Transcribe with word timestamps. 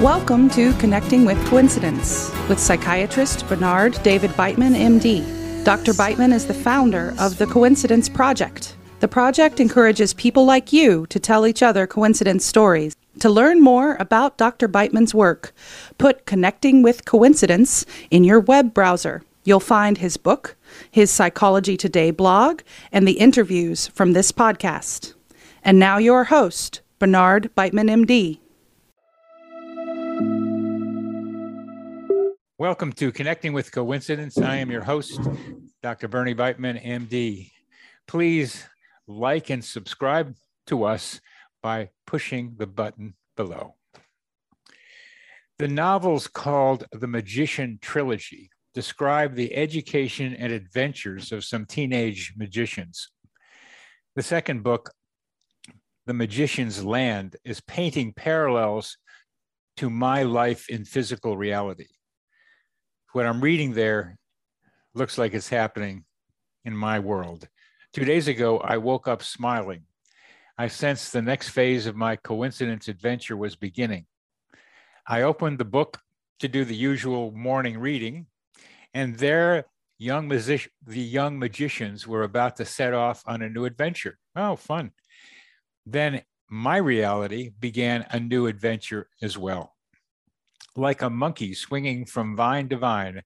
Welcome 0.00 0.50
to 0.50 0.74
Connecting 0.74 1.24
with 1.24 1.42
Coincidence 1.46 2.30
with 2.50 2.60
psychiatrist 2.60 3.48
Bernard 3.48 3.98
David 4.02 4.30
Beitman, 4.32 4.76
MD. 4.76 5.64
Dr. 5.64 5.94
Beitman 5.94 6.34
is 6.34 6.46
the 6.46 6.52
founder 6.52 7.14
of 7.18 7.38
the 7.38 7.46
Coincidence 7.46 8.06
Project. 8.06 8.76
The 9.00 9.08
project 9.08 9.58
encourages 9.58 10.12
people 10.12 10.44
like 10.44 10.70
you 10.70 11.06
to 11.06 11.18
tell 11.18 11.46
each 11.46 11.62
other 11.62 11.86
coincidence 11.86 12.44
stories. 12.44 12.94
To 13.20 13.30
learn 13.30 13.62
more 13.62 13.96
about 13.98 14.36
Dr. 14.36 14.68
Beitman's 14.68 15.14
work, 15.14 15.54
put 15.96 16.26
Connecting 16.26 16.82
with 16.82 17.06
Coincidence 17.06 17.86
in 18.10 18.22
your 18.22 18.40
web 18.40 18.74
browser. 18.74 19.22
You'll 19.44 19.60
find 19.60 19.96
his 19.96 20.18
book, 20.18 20.56
his 20.90 21.10
Psychology 21.10 21.78
Today 21.78 22.10
blog, 22.10 22.60
and 22.92 23.08
the 23.08 23.18
interviews 23.18 23.86
from 23.86 24.12
this 24.12 24.30
podcast. 24.30 25.14
And 25.62 25.78
now, 25.78 25.96
your 25.96 26.24
host, 26.24 26.82
Bernard 26.98 27.50
Beitman, 27.56 28.04
MD. 28.04 28.40
Welcome 32.58 32.94
to 32.94 33.12
Connecting 33.12 33.52
with 33.52 33.70
Coincidence. 33.70 34.38
I 34.38 34.56
am 34.56 34.70
your 34.70 34.82
host, 34.82 35.20
Dr. 35.82 36.08
Bernie 36.08 36.34
Beitman, 36.34 36.82
MD. 36.82 37.50
Please 38.08 38.64
like 39.06 39.50
and 39.50 39.62
subscribe 39.62 40.34
to 40.68 40.84
us 40.84 41.20
by 41.62 41.90
pushing 42.06 42.54
the 42.56 42.66
button 42.66 43.12
below. 43.36 43.74
The 45.58 45.68
novels 45.68 46.28
called 46.28 46.86
The 46.92 47.06
Magician 47.06 47.78
Trilogy 47.82 48.48
describe 48.72 49.34
the 49.34 49.54
education 49.54 50.34
and 50.34 50.50
adventures 50.50 51.32
of 51.32 51.44
some 51.44 51.66
teenage 51.66 52.32
magicians. 52.38 53.10
The 54.14 54.22
second 54.22 54.62
book, 54.62 54.94
The 56.06 56.14
Magician's 56.14 56.82
Land, 56.82 57.36
is 57.44 57.60
painting 57.60 58.14
parallels 58.14 58.96
to 59.76 59.90
my 59.90 60.22
life 60.22 60.70
in 60.70 60.86
physical 60.86 61.36
reality 61.36 61.88
what 63.16 63.24
I'm 63.24 63.40
reading 63.40 63.72
there 63.72 64.18
looks 64.92 65.16
like 65.16 65.32
it's 65.32 65.48
happening 65.48 66.04
in 66.66 66.76
my 66.76 66.98
world. 66.98 67.48
Two 67.94 68.04
days 68.04 68.28
ago, 68.28 68.58
I 68.58 68.76
woke 68.76 69.08
up 69.08 69.22
smiling. 69.22 69.84
I 70.58 70.68
sensed 70.68 71.14
the 71.14 71.22
next 71.22 71.48
phase 71.48 71.86
of 71.86 71.96
my 71.96 72.16
coincidence 72.16 72.88
adventure 72.88 73.34
was 73.34 73.56
beginning. 73.56 74.04
I 75.06 75.22
opened 75.22 75.56
the 75.56 75.64
book 75.64 75.96
to 76.40 76.48
do 76.48 76.66
the 76.66 76.76
usual 76.76 77.32
morning 77.32 77.78
reading, 77.78 78.26
and 78.92 79.16
there 79.16 79.64
young 79.96 80.28
music- 80.28 80.70
the 80.86 81.00
young 81.00 81.38
magicians 81.38 82.06
were 82.06 82.22
about 82.22 82.56
to 82.56 82.66
set 82.66 82.92
off 82.92 83.22
on 83.24 83.40
a 83.40 83.48
new 83.48 83.64
adventure. 83.64 84.18
Oh, 84.34 84.56
fun. 84.56 84.92
Then 85.86 86.20
my 86.50 86.76
reality 86.76 87.48
began 87.58 88.04
a 88.10 88.20
new 88.20 88.46
adventure 88.46 89.08
as 89.22 89.38
well 89.38 89.75
like 90.76 91.02
a 91.02 91.10
monkey 91.10 91.54
swinging 91.54 92.04
from 92.04 92.36
vine 92.36 92.68
to 92.68 92.76
vine. 92.76 93.22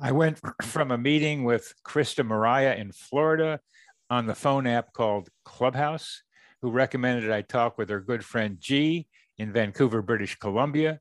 I 0.00 0.12
went 0.12 0.40
from 0.62 0.90
a 0.90 0.98
meeting 0.98 1.44
with 1.44 1.74
Krista 1.84 2.24
Mariah 2.24 2.74
in 2.76 2.92
Florida 2.92 3.60
on 4.08 4.26
the 4.26 4.34
phone 4.34 4.66
app 4.66 4.92
called 4.92 5.28
Clubhouse, 5.44 6.22
who 6.62 6.70
recommended 6.70 7.30
I 7.30 7.42
talk 7.42 7.78
with 7.78 7.88
her 7.88 8.00
good 8.00 8.24
friend 8.24 8.56
G 8.60 9.06
in 9.38 9.52
Vancouver, 9.52 10.02
British 10.02 10.38
Columbia. 10.38 11.00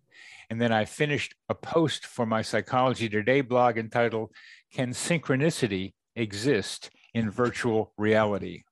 And 0.49 0.59
then 0.59 0.71
I 0.71 0.85
finished 0.85 1.35
a 1.49 1.55
post 1.55 2.05
for 2.05 2.25
my 2.25 2.41
Psychology 2.41 3.09
Today 3.09 3.41
blog 3.41 3.77
entitled, 3.77 4.31
Can 4.73 4.89
Synchronicity 4.91 5.93
Exist 6.15 6.89
in 7.13 7.29
Virtual 7.29 7.93
Reality? 7.97 8.63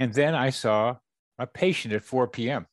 And 0.00 0.12
then 0.12 0.34
I 0.34 0.50
saw 0.50 0.96
a 1.38 1.46
patient 1.46 1.94
at 1.94 2.04
4 2.04 2.28
p.m. 2.28 2.66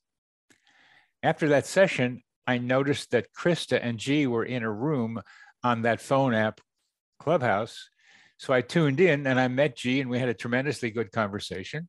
After 1.24 1.50
that 1.50 1.68
session, 1.68 2.24
I 2.48 2.58
noticed 2.58 3.12
that 3.12 3.34
Krista 3.38 3.80
and 3.82 3.98
G 3.98 4.26
were 4.28 4.44
in 4.44 4.64
a 4.64 4.72
room 4.72 5.22
on 5.64 5.84
that 5.84 6.02
phone 6.02 6.34
app, 6.34 6.60
Clubhouse. 7.20 7.90
So 8.38 8.54
I 8.54 8.62
tuned 8.62 9.00
in 9.00 9.28
and 9.28 9.40
I 9.40 9.48
met 9.48 9.78
G, 9.78 10.02
and 10.02 10.10
we 10.10 10.18
had 10.18 10.30
a 10.30 10.34
tremendously 10.34 10.90
good 10.90 11.12
conversation. 11.12 11.88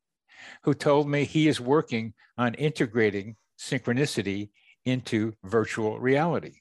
Who 0.65 0.75
told 0.75 1.09
me 1.09 1.25
he 1.25 1.49
is 1.49 1.61
working 1.61 2.15
on 2.37 2.55
integrating 2.55 3.37
synchronicity 3.59 4.51
into 4.85 5.33
virtual 5.45 5.99
reality. 5.99 6.57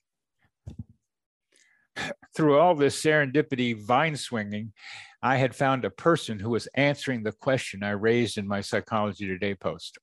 Through 2.35 2.59
all 2.59 2.75
this 2.75 3.01
serendipity 3.01 3.75
vine 3.77 4.15
swinging, 4.15 4.73
I 5.21 5.37
had 5.37 5.55
found 5.55 5.83
a 5.83 5.89
person 5.89 6.39
who 6.39 6.51
was 6.51 6.67
answering 6.75 7.23
the 7.23 7.31
question 7.31 7.83
I 7.83 7.91
raised 7.91 8.37
in 8.37 8.47
my 8.47 8.61
Psychology 8.61 9.27
Today 9.27 9.55
post. 9.55 9.97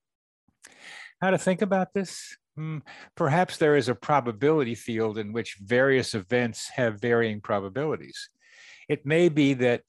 How 1.20 1.30
to 1.30 1.38
think 1.38 1.62
about 1.62 1.94
this? 1.94 2.36
Hmm, 2.58 2.78
perhaps 3.14 3.56
there 3.56 3.76
is 3.76 3.88
a 3.88 3.94
probability 3.94 4.74
field 4.74 5.16
in 5.16 5.32
which 5.32 5.58
various 5.62 6.12
events 6.12 6.70
have 6.70 7.00
varying 7.00 7.41
probabilities. 7.41 8.30
It 8.88 9.06
may 9.06 9.28
be 9.28 9.54
that 9.54 9.82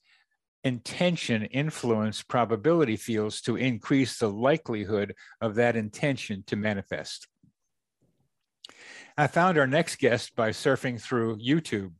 intention 0.64 1.46
influence 1.46 2.22
probability 2.22 2.96
fields 2.96 3.42
to 3.42 3.56
increase 3.56 4.20
the 4.20 4.30
likelihood 4.30 5.16
of 5.42 5.56
that 5.56 5.76
intention 5.76 6.44
to 6.46 6.56
manifest. 6.56 7.28
I 9.18 9.26
found 9.26 9.58
our 9.58 9.66
next 9.66 9.96
guest 9.96 10.36
by 10.36 10.52
surfing 10.52 11.02
through 11.02 11.40
YouTube. 11.40 11.94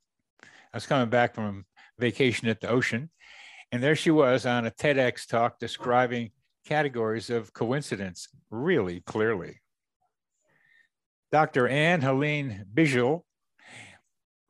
I 0.44 0.48
was 0.76 0.86
coming 0.86 1.10
back 1.10 1.34
from 1.34 1.66
vacation 1.98 2.48
at 2.48 2.62
the 2.62 2.70
ocean, 2.70 3.10
and 3.72 3.82
there 3.82 3.96
she 3.96 4.12
was 4.12 4.46
on 4.46 4.68
a 4.68 4.72
TEDx 4.72 5.28
talk 5.28 5.58
describing 5.58 6.30
categories 6.64 7.32
of 7.32 7.54
coincidence 7.54 8.28
really 8.52 9.02
clearly. 9.02 9.62
Dr. 11.32 11.68
Anne 11.68 12.02
Helene 12.02 12.66
Bijl, 12.74 13.22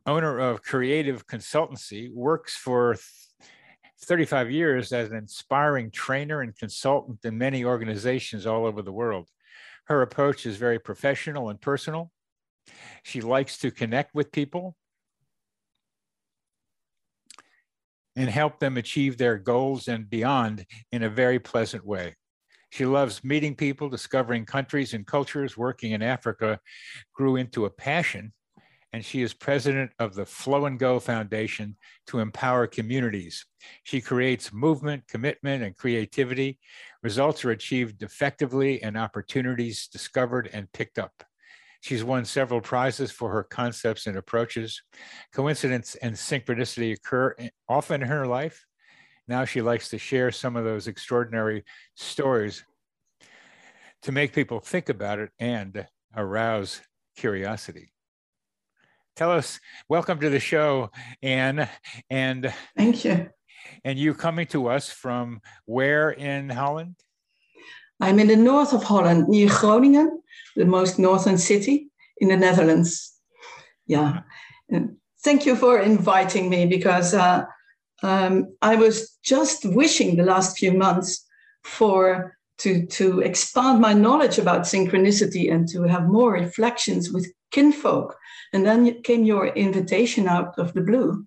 owner 0.06 0.40
of 0.40 0.62
Creative 0.62 1.26
Consultancy, 1.28 2.14
works 2.14 2.56
for 2.56 2.96
35 4.06 4.50
years 4.50 4.94
as 4.94 5.12
an 5.12 5.18
inspiring 5.18 5.92
trainer 5.92 6.42
and 6.42 6.58
consultant 6.58 7.20
in 7.26 7.38
many 7.38 7.66
organizations 7.66 8.46
all 8.48 8.66
over 8.66 8.82
the 8.82 8.94
world. 8.94 9.28
Her 9.86 10.02
approach 10.02 10.46
is 10.46 10.56
very 10.56 10.80
professional 10.80 11.50
and 11.50 11.60
personal. 11.60 12.12
She 13.04 13.20
likes 13.20 13.58
to 13.60 13.72
connect 13.72 14.16
with 14.16 14.32
people 14.32 14.78
and 18.16 18.30
help 18.30 18.60
them 18.60 18.78
achieve 18.78 19.18
their 19.18 19.38
goals 19.38 19.88
and 19.88 20.10
beyond 20.10 20.66
in 20.92 21.04
a 21.04 21.10
very 21.10 21.40
pleasant 21.40 21.86
way. 21.86 22.16
She 22.70 22.86
loves 22.86 23.24
meeting 23.24 23.56
people, 23.56 23.90
discovering 23.90 24.46
countries 24.46 24.94
and 24.94 25.06
cultures. 25.06 25.58
Working 25.58 25.92
in 25.92 26.02
Africa 26.02 26.60
grew 27.14 27.36
into 27.36 27.66
a 27.66 27.70
passion, 27.70 28.32
and 28.94 29.04
she 29.04 29.22
is 29.22 29.34
president 29.34 29.92
of 30.00 30.14
the 30.14 30.26
Flow 30.26 30.66
and 30.66 30.80
Go 30.80 31.00
Foundation 31.00 31.76
to 32.08 32.20
empower 32.20 32.68
communities. 32.68 33.46
She 33.84 34.02
creates 34.02 34.54
movement, 34.54 35.08
commitment, 35.08 35.64
and 35.64 35.76
creativity. 35.76 36.60
Results 37.02 37.44
are 37.44 37.52
achieved 37.52 38.04
effectively, 38.04 38.82
and 38.84 38.98
opportunities 38.98 39.88
discovered 39.88 40.50
and 40.54 40.72
picked 40.72 41.00
up. 41.00 41.24
She's 41.82 42.04
won 42.04 42.26
several 42.26 42.62
prizes 42.62 43.10
for 43.10 43.32
her 43.32 43.44
concepts 43.44 44.06
and 44.06 44.18
approaches. 44.18 44.82
Coincidence 45.34 45.96
and 45.96 46.14
synchronicity 46.14 46.94
occur 46.94 47.36
often 47.70 48.02
in 48.02 48.08
her 48.10 48.28
life, 48.28 48.66
now 49.30 49.46
she 49.46 49.62
likes 49.62 49.90
to 49.90 50.00
share 50.00 50.32
some 50.32 50.56
of 50.56 50.66
those 50.66 50.88
extraordinary 50.88 51.64
stories 51.96 52.64
to 54.02 54.12
make 54.12 54.34
people 54.34 54.60
think 54.60 54.90
about 54.90 55.20
it 55.20 55.30
and 55.38 55.86
arouse 56.16 56.82
curiosity. 57.16 57.94
Tell 59.16 59.32
us, 59.32 59.60
welcome 59.88 60.20
to 60.22 60.30
the 60.32 60.40
show, 60.40 60.90
Anne. 61.22 61.70
And 62.10 62.52
thank 62.76 63.06
you. 63.06 63.30
And 63.84 64.00
you 64.00 64.16
coming 64.16 64.48
to 64.48 64.68
us 64.68 64.90
from 64.90 65.42
where 65.66 66.10
in 66.10 66.50
Holland? 66.50 66.96
I'm 68.00 68.18
in 68.18 68.28
the 68.28 68.36
north 68.36 68.74
of 68.74 68.84
Holland, 68.84 69.28
near 69.28 69.50
Groningen, 69.50 70.22
the 70.56 70.66
most 70.66 70.98
northern 70.98 71.38
city 71.38 71.92
in 72.18 72.30
the 72.30 72.38
Netherlands. 72.38 73.14
Yeah. 73.86 74.22
And 74.70 74.96
thank 75.24 75.46
you 75.46 75.56
for 75.56 75.80
inviting 75.80 76.50
me 76.50 76.66
because 76.66 77.14
uh, 77.14 77.46
um, 78.04 78.56
I 78.62 78.76
was 78.76 79.18
just 79.24 79.66
wishing 79.66 80.16
the 80.16 80.24
last 80.24 80.58
few 80.58 80.74
months 80.74 81.26
for 81.64 82.36
to 82.60 82.86
to 82.86 83.22
expand 83.22 83.80
my 83.80 83.94
knowledge 83.94 84.38
about 84.38 84.64
synchronicity 84.64 85.52
and 85.52 85.68
to 85.70 85.84
have 85.84 86.08
more 86.08 86.34
reflections 86.34 87.12
with 87.12 87.32
kinfolk. 87.52 88.16
And 88.52 88.66
then 88.66 89.02
came 89.04 89.24
your 89.24 89.48
invitation 89.48 90.28
out 90.28 90.58
of 90.58 90.74
the 90.74 90.82
blue, 90.82 91.26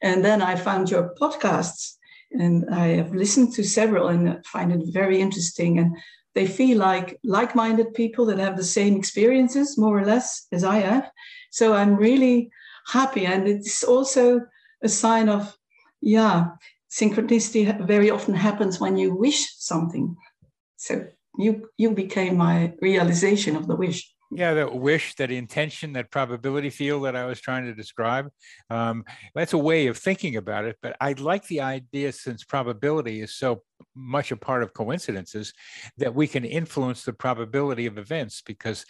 and 0.00 0.24
then 0.24 0.40
I 0.40 0.56
found 0.56 0.90
your 0.90 1.14
podcasts, 1.20 1.96
and 2.30 2.64
I 2.70 2.96
have 2.96 3.14
listened 3.14 3.52
to 3.54 3.62
several 3.62 4.08
and 4.08 4.44
find 4.46 4.72
it 4.72 4.92
very 4.92 5.20
interesting. 5.20 5.78
And 5.78 5.96
they 6.34 6.46
feel 6.46 6.78
like 6.78 7.20
like-minded 7.22 7.92
people 7.92 8.24
that 8.26 8.38
have 8.38 8.56
the 8.56 8.64
same 8.64 8.96
experiences, 8.96 9.76
more 9.76 9.98
or 9.98 10.04
less, 10.06 10.46
as 10.50 10.64
I 10.64 10.76
have. 10.76 11.10
So 11.50 11.74
I'm 11.74 11.94
really 11.96 12.50
happy, 12.86 13.26
and 13.26 13.46
it's 13.46 13.84
also 13.84 14.40
a 14.82 14.88
sign 14.88 15.28
of 15.28 15.54
yeah, 16.02 16.50
synchronicity 16.90 17.86
very 17.86 18.10
often 18.10 18.34
happens 18.34 18.80
when 18.80 18.96
you 18.96 19.14
wish 19.14 19.54
something. 19.56 20.16
So 20.76 21.06
you 21.38 21.70
you 21.78 21.92
became 21.92 22.36
my 22.36 22.74
realization 22.82 23.56
of 23.56 23.66
the 23.68 23.76
wish. 23.76 24.12
Yeah, 24.34 24.54
that 24.54 24.74
wish, 24.74 25.14
that 25.16 25.30
intention, 25.30 25.92
that 25.92 26.10
probability 26.10 26.70
field 26.70 27.04
that 27.04 27.14
I 27.14 27.26
was 27.26 27.38
trying 27.38 27.66
to 27.66 27.74
describe. 27.74 28.30
Um, 28.70 29.04
that's 29.34 29.52
a 29.52 29.58
way 29.58 29.88
of 29.88 29.98
thinking 29.98 30.36
about 30.36 30.64
it. 30.64 30.78
But 30.80 30.96
I 31.02 31.12
like 31.12 31.46
the 31.48 31.60
idea, 31.60 32.12
since 32.12 32.42
probability 32.42 33.20
is 33.20 33.34
so 33.34 33.62
much 33.94 34.32
a 34.32 34.36
part 34.36 34.62
of 34.62 34.72
coincidences, 34.72 35.52
that 35.98 36.14
we 36.14 36.26
can 36.26 36.46
influence 36.46 37.04
the 37.04 37.12
probability 37.12 37.84
of 37.84 37.98
events 37.98 38.42
because 38.44 38.86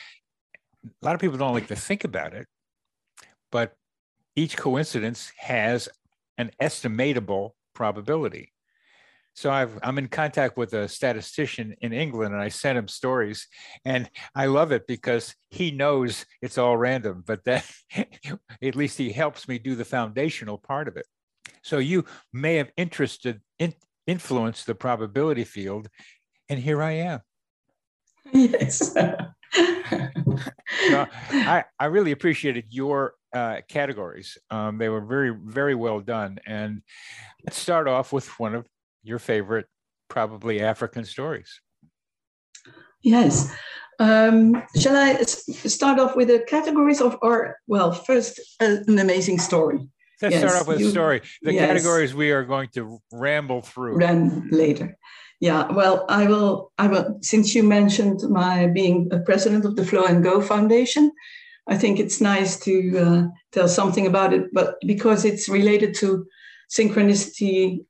a 0.85 1.05
lot 1.05 1.17
of 1.17 1.21
people 1.21 1.39
don't 1.39 1.55
like 1.55 1.69
to 1.69 1.77
think 1.77 2.05
about 2.05 2.35
it. 2.35 2.47
But 3.51 3.75
each 4.37 4.57
coincidence 4.57 5.33
has 5.39 5.89
an 6.39 6.51
estimatable 6.61 7.51
probability. 7.75 8.53
So 9.35 9.51
I've, 9.51 9.79
I'm 9.83 9.97
in 9.97 10.09
contact 10.09 10.59
with 10.59 10.75
a 10.75 10.89
statistician 10.89 11.75
in 11.81 11.93
England, 11.93 12.35
and 12.35 12.43
I 12.43 12.49
sent 12.49 12.77
him 12.77 12.89
stories, 12.89 13.49
and 13.85 14.11
I 14.35 14.47
love 14.47 14.73
it 14.73 14.87
because 14.87 15.35
he 15.51 15.71
knows 15.71 16.27
it's 16.43 16.59
all 16.59 16.77
random, 16.77 17.25
but 17.27 17.43
that 17.45 17.65
at 18.63 18.77
least 18.77 18.99
he 18.99 19.11
helps 19.11 19.49
me 19.49 19.59
do 19.59 19.75
the 19.75 19.87
foundational 19.87 20.59
part 20.59 20.87
of 20.87 20.97
it. 20.97 21.07
So 21.63 21.79
you 21.79 22.05
may 22.33 22.57
have 22.57 22.73
interested 22.77 23.41
in, 23.59 23.73
influenced 24.07 24.67
the 24.67 24.75
probability 24.75 25.45
field, 25.45 25.89
and 26.49 26.59
here 26.59 26.83
I 26.83 26.93
am. 26.93 27.21
Yes. 28.33 28.95
So 29.55 31.07
I, 31.31 31.65
I 31.79 31.85
really 31.87 32.13
appreciated 32.13 32.67
your 32.71 33.15
uh, 33.35 33.61
categories. 33.69 34.39
Um, 34.51 34.79
they 34.79 34.89
were 34.89 35.01
very, 35.01 35.31
very 35.31 35.75
well 35.75 36.01
done. 36.01 36.39
And 36.47 36.83
let's 37.45 37.59
start 37.59 37.89
off 37.89 38.13
with 38.13 38.29
one 38.39 38.55
of 38.55 38.67
your 39.03 39.19
favorite, 39.19 39.67
probably 40.09 40.61
African 40.61 41.05
stories. 41.05 41.61
Yes. 43.03 43.55
Um, 43.99 44.63
shall 44.79 44.97
I 44.97 45.23
start 45.23 45.99
off 45.99 46.17
with 46.17 46.29
the 46.29 46.41
categories 46.41 47.01
of, 47.01 47.19
or, 47.23 47.57
well, 47.67 47.93
first, 47.93 48.41
uh, 48.61 48.77
an 48.87 48.99
amazing 48.99 49.39
story? 49.39 49.79
Let's 50.21 50.35
yes, 50.35 50.43
start 50.43 50.61
off 50.61 50.69
with 50.69 50.81
you, 50.81 50.89
a 50.89 50.91
story. 50.91 51.21
The 51.43 51.53
yes. 51.53 51.67
categories 51.67 52.15
we 52.15 52.31
are 52.31 52.45
going 52.45 52.69
to 52.75 52.99
ramble 53.13 53.61
through. 53.61 53.99
Later. 54.51 54.97
Yeah, 55.43 55.73
well, 55.73 56.07
I 56.09 56.29
will. 56.29 56.71
I 56.79 56.87
will. 56.87 57.19
Since 57.21 57.53
you 57.53 57.65
mentioned 57.65 58.21
my 58.31 58.69
being 58.69 59.09
a 59.11 59.19
president 59.19 59.65
of 59.65 59.75
the 59.75 59.85
Flow 59.85 60.05
and 60.05 60.23
Go 60.23 60.41
Foundation, 60.41 61.11
I 61.67 61.77
think 61.77 61.99
it's 61.99 62.21
nice 62.21 62.61
to 62.61 62.99
uh, 62.99 63.23
tell 63.51 63.67
something 63.67 64.07
about 64.07 64.33
it. 64.33 64.45
But 64.53 64.77
because 64.87 65.25
it's 65.25 65.49
related 65.49 65.97
to 65.97 66.25
synchronicity 66.71 67.85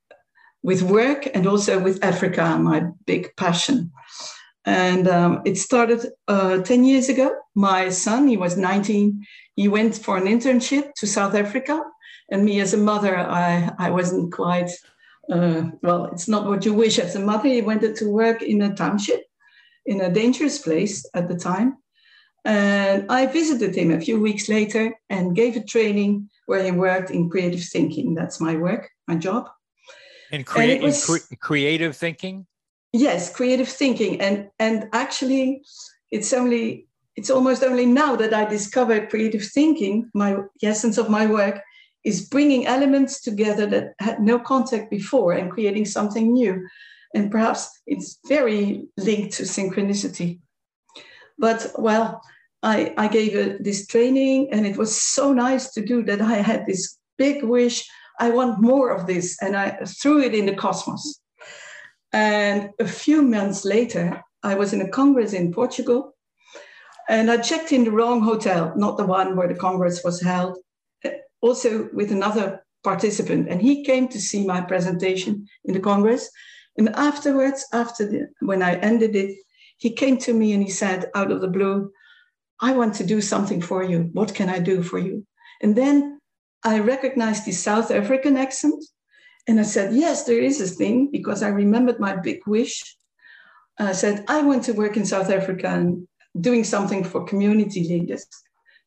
with 0.62 0.81
work 0.81 1.28
and 1.34 1.46
also 1.46 1.78
with 1.78 2.02
Africa, 2.02 2.56
my 2.58 2.84
big 3.04 3.37
passion. 3.37 3.93
And 4.64 5.06
um, 5.06 5.43
it 5.44 5.58
started 5.58 6.06
uh, 6.28 6.62
10 6.62 6.84
years 6.84 7.10
ago. 7.10 7.37
My 7.54 7.90
son, 7.90 8.28
he 8.28 8.38
was 8.38 8.56
19, 8.56 9.26
he 9.56 9.69
went 9.69 9.96
for 9.96 10.16
an 10.16 10.25
internship 10.25 10.94
to 10.94 11.06
South 11.06 11.34
Africa. 11.34 11.82
And 12.31 12.46
me, 12.46 12.60
as 12.62 12.72
a 12.72 12.78
mother, 12.78 13.14
I, 13.14 13.70
I 13.78 13.90
wasn't 13.90 14.32
quite, 14.32 14.70
uh, 15.31 15.71
well, 15.83 16.07
it's 16.07 16.29
not 16.29 16.47
what 16.47 16.65
you 16.65 16.75
wish 16.75 16.99
as 16.99 17.15
a 17.15 17.21
mother. 17.21 17.49
He 17.49 17.63
went 17.63 17.83
to 17.97 18.11
work 18.11 18.43
in 18.43 18.63
a 18.63 18.75
township, 18.75 19.25
in 19.87 20.01
a 20.01 20.13
dangerous 20.13 20.59
place 20.59 21.07
at 21.15 21.29
the 21.29 21.37
time. 21.37 21.79
And 22.45 23.07
I 23.09 23.27
visited 23.27 23.77
him 23.77 23.93
a 23.93 24.01
few 24.01 24.21
weeks 24.21 24.49
later 24.49 24.95
and 25.09 25.37
gave 25.37 25.57
a 25.57 25.65
training 25.65 26.29
where 26.47 26.65
he 26.65 26.73
worked 26.73 27.11
in 27.11 27.31
creative 27.31 27.63
thinking. 27.63 28.15
That's 28.15 28.41
my 28.41 28.57
work, 28.57 28.91
my 29.07 29.15
job. 29.15 29.49
In, 30.33 30.43
crea- 30.43 30.81
was, 30.81 31.09
in 31.09 31.19
cre- 31.19 31.35
creative 31.41 31.97
thinking? 31.97 32.47
Yes, 32.93 33.33
creative 33.35 33.69
thinking. 33.69 34.21
And 34.21 34.51
and 34.59 34.89
actually 34.93 35.63
it's 36.11 36.33
only 36.33 36.89
it's 37.15 37.31
almost 37.31 37.63
only 37.63 37.87
now 37.87 38.17
that 38.17 38.35
I 38.35 38.45
discovered 38.45 39.09
creative 39.09 39.45
thinking, 39.45 40.11
my 40.15 40.37
the 40.61 40.69
essence 40.69 40.99
of 40.99 41.09
my 41.09 41.27
work 41.27 41.63
is 42.04 42.28
bringing 42.28 42.66
elements 42.66 43.20
together 43.20 43.66
that 43.66 43.94
had 43.99 44.20
no 44.20 44.38
contact 44.38 44.90
before 44.90 45.32
and 45.32 45.50
creating 45.50 45.84
something 45.84 46.32
new. 46.32 46.66
And 47.14 47.31
perhaps 47.31 47.81
it's 47.87 48.19
very 48.26 48.87
linked 48.96 49.34
to 49.34 49.44
synchronicity. 49.44 50.40
But 51.38 51.72
well, 51.78 52.22
I, 52.62 52.94
I 52.96 53.08
gave 53.08 53.62
this 53.62 53.87
training 53.87 54.49
and 54.52 54.66
it 54.66 54.76
was 54.76 54.96
so 54.96 55.32
nice 55.32 55.72
to 55.72 55.84
do 55.84 56.02
that 56.04 56.20
I 56.20 56.37
had 56.37 56.66
this 56.66 56.99
big 57.19 57.43
wish 57.43 57.88
I 58.19 58.31
want 58.31 58.60
more 58.60 58.90
of 58.90 59.06
this. 59.06 59.37
And 59.43 59.56
I 59.56 59.70
threw 59.84 60.20
it 60.22 60.34
in 60.34 60.46
the 60.46 60.54
cosmos. 60.54 61.20
And 62.12 62.70
a 62.78 62.87
few 62.87 63.22
months 63.22 63.64
later, 63.64 64.22
I 64.43 64.54
was 64.54 64.72
in 64.72 64.81
a 64.81 64.88
congress 64.88 65.32
in 65.32 65.52
Portugal. 65.52 66.14
And 67.08 67.31
I 67.31 67.38
checked 67.38 67.72
in 67.72 67.84
the 67.84 67.90
wrong 67.90 68.22
hotel, 68.22 68.72
not 68.76 68.96
the 68.96 69.06
one 69.06 69.37
where 69.37 69.49
the 69.49 69.54
congress 69.54 70.02
was 70.04 70.20
held, 70.20 70.58
also 71.43 71.91
with 71.93 72.11
another 72.11 72.65
participant. 72.83 73.49
And 73.49 73.61
he 73.61 73.85
came 73.85 74.09
to 74.09 74.21
see 74.21 74.47
my 74.47 74.61
presentation 74.61 75.47
in 75.65 75.75
the 75.75 75.81
congress. 75.81 76.31
And 76.79 76.89
afterwards, 76.91 77.67
after 77.73 78.06
the, 78.06 78.29
when 78.41 78.62
I 78.62 78.77
ended 78.77 79.15
it, 79.15 79.37
he 79.77 79.91
came 79.91 80.17
to 80.19 80.33
me 80.33 80.53
and 80.53 80.62
he 80.62 80.71
said, 80.71 81.11
out 81.15 81.31
of 81.31 81.41
the 81.41 81.49
blue, 81.49 81.93
I 82.61 82.73
want 82.73 82.94
to 82.94 83.05
do 83.05 83.21
something 83.21 83.61
for 83.61 83.83
you. 83.83 84.09
What 84.12 84.35
can 84.35 84.49
I 84.49 84.61
do 84.61 84.83
for 84.83 84.99
you? 84.99 85.27
And 85.61 85.77
then 85.77 86.21
I 86.65 86.79
recognized 86.79 87.45
the 87.45 87.53
South 87.53 87.91
African 87.91 88.37
accent. 88.37 88.83
And 89.49 89.59
I 89.59 89.65
said, 89.65 89.93
Yes, 89.93 90.25
there 90.25 90.38
is 90.38 90.61
a 90.61 90.67
thing, 90.67 91.11
because 91.11 91.43
I 91.43 91.49
remembered 91.49 91.99
my 91.99 92.15
big 92.15 92.47
wish. 92.47 92.97
I 93.79 93.93
said, 93.93 94.25
I 94.29 94.43
want 94.43 94.62
to 94.65 94.73
work 94.73 94.97
in 94.97 95.05
South 95.05 95.31
Africa 95.31 95.67
and 95.67 96.06
doing 96.41 96.62
something 96.62 97.03
for 97.03 97.25
community 97.25 97.83
leaders. 97.83 98.25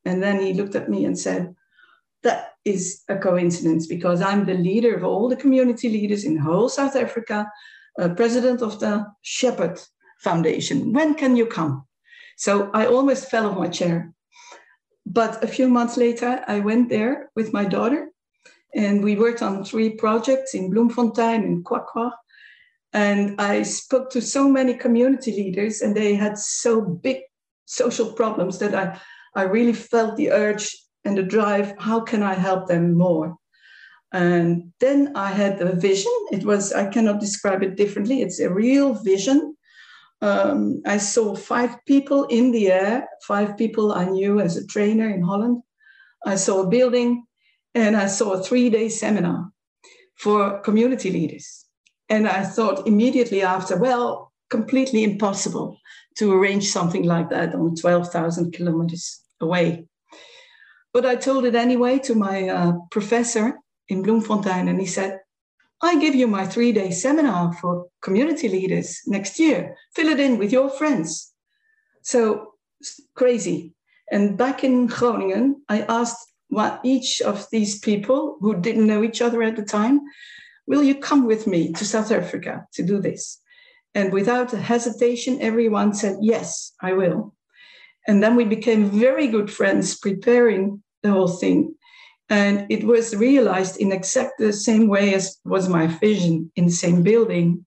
And 0.05 0.23
then 0.23 0.39
he 0.39 0.53
looked 0.53 0.75
at 0.75 0.89
me 0.89 1.03
and 1.03 1.19
said, 1.19 1.53
That 2.25 2.53
is 2.65 3.03
a 3.07 3.17
coincidence 3.17 3.85
because 3.85 4.19
I'm 4.19 4.45
the 4.45 4.55
leader 4.55 4.95
of 4.95 5.03
all 5.03 5.29
the 5.29 5.35
community 5.35 5.89
leaders 5.89 6.23
in 6.23 6.37
whole 6.37 6.69
South 6.69 6.95
Africa, 6.95 7.47
uh, 8.01 8.09
president 8.09 8.63
of 8.63 8.79
the 8.79 9.05
Shepherd 9.21 9.79
Foundation. 10.21 10.91
When 10.91 11.13
can 11.13 11.35
you 11.35 11.45
come? 11.45 11.85
So 12.35 12.71
I 12.73 12.87
almost 12.87 13.29
fell 13.29 13.45
off 13.45 13.59
my 13.59 13.67
chair. 13.67 14.11
But 15.05 15.43
a 15.43 15.47
few 15.47 15.67
months 15.69 15.97
later, 15.97 16.43
I 16.47 16.61
went 16.61 16.89
there 16.89 17.29
with 17.35 17.53
my 17.53 17.63
daughter, 17.63 18.09
and 18.73 19.03
we 19.03 19.15
worked 19.15 19.43
on 19.43 19.63
three 19.63 19.91
projects 19.91 20.55
in 20.55 20.71
Bloemfontein 20.71 21.43
and 21.43 21.63
QwaQwa. 21.63 22.11
And 22.91 23.39
I 23.39 23.61
spoke 23.61 24.09
to 24.11 24.21
so 24.21 24.49
many 24.49 24.73
community 24.73 25.31
leaders, 25.31 25.81
and 25.81 25.95
they 25.95 26.15
had 26.15 26.39
so 26.39 26.81
big 26.81 27.17
social 27.65 28.13
problems 28.13 28.57
that 28.57 28.73
I, 28.73 28.99
I 29.35 29.43
really 29.43 29.73
felt 29.73 30.17
the 30.17 30.31
urge 30.31 30.75
and 31.05 31.17
the 31.17 31.23
drive 31.23 31.73
how 31.79 32.01
can 32.01 32.23
I 32.23 32.33
help 32.33 32.67
them 32.67 32.93
more? 32.97 33.35
And 34.11 34.73
then 34.79 35.11
I 35.15 35.31
had 35.31 35.61
a 35.61 35.75
vision. 35.75 36.11
It 36.31 36.43
was, 36.43 36.73
I 36.73 36.89
cannot 36.89 37.19
describe 37.19 37.63
it 37.63 37.75
differently. 37.75 38.21
It's 38.21 38.39
a 38.39 38.53
real 38.53 38.93
vision 38.93 39.55
um, 40.21 40.81
I 40.85 40.97
saw 40.97 41.35
five 41.35 41.77
people 41.85 42.23
in 42.25 42.51
the 42.51 42.71
air, 42.71 43.07
five 43.27 43.57
people 43.57 43.93
I 43.93 44.05
knew 44.05 44.39
as 44.39 44.57
a 44.57 44.65
trainer 44.65 45.09
in 45.09 45.21
Holland. 45.21 45.61
I 46.25 46.35
saw 46.35 46.61
a 46.61 46.67
building 46.67 47.25
and 47.73 47.95
I 47.95 48.07
saw 48.07 48.33
a 48.33 48.43
three 48.43 48.69
day 48.69 48.89
seminar 48.89 49.51
for 50.15 50.59
community 50.61 51.11
leaders. 51.11 51.65
And 52.09 52.27
I 52.27 52.43
thought 52.43 52.87
immediately 52.87 53.41
after, 53.41 53.77
well, 53.77 54.31
completely 54.49 55.03
impossible 55.03 55.77
to 56.17 56.33
arrange 56.33 56.69
something 56.69 57.03
like 57.03 57.29
that 57.31 57.53
on 57.53 57.75
12,000 57.75 58.51
kilometers 58.53 59.21
away. 59.41 59.87
But 60.95 61.05
I 61.05 61.17
told 61.17 61.43
it 61.43 61.55
anyway 61.55 61.99
to 62.07 62.15
my 62.15 62.47
uh, 62.47 62.71
professor 62.89 63.59
in 63.89 64.01
Bloemfontein, 64.01 64.69
and 64.69 64.79
he 64.79 64.85
said, 64.85 65.19
I 65.81 65.99
give 65.99 66.15
you 66.15 66.25
my 66.25 66.45
three 66.45 66.71
day 66.71 66.89
seminar 66.91 67.51
for 67.51 67.87
community 68.01 68.47
leaders 68.47 69.01
next 69.05 69.37
year. 69.37 69.75
Fill 69.93 70.07
it 70.07 70.21
in 70.21 70.37
with 70.37 70.53
your 70.53 70.69
friends. 70.69 71.33
So 72.01 72.53
crazy. 73.13 73.73
And 74.09 74.37
back 74.37 74.63
in 74.63 74.87
Groningen, 74.87 75.63
I 75.67 75.81
asked 75.81 76.31
what 76.47 76.79
each 76.85 77.21
of 77.21 77.45
these 77.51 77.77
people 77.77 78.37
who 78.39 78.61
didn't 78.61 78.87
know 78.87 79.03
each 79.03 79.21
other 79.21 79.43
at 79.43 79.57
the 79.57 79.65
time, 79.65 79.99
will 80.65 80.81
you 80.81 80.95
come 80.95 81.25
with 81.25 81.45
me 81.45 81.73
to 81.73 81.83
South 81.83 82.09
Africa 82.09 82.67
to 82.75 82.83
do 82.83 83.01
this? 83.01 83.41
And 83.93 84.13
without 84.13 84.51
hesitation, 84.51 85.41
everyone 85.41 85.93
said, 85.93 86.19
yes, 86.21 86.71
I 86.81 86.93
will. 86.93 87.35
And 88.07 88.23
then 88.23 88.37
we 88.37 88.45
became 88.45 88.91
very 88.91 89.27
good 89.27 89.51
friends 89.51 89.99
preparing 89.99 90.83
the 91.05 91.11
whole 91.11 91.27
thing. 91.27 91.75
And 92.29 92.65
it 92.69 92.83
was 92.83 93.15
realized 93.15 93.77
in 93.77 93.91
exactly 93.91 94.47
the 94.47 94.53
same 94.53 94.87
way 94.87 95.13
as 95.13 95.37
was 95.45 95.69
my 95.69 95.87
vision 95.87 96.51
in 96.55 96.65
the 96.65 96.71
same 96.71 97.03
building. 97.03 97.65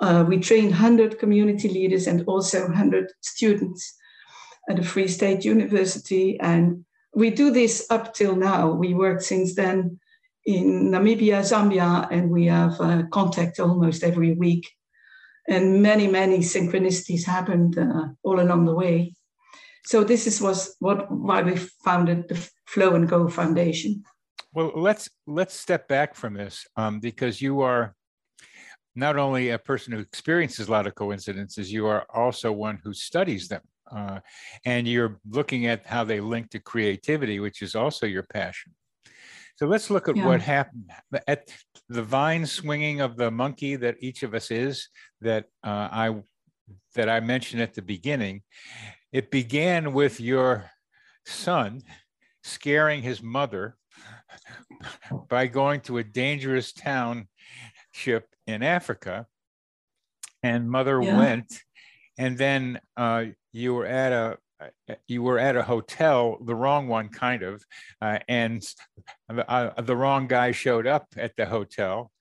Uh, 0.00 0.24
we 0.26 0.38
trained 0.38 0.70
100 0.70 1.18
community 1.18 1.68
leaders 1.68 2.08
and 2.08 2.24
also 2.26 2.62
100 2.62 3.12
students 3.20 3.94
at 4.68 4.76
the 4.76 4.82
Free 4.82 5.06
State 5.06 5.44
University. 5.44 6.38
And 6.40 6.84
we 7.14 7.30
do 7.30 7.52
this 7.52 7.86
up 7.90 8.12
till 8.14 8.34
now. 8.34 8.72
We 8.72 8.94
worked 8.94 9.22
since 9.22 9.54
then 9.54 10.00
in 10.44 10.90
Namibia, 10.90 11.42
Zambia, 11.42 12.08
and 12.10 12.30
we 12.30 12.46
have 12.46 12.80
uh, 12.80 13.04
contact 13.12 13.60
almost 13.60 14.02
every 14.02 14.34
week. 14.34 14.68
And 15.48 15.82
many, 15.82 16.08
many 16.08 16.38
synchronicities 16.38 17.24
happened 17.24 17.78
uh, 17.78 18.08
all 18.24 18.40
along 18.40 18.64
the 18.64 18.74
way. 18.74 19.14
So 19.84 20.04
this 20.04 20.26
is 20.26 20.40
was 20.40 20.76
what 20.78 21.10
why 21.10 21.42
we 21.42 21.56
founded 21.84 22.28
the 22.28 22.48
Flow 22.66 22.94
and 22.94 23.08
Go 23.08 23.28
Foundation. 23.28 24.02
Well, 24.54 24.72
let's 24.74 25.08
let's 25.26 25.54
step 25.54 25.88
back 25.88 26.14
from 26.14 26.34
this 26.34 26.66
um, 26.76 27.00
because 27.00 27.40
you 27.40 27.60
are 27.62 27.94
not 28.94 29.16
only 29.16 29.50
a 29.50 29.58
person 29.58 29.92
who 29.92 29.98
experiences 29.98 30.68
a 30.68 30.70
lot 30.70 30.86
of 30.86 30.94
coincidences, 30.94 31.72
you 31.72 31.86
are 31.86 32.06
also 32.14 32.52
one 32.52 32.78
who 32.84 32.92
studies 32.92 33.48
them. 33.48 33.62
Uh, 33.90 34.20
and 34.64 34.88
you're 34.88 35.20
looking 35.28 35.66
at 35.66 35.86
how 35.86 36.04
they 36.04 36.20
link 36.20 36.50
to 36.50 36.58
creativity, 36.58 37.40
which 37.40 37.60
is 37.62 37.74
also 37.74 38.06
your 38.06 38.22
passion. 38.22 38.72
So 39.56 39.66
let's 39.66 39.90
look 39.90 40.08
at 40.08 40.16
yeah. 40.16 40.26
what 40.26 40.40
happened 40.40 40.90
at 41.26 41.50
the 41.88 42.02
vine 42.02 42.46
swinging 42.46 43.00
of 43.00 43.16
the 43.16 43.30
monkey 43.30 43.76
that 43.76 43.96
each 44.00 44.22
of 44.22 44.34
us 44.34 44.50
is 44.50 44.88
that 45.20 45.44
uh, 45.62 45.88
I 45.92 46.22
that 46.94 47.08
I 47.08 47.20
mentioned 47.20 47.62
at 47.62 47.74
the 47.74 47.82
beginning. 47.82 48.42
It 49.12 49.30
began 49.30 49.92
with 49.92 50.20
your 50.20 50.70
son 51.26 51.82
scaring 52.42 53.02
his 53.02 53.22
mother 53.22 53.76
by 55.28 55.46
going 55.46 55.82
to 55.82 55.98
a 55.98 56.04
dangerous 56.04 56.72
township 56.72 57.26
in 58.46 58.62
Africa, 58.62 59.26
and 60.42 60.70
mother 60.70 61.00
yeah. 61.02 61.18
went, 61.18 61.60
and 62.18 62.38
then 62.38 62.80
uh, 62.96 63.26
you 63.52 63.74
were 63.74 63.86
at 63.86 64.12
a 64.12 64.38
you 65.08 65.22
were 65.22 65.38
at 65.38 65.56
a 65.56 65.62
hotel, 65.62 66.38
the 66.44 66.54
wrong 66.54 66.88
one, 66.88 67.08
kind 67.08 67.42
of, 67.42 67.64
uh, 68.00 68.18
and 68.28 68.62
uh, 69.28 69.82
the 69.82 69.96
wrong 69.96 70.26
guy 70.28 70.52
showed 70.52 70.86
up 70.86 71.08
at 71.16 71.34
the 71.36 71.46
hotel. 71.46 72.12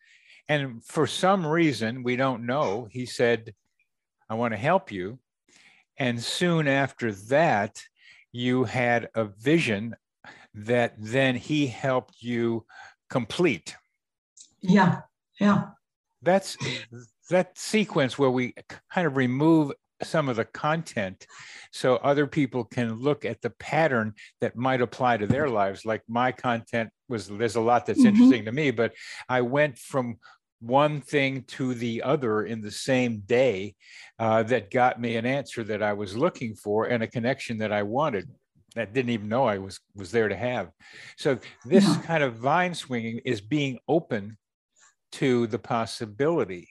And 0.48 0.83
for 0.83 1.05
some 1.07 1.45
reason, 1.45 2.03
we 2.03 2.15
don't 2.15 2.45
know, 2.45 2.88
he 2.89 3.05
said, 3.05 3.53
I 4.29 4.36
want 4.36 4.53
to 4.53 4.57
help 4.57 4.91
you. 4.91 5.19
And 6.01 6.20
soon 6.20 6.67
after 6.67 7.12
that, 7.29 7.84
you 8.31 8.63
had 8.63 9.10
a 9.13 9.25
vision 9.25 9.96
that 10.55 10.96
then 10.98 11.36
he 11.36 11.67
helped 11.67 12.24
you 12.24 12.65
complete. 13.08 13.75
Yeah, 14.62 15.01
yeah. 15.39 15.65
That's 16.24 16.58
that 17.29 17.55
sequence 17.55 18.17
where 18.17 18.31
we 18.31 18.55
kind 18.89 19.05
of 19.05 19.15
remove 19.15 19.74
some 20.01 20.27
of 20.27 20.38
the 20.38 20.46
content 20.46 21.27
so 21.72 21.98
other 21.98 22.25
people 22.25 22.63
can 22.63 22.96
look 22.96 23.24
at 23.24 23.39
the 23.43 23.51
pattern 23.51 24.15
that 24.39 24.55
might 24.55 24.81
apply 24.81 25.17
to 25.17 25.27
their 25.27 25.48
lives 25.48 25.86
like 25.86 26.01
my 26.08 26.31
content 26.31 26.89
was 27.08 27.27
there's 27.27 27.55
a 27.55 27.62
lot 27.62 27.86
that's 27.86 28.00
mm-hmm. 28.00 28.08
interesting 28.08 28.46
to 28.46 28.51
me 28.51 28.72
but 28.72 28.93
i 29.29 29.39
went 29.39 29.77
from 29.77 30.17
one 30.61 31.01
thing 31.01 31.43
to 31.43 31.73
the 31.73 32.01
other 32.03 32.45
in 32.45 32.61
the 32.61 32.71
same 32.71 33.19
day 33.25 33.75
uh, 34.19 34.43
that 34.43 34.71
got 34.71 35.01
me 35.01 35.15
an 35.15 35.25
answer 35.25 35.63
that 35.63 35.83
i 35.83 35.91
was 35.91 36.15
looking 36.15 36.55
for 36.55 36.85
and 36.85 37.03
a 37.03 37.07
connection 37.07 37.57
that 37.57 37.71
i 37.71 37.83
wanted 37.83 38.29
that 38.75 38.93
didn't 38.93 39.11
even 39.11 39.27
know 39.27 39.45
I 39.45 39.57
was 39.57 39.79
was 39.95 40.11
there 40.11 40.29
to 40.29 40.35
have. 40.35 40.71
So 41.17 41.39
this 41.65 41.85
yeah. 41.85 42.01
kind 42.03 42.23
of 42.23 42.35
vine 42.35 42.73
swinging 42.73 43.19
is 43.25 43.41
being 43.41 43.79
open 43.87 44.37
to 45.13 45.47
the 45.47 45.59
possibility. 45.59 46.69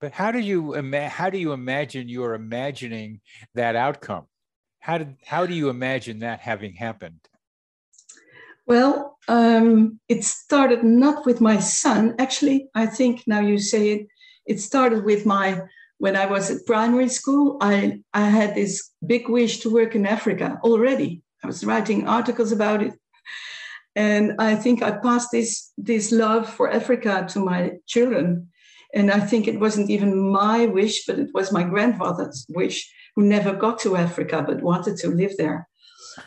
But 0.00 0.12
how 0.12 0.32
do 0.32 0.40
you 0.40 0.74
ima- 0.74 1.08
how 1.08 1.30
do 1.30 1.38
you 1.38 1.52
imagine 1.52 2.08
you're 2.08 2.34
imagining 2.34 3.20
that 3.54 3.76
outcome? 3.76 4.26
How 4.80 4.98
did 4.98 5.16
how 5.24 5.46
do 5.46 5.54
you 5.54 5.68
imagine 5.68 6.20
that 6.20 6.40
having 6.40 6.74
happened? 6.74 7.20
Well, 8.66 9.15
um, 9.28 10.00
it 10.08 10.24
started 10.24 10.84
not 10.84 11.26
with 11.26 11.40
my 11.40 11.58
son. 11.58 12.14
Actually, 12.18 12.68
I 12.74 12.86
think 12.86 13.24
now 13.26 13.40
you 13.40 13.58
say 13.58 13.90
it, 13.90 14.06
it 14.46 14.60
started 14.60 15.04
with 15.04 15.26
my 15.26 15.62
when 15.98 16.14
I 16.16 16.26
was 16.26 16.50
at 16.50 16.66
primary 16.66 17.08
school. 17.08 17.56
I 17.60 18.00
I 18.12 18.28
had 18.28 18.54
this 18.54 18.90
big 19.04 19.28
wish 19.28 19.60
to 19.60 19.72
work 19.72 19.94
in 19.94 20.06
Africa 20.06 20.58
already 20.62 21.22
I 21.46 21.46
was 21.46 21.64
writing 21.64 22.08
articles 22.08 22.50
about 22.50 22.82
it. 22.82 22.92
And 23.94 24.34
I 24.40 24.56
think 24.56 24.82
I 24.82 24.98
passed 24.98 25.30
this, 25.30 25.72
this 25.78 26.10
love 26.10 26.52
for 26.52 26.70
Africa 26.70 27.26
to 27.30 27.38
my 27.38 27.72
children. 27.86 28.48
And 28.92 29.12
I 29.12 29.20
think 29.20 29.46
it 29.46 29.60
wasn't 29.60 29.88
even 29.88 30.32
my 30.32 30.66
wish, 30.66 31.06
but 31.06 31.20
it 31.20 31.30
was 31.32 31.52
my 31.52 31.62
grandfather's 31.62 32.46
wish, 32.48 32.92
who 33.14 33.22
never 33.22 33.52
got 33.52 33.78
to 33.80 33.96
Africa 33.96 34.44
but 34.46 34.60
wanted 34.60 34.96
to 34.98 35.08
live 35.08 35.36
there. 35.38 35.68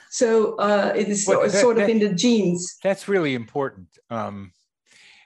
So 0.10 0.56
uh, 0.58 0.94
it 0.96 1.08
is 1.08 1.26
well, 1.28 1.42
that, 1.44 1.52
sort 1.52 1.78
of 1.78 1.88
that, 1.88 1.90
in 1.90 2.00
the 2.00 2.14
genes. 2.14 2.78
That's 2.84 3.08
really 3.08 3.36
important. 3.36 3.88
Um, 4.10 4.52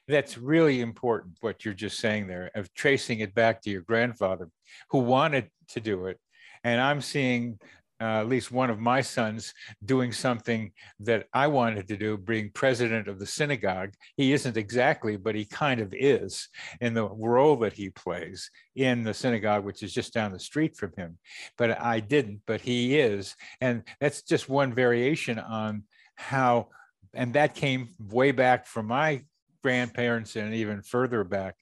that's 0.07 0.37
really 0.37 0.81
important 0.81 1.37
what 1.41 1.63
you're 1.63 1.73
just 1.73 1.97
saying 1.97 2.27
there 2.27 2.51
of 2.55 2.73
tracing 2.73 3.19
it 3.19 3.33
back 3.33 3.61
to 3.61 3.69
your 3.69 3.81
grandfather 3.81 4.49
who 4.89 4.99
wanted 4.99 5.49
to 5.69 5.79
do 5.79 6.07
it 6.07 6.19
and 6.63 6.81
i'm 6.81 7.01
seeing 7.01 7.57
uh, 8.03 8.19
at 8.19 8.27
least 8.27 8.51
one 8.51 8.69
of 8.69 8.79
my 8.79 8.99
sons 8.99 9.53
doing 9.85 10.11
something 10.11 10.71
that 10.99 11.27
I 11.33 11.47
wanted 11.47 11.87
to 11.87 11.97
do, 11.97 12.17
being 12.17 12.51
president 12.53 13.07
of 13.07 13.17
the 13.17 13.25
synagogue. 13.25 13.91
He 14.17 14.33
isn't 14.33 14.57
exactly, 14.57 15.15
but 15.15 15.35
he 15.35 15.45
kind 15.45 15.79
of 15.79 15.93
is 15.97 16.49
in 16.81 16.93
the 16.93 17.07
role 17.07 17.55
that 17.57 17.71
he 17.71 17.89
plays 17.89 18.51
in 18.75 19.03
the 19.03 19.13
synagogue, 19.13 19.63
which 19.63 19.83
is 19.83 19.93
just 19.93 20.13
down 20.13 20.33
the 20.33 20.39
street 20.39 20.75
from 20.75 20.91
him. 20.97 21.17
But 21.57 21.79
I 21.81 22.01
didn't, 22.01 22.41
but 22.45 22.59
he 22.59 22.99
is. 22.99 23.35
And 23.61 23.83
that's 24.01 24.21
just 24.21 24.49
one 24.49 24.73
variation 24.73 25.39
on 25.39 25.83
how, 26.15 26.67
and 27.13 27.33
that 27.35 27.55
came 27.55 27.95
way 27.99 28.31
back 28.33 28.67
from 28.67 28.87
my 28.87 29.21
grandparents 29.61 30.35
and 30.35 30.53
even 30.53 30.81
further 30.81 31.23
back, 31.23 31.55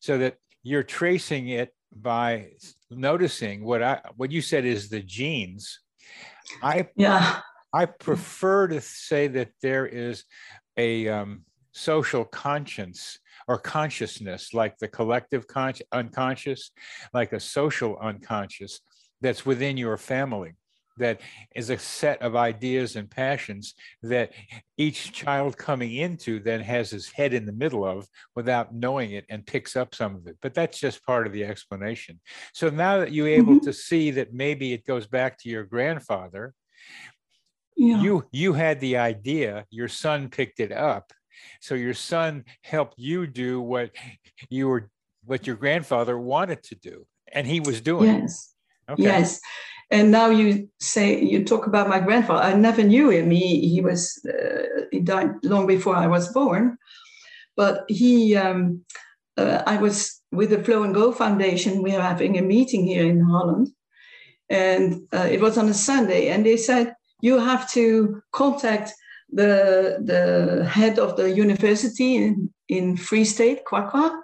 so 0.00 0.18
that 0.18 0.34
you're 0.62 0.82
tracing 0.82 1.48
it 1.48 1.72
by 1.98 2.50
noticing 2.90 3.64
what 3.64 3.82
I 3.82 4.00
what 4.16 4.30
you 4.30 4.42
said 4.42 4.66
is 4.66 4.90
the 4.90 5.00
genes 5.00 5.80
I 6.62 6.88
yeah. 6.96 7.40
I 7.72 7.86
prefer 7.86 8.68
to 8.68 8.80
say 8.80 9.26
that 9.28 9.50
there 9.60 9.86
is 9.86 10.24
a 10.76 11.08
um, 11.08 11.44
social 11.72 12.24
conscience 12.24 13.18
or 13.48 13.58
consciousness, 13.58 14.54
like 14.54 14.78
the 14.78 14.88
collective 14.88 15.46
con- 15.46 15.74
unconscious, 15.92 16.70
like 17.12 17.32
a 17.32 17.40
social 17.40 17.98
unconscious 17.98 18.80
that's 19.20 19.44
within 19.44 19.76
your 19.76 19.96
family 19.96 20.54
that 20.98 21.20
is 21.54 21.70
a 21.70 21.78
set 21.78 22.22
of 22.22 22.36
ideas 22.36 22.96
and 22.96 23.10
passions 23.10 23.74
that 24.02 24.32
each 24.76 25.12
child 25.12 25.56
coming 25.56 25.94
into 25.94 26.40
then 26.40 26.60
has 26.60 26.90
his 26.90 27.10
head 27.10 27.34
in 27.34 27.46
the 27.46 27.52
middle 27.52 27.84
of 27.84 28.06
without 28.34 28.74
knowing 28.74 29.12
it 29.12 29.24
and 29.28 29.46
picks 29.46 29.76
up 29.76 29.94
some 29.94 30.14
of 30.14 30.26
it. 30.26 30.36
But 30.40 30.54
that's 30.54 30.78
just 30.78 31.04
part 31.04 31.26
of 31.26 31.32
the 31.32 31.44
explanation. 31.44 32.20
So 32.52 32.70
now 32.70 32.98
that 32.98 33.12
you're 33.12 33.28
able 33.28 33.54
mm-hmm. 33.54 33.66
to 33.66 33.72
see 33.72 34.10
that 34.12 34.32
maybe 34.32 34.72
it 34.72 34.86
goes 34.86 35.06
back 35.06 35.38
to 35.40 35.48
your 35.48 35.64
grandfather, 35.64 36.54
yeah. 37.76 38.00
you 38.00 38.24
you 38.32 38.52
had 38.54 38.80
the 38.80 38.96
idea, 38.96 39.66
your 39.70 39.88
son 39.88 40.28
picked 40.28 40.60
it 40.60 40.72
up. 40.72 41.12
So 41.60 41.74
your 41.74 41.94
son 41.94 42.44
helped 42.62 42.98
you 42.98 43.26
do 43.26 43.60
what 43.60 43.90
you 44.48 44.68
were 44.68 44.90
what 45.24 45.46
your 45.46 45.56
grandfather 45.56 46.16
wanted 46.18 46.62
to 46.62 46.76
do 46.76 47.06
and 47.32 47.46
he 47.46 47.60
was 47.60 47.80
doing. 47.80 48.20
Yes. 48.20 48.54
Okay. 48.88 49.02
Yes. 49.02 49.40
And 49.90 50.10
now 50.10 50.30
you 50.30 50.68
say 50.80 51.22
you 51.22 51.44
talk 51.44 51.66
about 51.66 51.88
my 51.88 52.00
grandfather. 52.00 52.42
I 52.42 52.54
never 52.54 52.82
knew 52.82 53.10
him. 53.10 53.30
He 53.30 53.68
he 53.68 53.80
was 53.80 54.18
uh, 54.26 54.86
he 54.90 55.00
died 55.00 55.30
long 55.44 55.66
before 55.66 55.94
I 55.94 56.06
was 56.06 56.32
born, 56.32 56.78
but 57.56 57.84
he. 57.88 58.36
Um, 58.36 58.84
uh, 59.38 59.62
I 59.66 59.76
was 59.76 60.22
with 60.32 60.48
the 60.48 60.64
Flow 60.64 60.82
and 60.82 60.94
Go 60.94 61.12
Foundation. 61.12 61.82
We 61.82 61.94
are 61.94 62.00
having 62.00 62.38
a 62.38 62.42
meeting 62.42 62.86
here 62.86 63.04
in 63.04 63.20
Holland, 63.20 63.68
and 64.48 65.02
uh, 65.12 65.28
it 65.30 65.40
was 65.40 65.58
on 65.58 65.68
a 65.68 65.74
Sunday. 65.74 66.28
And 66.28 66.44
they 66.44 66.56
said 66.56 66.94
you 67.20 67.38
have 67.38 67.70
to 67.72 68.22
contact 68.32 68.92
the 69.30 69.98
the 70.02 70.64
head 70.64 70.98
of 70.98 71.16
the 71.16 71.30
university 71.30 72.16
in 72.16 72.50
in 72.68 72.96
Free 72.96 73.24
State, 73.24 73.64
QwaQwa, 73.64 74.18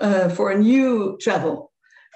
uh, 0.00 0.28
for 0.30 0.50
a 0.50 0.58
new 0.58 1.18
travel 1.20 1.72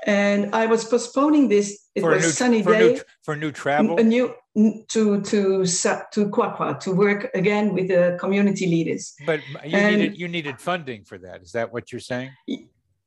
and 0.06 0.54
I 0.54 0.66
was 0.66 0.84
postponing 0.84 1.48
this. 1.48 1.78
It 2.00 2.02
for 2.02 2.10
was 2.10 2.24
new, 2.24 2.30
sunny 2.30 2.62
for 2.62 2.72
day 2.72 2.94
new, 2.94 3.00
for 3.22 3.36
new 3.36 3.52
travel. 3.52 3.98
A 3.98 4.02
new 4.02 4.34
to 4.56 5.20
to 5.20 5.64
to 5.64 6.28
QwaQwa 6.28 6.80
to 6.80 6.92
work 6.92 7.30
again 7.34 7.74
with 7.74 7.88
the 7.88 8.16
community 8.20 8.66
leaders. 8.66 9.14
But 9.26 9.40
you 9.64 9.76
and, 9.76 9.96
needed 9.96 10.18
you 10.18 10.28
needed 10.28 10.60
funding 10.60 11.04
for 11.04 11.18
that. 11.18 11.42
Is 11.42 11.52
that 11.52 11.72
what 11.72 11.92
you're 11.92 12.00
saying? 12.00 12.32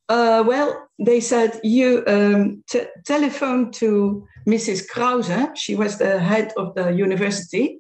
Uh, 0.10 0.44
well, 0.46 0.90
they 1.00 1.20
said 1.20 1.60
you 1.64 2.04
um, 2.08 2.64
telephone 3.06 3.72
to 3.72 4.26
Mrs. 4.48 4.88
Krause. 4.88 5.50
She 5.56 5.76
was 5.76 5.98
the 5.98 6.20
head 6.20 6.54
of 6.58 6.76
the 6.76 6.92
university, 6.92 7.80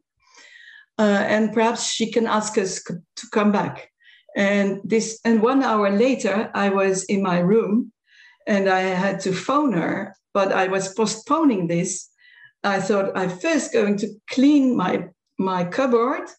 uh, 0.97 1.23
and 1.27 1.53
perhaps 1.53 1.91
she 1.91 2.11
can 2.11 2.27
ask 2.27 2.57
us 2.57 2.81
to 2.83 3.27
come 3.31 3.51
back. 3.51 3.89
And 4.35 4.81
this, 4.83 5.19
and 5.23 5.41
one 5.41 5.63
hour 5.63 5.89
later, 5.91 6.49
I 6.53 6.69
was 6.69 7.03
in 7.05 7.21
my 7.21 7.39
room 7.39 7.91
and 8.47 8.67
I 8.69 8.81
had 8.81 9.19
to 9.21 9.33
phone 9.33 9.73
her, 9.73 10.15
but 10.33 10.51
I 10.51 10.67
was 10.67 10.93
postponing 10.93 11.67
this. 11.67 12.09
I 12.63 12.79
thought 12.79 13.11
I'm 13.15 13.29
first 13.29 13.73
going 13.73 13.97
to 13.97 14.07
clean 14.29 14.75
my 14.75 15.07
my 15.37 15.65
cupboard, 15.65 16.29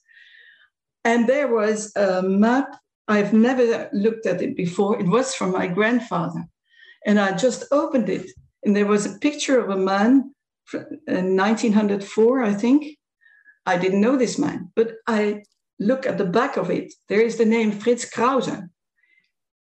and 1.04 1.28
there 1.28 1.48
was 1.48 1.94
a 1.96 2.22
map. 2.22 2.68
I've 3.06 3.32
never 3.32 3.90
looked 3.92 4.26
at 4.26 4.40
it 4.40 4.56
before. 4.56 4.98
It 4.98 5.06
was 5.06 5.34
from 5.34 5.52
my 5.52 5.66
grandfather, 5.66 6.44
and 7.06 7.20
I 7.20 7.36
just 7.36 7.64
opened 7.70 8.08
it, 8.08 8.30
and 8.64 8.74
there 8.74 8.86
was 8.86 9.06
a 9.06 9.18
picture 9.18 9.58
of 9.60 9.70
a 9.70 9.76
man 9.76 10.34
in 11.06 11.36
1904, 11.36 12.42
I 12.42 12.54
think. 12.54 12.96
I 13.66 13.78
didn't 13.78 14.00
know 14.00 14.16
this 14.16 14.38
man, 14.38 14.70
but 14.76 14.92
I 15.06 15.42
look 15.78 16.06
at 16.06 16.18
the 16.18 16.24
back 16.24 16.56
of 16.56 16.70
it. 16.70 16.92
There 17.08 17.20
is 17.20 17.36
the 17.36 17.44
name 17.44 17.72
Fritz 17.72 18.04
Krause. 18.08 18.48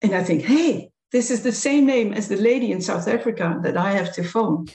And 0.02 0.14
I 0.14 0.22
think, 0.22 0.42
hey, 0.42 0.90
this 1.14 1.30
is 1.30 1.44
the 1.44 1.52
same 1.52 1.86
name 1.86 2.12
as 2.12 2.26
the 2.26 2.36
lady 2.36 2.72
in 2.72 2.80
South 2.80 3.06
Africa 3.06 3.60
that 3.62 3.76
I 3.76 3.92
have 3.92 4.12
to 4.14 4.24
phone. 4.24 4.66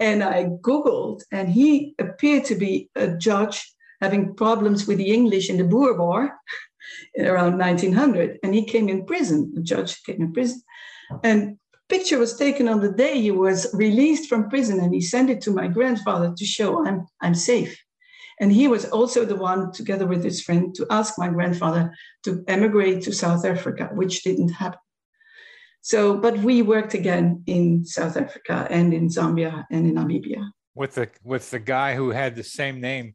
And 0.00 0.24
I 0.24 0.44
Googled, 0.44 1.20
and 1.30 1.50
he 1.50 1.94
appeared 1.98 2.46
to 2.46 2.54
be 2.54 2.88
a 2.96 3.08
judge 3.08 3.70
having 4.00 4.34
problems 4.34 4.86
with 4.86 4.96
the 4.96 5.12
English 5.12 5.50
in 5.50 5.58
the 5.58 5.64
Boer 5.64 5.98
War 5.98 6.34
around 7.18 7.58
1900. 7.58 8.38
And 8.42 8.54
he 8.54 8.64
came 8.64 8.88
in 8.88 9.04
prison, 9.04 9.52
the 9.54 9.60
judge 9.60 10.02
came 10.04 10.22
in 10.22 10.32
prison. 10.32 10.62
And 11.22 11.58
picture 11.90 12.18
was 12.18 12.38
taken 12.38 12.66
on 12.66 12.80
the 12.80 12.92
day 12.92 13.20
he 13.20 13.30
was 13.30 13.68
released 13.74 14.30
from 14.30 14.48
prison, 14.48 14.80
and 14.80 14.94
he 14.94 15.02
sent 15.02 15.28
it 15.28 15.42
to 15.42 15.50
my 15.50 15.68
grandfather 15.68 16.32
to 16.34 16.44
show 16.46 16.86
I'm, 16.86 17.06
I'm 17.20 17.34
safe. 17.34 17.78
And 18.40 18.50
he 18.50 18.66
was 18.66 18.86
also 18.86 19.26
the 19.26 19.36
one, 19.36 19.72
together 19.72 20.06
with 20.06 20.24
his 20.24 20.40
friend, 20.40 20.74
to 20.76 20.86
ask 20.88 21.18
my 21.18 21.28
grandfather 21.28 21.92
to 22.22 22.42
emigrate 22.48 23.02
to 23.02 23.12
South 23.12 23.44
Africa, 23.44 23.90
which 23.92 24.22
didn't 24.22 24.48
happen. 24.48 24.78
So, 25.84 26.16
but 26.16 26.38
we 26.38 26.62
worked 26.62 26.94
again 26.94 27.42
in 27.46 27.84
South 27.84 28.16
Africa 28.16 28.66
and 28.70 28.94
in 28.94 29.08
Zambia 29.08 29.66
and 29.70 29.86
in 29.86 29.94
Namibia. 29.96 30.42
With 30.74 30.94
the 30.94 31.10
with 31.22 31.50
the 31.50 31.58
guy 31.60 31.94
who 31.94 32.08
had 32.10 32.34
the 32.34 32.42
same 32.42 32.80
name 32.80 33.14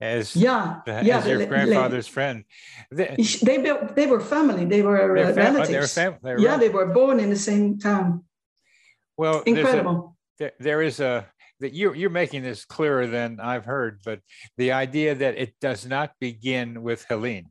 as 0.00 0.34
yeah, 0.34 0.80
the, 0.84 1.00
yeah, 1.04 1.18
as 1.18 1.26
your 1.26 1.38
the- 1.38 1.46
grandfather's 1.46 2.08
friend. 2.08 2.42
The- 2.90 3.14
They, 3.48 3.56
they, 3.58 3.72
they 3.94 4.06
were 4.08 4.20
family. 4.20 4.64
They 4.64 4.82
were 4.82 5.16
uh, 5.16 5.32
fam- 5.32 5.36
relatives. 5.54 5.70
they're 5.70 6.10
fam- 6.10 6.18
they're 6.24 6.40
yeah, 6.40 6.50
rel- 6.50 6.58
they 6.58 6.68
were 6.68 6.86
born 6.86 7.20
in 7.20 7.30
the 7.30 7.36
same 7.50 7.78
town. 7.78 8.24
well, 9.16 9.42
there's 9.46 9.56
a- 9.56 9.60
Incredible. 9.60 10.16
there, 10.40 10.52
there 10.58 10.82
is 10.82 10.98
a 11.00 11.24
that 11.60 11.72
you're 11.72 11.94
you're 11.94 12.10
making 12.10 12.42
this 12.42 12.64
clearer 12.66 13.06
than 13.06 13.38
I've 13.40 13.64
heard, 13.64 14.00
but 14.04 14.18
the 14.58 14.72
idea 14.72 15.14
that 15.14 15.38
it 15.38 15.54
does 15.60 15.86
not 15.86 16.08
begin 16.20 16.82
with 16.82 17.06
Helene, 17.08 17.46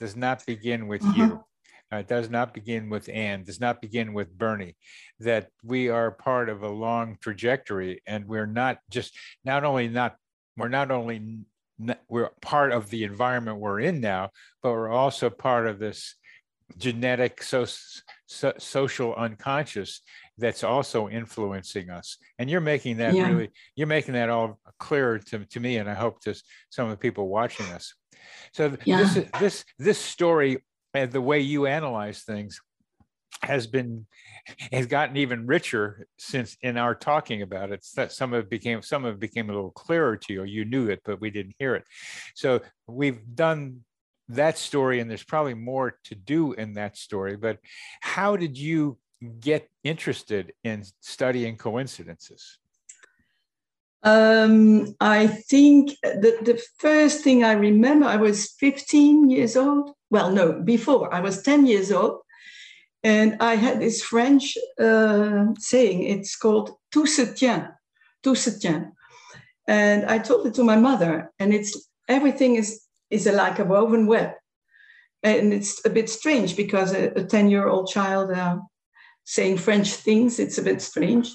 does 0.00 0.16
not 0.16 0.44
begin 0.46 0.88
with 0.88 1.02
Uh-huh. 1.04 1.22
you, 1.22 1.44
uh, 1.92 1.96
it 1.96 2.08
does 2.08 2.30
not 2.30 2.54
begin 2.54 2.88
with 2.88 3.08
Anne, 3.08 3.44
does 3.44 3.60
not 3.60 3.80
begin 3.80 4.12
with 4.14 4.36
Bernie, 4.36 4.76
that 5.20 5.48
we 5.62 5.88
are 5.88 6.10
part 6.10 6.48
of 6.48 6.62
a 6.62 6.68
long 6.68 7.16
trajectory, 7.20 8.02
and 8.06 8.26
we're 8.26 8.46
not 8.46 8.78
just 8.90 9.16
not 9.44 9.64
only 9.64 9.88
not 9.88 10.16
we're 10.56 10.68
not 10.68 10.90
only 10.90 11.16
n- 11.80 11.96
we're 12.08 12.30
part 12.40 12.72
of 12.72 12.90
the 12.90 13.04
environment 13.04 13.58
we're 13.58 13.80
in 13.80 14.00
now, 14.00 14.30
but 14.62 14.72
we're 14.72 14.90
also 14.90 15.28
part 15.30 15.66
of 15.66 15.78
this 15.78 16.14
genetic 16.78 17.42
so, 17.42 17.66
so, 18.26 18.52
social 18.58 19.14
unconscious 19.16 20.00
that's 20.38 20.64
also 20.64 21.08
influencing 21.08 21.90
us. 21.90 22.16
And 22.38 22.48
you're 22.48 22.60
making 22.60 22.96
that 22.98 23.14
Yeah. 23.14 23.28
really 23.28 23.50
you're 23.76 23.86
making 23.86 24.14
that 24.14 24.30
all 24.30 24.58
clearer 24.78 25.18
to, 25.18 25.44
to 25.44 25.60
me 25.60 25.76
and 25.76 25.88
i 25.88 25.94
hope 25.94 26.20
to 26.22 26.34
some 26.70 26.86
of 26.86 26.90
the 26.90 26.96
people 26.96 27.28
watching 27.28 27.66
us. 27.66 27.94
So 28.52 28.70
th- 28.70 28.80
this 28.84 29.16
is 29.16 29.30
this 29.38 29.64
this 29.78 29.98
story 29.98 30.64
and 30.94 31.12
the 31.12 31.20
way 31.20 31.40
you 31.40 31.66
analyze 31.66 32.22
things 32.22 32.60
has 33.42 33.66
been 33.66 34.06
has 34.72 34.86
gotten 34.86 35.16
even 35.16 35.46
richer 35.46 36.06
since 36.18 36.56
in 36.62 36.76
our 36.76 36.94
talking 36.94 37.42
about 37.42 37.72
it. 37.72 37.84
That 37.96 38.12
some 38.12 38.32
of 38.32 38.44
it 38.44 38.50
became 38.50 38.80
some 38.82 39.04
of 39.04 39.14
it 39.14 39.20
became 39.20 39.50
a 39.50 39.54
little 39.54 39.70
clearer 39.70 40.16
to 40.16 40.32
you 40.32 40.44
you 40.44 40.64
knew 40.64 40.88
it 40.88 41.00
but 41.04 41.20
we 41.20 41.30
didn't 41.30 41.56
hear 41.58 41.74
it. 41.74 41.84
So 42.34 42.60
we've 42.86 43.20
done 43.34 43.80
that 44.28 44.56
story 44.56 45.00
and 45.00 45.10
there's 45.10 45.24
probably 45.24 45.54
more 45.54 45.98
to 46.04 46.14
do 46.14 46.52
in 46.52 46.74
that 46.74 46.96
story 46.96 47.36
but 47.36 47.58
how 48.00 48.36
did 48.36 48.56
you 48.56 48.98
get 49.40 49.68
interested 49.82 50.52
in 50.62 50.84
studying 51.00 51.56
coincidences? 51.56 52.58
Um, 54.02 54.94
I 55.00 55.26
think 55.26 55.96
the, 56.02 56.36
the 56.42 56.62
first 56.78 57.24
thing 57.24 57.42
I 57.42 57.52
remember, 57.52 58.04
I 58.06 58.16
was 58.16 58.52
15 58.60 59.30
years 59.30 59.56
old. 59.56 59.92
Well, 60.14 60.30
no, 60.30 60.52
before 60.52 61.12
I 61.12 61.18
was 61.18 61.42
10 61.42 61.66
years 61.66 61.90
old. 61.90 62.20
And 63.02 63.36
I 63.40 63.56
had 63.56 63.80
this 63.80 64.00
French 64.00 64.56
uh, 64.78 65.46
saying, 65.58 66.04
it's 66.04 66.36
called 66.36 66.70
tout 66.92 67.08
se 67.08 67.34
tient, 67.34 67.72
tout 68.22 68.36
se 68.36 68.52
tient. 68.60 68.92
And 69.66 70.04
I 70.04 70.20
told 70.20 70.46
it 70.46 70.54
to 70.54 70.62
my 70.62 70.76
mother, 70.76 71.32
and 71.40 71.52
it's 71.52 71.90
everything 72.08 72.54
is, 72.54 72.80
is 73.10 73.26
like 73.26 73.58
a 73.58 73.64
woven 73.64 74.06
web. 74.06 74.30
And 75.24 75.52
it's 75.52 75.84
a 75.84 75.90
bit 75.90 76.08
strange 76.08 76.54
because 76.56 76.92
a 76.92 77.24
10 77.24 77.50
year 77.50 77.66
old 77.66 77.88
child 77.88 78.30
uh, 78.30 78.58
saying 79.24 79.58
French 79.58 79.94
things, 79.94 80.38
it's 80.38 80.58
a 80.58 80.62
bit 80.62 80.80
strange. 80.80 81.34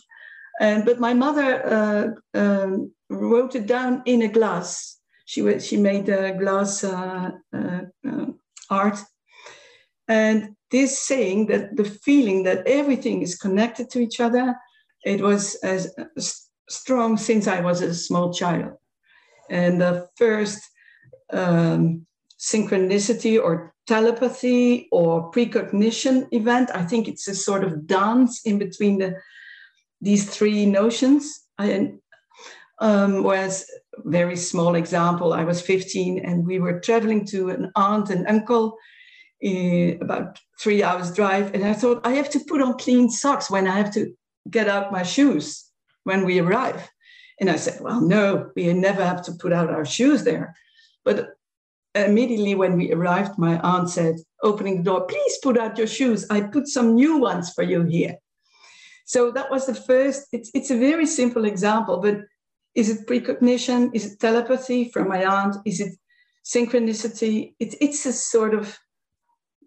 And 0.62 0.86
but 0.86 1.02
my 1.02 1.14
mother 1.14 1.50
uh, 1.68 2.08
um, 2.34 2.94
wrote 3.10 3.56
it 3.56 3.68
down 3.68 4.04
in 4.06 4.22
a 4.22 4.30
glass. 4.30 5.02
She 5.26 5.60
she 5.60 5.76
made 5.76 6.08
a 6.08 6.32
glass 6.32 6.84
uh, 6.84 7.32
uh, 7.54 7.82
uh, 8.08 8.26
art, 8.70 8.98
and 10.08 10.56
this 10.72 11.00
saying 11.00 11.48
that 11.48 11.76
the 11.76 11.86
feeling 11.86 12.44
that 12.44 12.66
everything 12.68 13.22
is 13.22 13.38
connected 13.38 13.90
to 13.92 14.00
each 14.00 14.20
other, 14.20 14.56
it 15.04 15.22
was 15.22 15.56
as 15.64 15.94
strong 16.70 17.18
since 17.18 17.48
I 17.48 17.62
was 17.62 17.82
a 17.82 17.94
small 17.94 18.34
child. 18.34 18.74
And 19.50 19.82
the 19.82 20.08
first 20.18 20.62
um, 21.34 22.06
synchronicity 22.40 23.42
or 23.42 23.74
telepathy 23.88 24.88
or 24.92 25.32
precognition 25.32 26.28
event, 26.32 26.70
I 26.74 26.86
think 26.86 27.08
it's 27.08 27.28
a 27.28 27.36
sort 27.36 27.64
of 27.64 27.88
dance 27.88 28.42
in 28.46 28.60
between 28.60 29.00
the 29.00 29.16
these 30.02 30.30
three 30.30 30.66
notions. 30.66 31.46
I, 31.58 31.92
um, 32.80 33.24
was 33.24 33.66
very 34.06 34.36
small 34.36 34.76
example. 34.76 35.34
I 35.34 35.44
was 35.44 35.62
15 35.62 36.20
and 36.26 36.46
we 36.46 36.60
were 36.60 36.80
traveling 36.80 37.26
to 37.28 37.50
an 37.50 37.72
aunt 37.76 38.10
and 38.10 38.28
uncle, 38.28 38.78
eh, 39.44 39.96
about 40.02 40.40
three 40.62 40.84
hours 40.84 41.14
drive. 41.14 41.54
And 41.54 41.64
I 41.64 41.74
thought 41.74 42.06
I 42.06 42.14
have 42.14 42.30
to 42.32 42.40
put 42.40 42.62
on 42.62 42.78
clean 42.78 43.10
socks 43.10 43.50
when 43.50 43.68
I 43.68 43.78
have 43.78 43.94
to 43.94 44.14
get 44.50 44.68
out 44.68 44.92
my 44.92 45.04
shoes 45.04 45.66
when 46.04 46.26
we 46.26 46.40
arrive. 46.40 46.90
And 47.40 47.50
I 47.50 47.56
said, 47.56 47.82
well, 47.82 48.02
no, 48.02 48.52
we 48.56 48.74
never 48.74 49.04
have 49.04 49.22
to 49.24 49.32
put 49.34 49.54
out 49.54 49.70
our 49.70 49.86
shoes 49.86 50.24
there. 50.24 50.56
But 51.06 51.30
immediately 51.96 52.56
when 52.56 52.78
we 52.78 52.92
arrived, 52.92 53.38
my 53.38 53.60
aunt 53.60 53.90
said, 53.90 54.16
opening 54.44 54.78
the 54.78 54.84
door, 54.84 55.06
please 55.06 55.38
put 55.42 55.58
out 55.58 55.78
your 55.78 55.88
shoes. 55.88 56.26
I 56.30 56.42
put 56.42 56.68
some 56.68 56.96
new 56.96 57.18
ones 57.18 57.52
for 57.54 57.64
you 57.64 57.84
here. 57.84 58.16
So 59.06 59.32
that 59.32 59.50
was 59.50 59.66
the 59.66 59.74
first, 59.74 60.28
it's, 60.32 60.52
it's 60.54 60.70
a 60.70 60.78
very 60.78 61.06
simple 61.06 61.46
example, 61.46 62.00
but 62.00 62.20
is 62.80 62.90
it 62.90 63.06
precognition? 63.06 63.92
Is 63.94 64.06
it 64.06 64.20
telepathy 64.20 64.90
from 64.90 65.10
my 65.10 65.26
aunt? 65.26 65.58
Is 65.66 65.82
it 65.82 65.94
synchronicity? 66.46 67.54
It, 67.60 67.76
it's 67.82 68.06
a 68.06 68.14
sort 68.14 68.54
of 68.54 68.80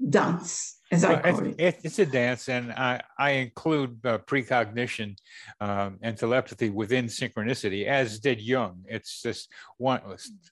dance, 0.09 0.79
as 0.93 1.05
I 1.05 1.15
Well, 1.15 1.23
call 1.23 1.31
it's, 1.31 1.41
it. 1.49 1.61
it- 1.61 1.81
it's 1.85 1.99
a 1.99 2.07
dance, 2.07 2.49
and 2.49 2.71
I, 2.73 3.01
I 3.19 3.31
include 3.31 3.99
uh, 4.05 4.19
precognition 4.19 5.17
um, 5.61 5.99
and 6.03 6.17
telepathy 6.17 6.69
within 6.71 7.07
synchronicity, 7.07 7.87
as 7.87 8.21
did 8.21 8.41
Jung. 8.41 8.85
It's 8.87 9.23
just 9.23 9.51
one, 9.79 10.03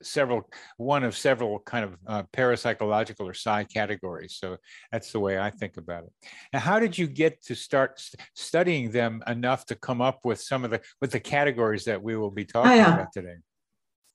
several, 0.02 0.48
one 0.78 1.04
of 1.04 1.16
several 1.16 1.58
kind 1.60 1.84
of 1.84 1.96
uh, 2.06 2.22
parapsychological 2.32 3.20
or 3.20 3.34
psi 3.34 3.64
categories. 3.64 4.36
So 4.40 4.56
that's 4.90 5.12
the 5.12 5.20
way 5.20 5.38
I 5.38 5.50
think 5.50 5.76
about 5.76 6.04
it. 6.04 6.12
Now, 6.52 6.60
how 6.60 6.80
did 6.80 6.96
you 6.96 7.06
get 7.06 7.42
to 7.44 7.54
start 7.54 8.00
st- 8.00 8.20
studying 8.34 8.90
them 8.90 9.22
enough 9.26 9.66
to 9.66 9.74
come 9.74 10.00
up 10.00 10.24
with 10.24 10.40
some 10.40 10.64
of 10.64 10.70
the 10.70 10.80
with 11.00 11.12
the 11.12 11.20
categories 11.20 11.84
that 11.84 12.02
we 12.02 12.16
will 12.16 12.30
be 12.30 12.46
talking 12.46 12.72
yeah. 12.72 12.94
about 12.94 13.12
today? 13.12 13.36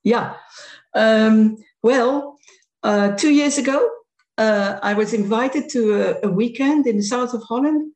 Yeah. 0.04 0.36
Um, 0.94 1.58
well, 1.84 2.38
uh, 2.84 3.16
two 3.16 3.32
years 3.32 3.58
ago, 3.58 3.90
uh, 4.38 4.80
I 4.82 4.94
was 4.94 5.14
invited 5.14 5.70
to 5.70 5.80
a, 6.24 6.28
a 6.28 6.30
weekend 6.30 6.88
in 6.88 6.98
the 6.98 7.04
south 7.04 7.34
of 7.34 7.44
Holland 7.44 7.92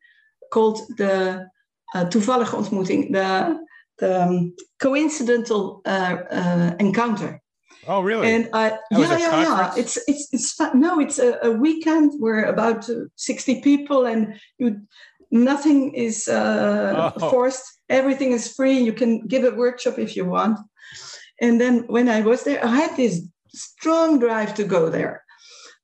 called 0.52 0.78
the 0.96 1.46
uh, 1.94 2.04
Toevallige 2.06 2.54
Ontmoeting, 2.54 3.12
the, 3.12 3.58
the 3.98 4.22
um, 4.22 4.54
coincidental 4.78 5.82
uh, 5.84 6.16
uh, 6.30 6.74
encounter. 6.78 7.40
Oh, 7.86 8.00
really? 8.02 8.28
And 8.34 8.48
I, 8.52 8.70
That 8.90 8.98
was 8.98 9.08
yeah, 9.08 9.16
a 9.16 9.18
yeah, 9.18 9.42
yeah. 9.42 9.72
It's 9.76 9.96
it's 10.06 10.28
it's 10.32 10.60
no, 10.74 11.00
it's 11.00 11.18
a, 11.18 11.38
a 11.42 11.50
weekend 11.50 12.12
where 12.18 12.44
about 12.44 12.88
sixty 13.16 13.60
people, 13.62 14.06
and 14.06 14.38
you 14.58 14.80
nothing 15.30 15.94
is 15.94 16.28
uh, 16.28 17.12
Oh. 17.16 17.30
forced. 17.30 17.64
Everything 17.88 18.32
is 18.32 18.54
free. 18.54 18.78
You 18.78 18.92
can 18.92 19.26
give 19.26 19.44
a 19.44 19.56
workshop 19.56 19.98
if 19.98 20.14
you 20.16 20.24
want. 20.24 20.58
And 21.40 21.58
then 21.60 21.84
when 21.88 22.08
I 22.08 22.20
was 22.20 22.42
there, 22.44 22.62
I 22.64 22.68
had 22.68 22.96
this 22.96 23.22
strong 23.48 24.18
drive 24.20 24.54
to 24.54 24.64
go 24.64 24.90
there. 24.90 25.24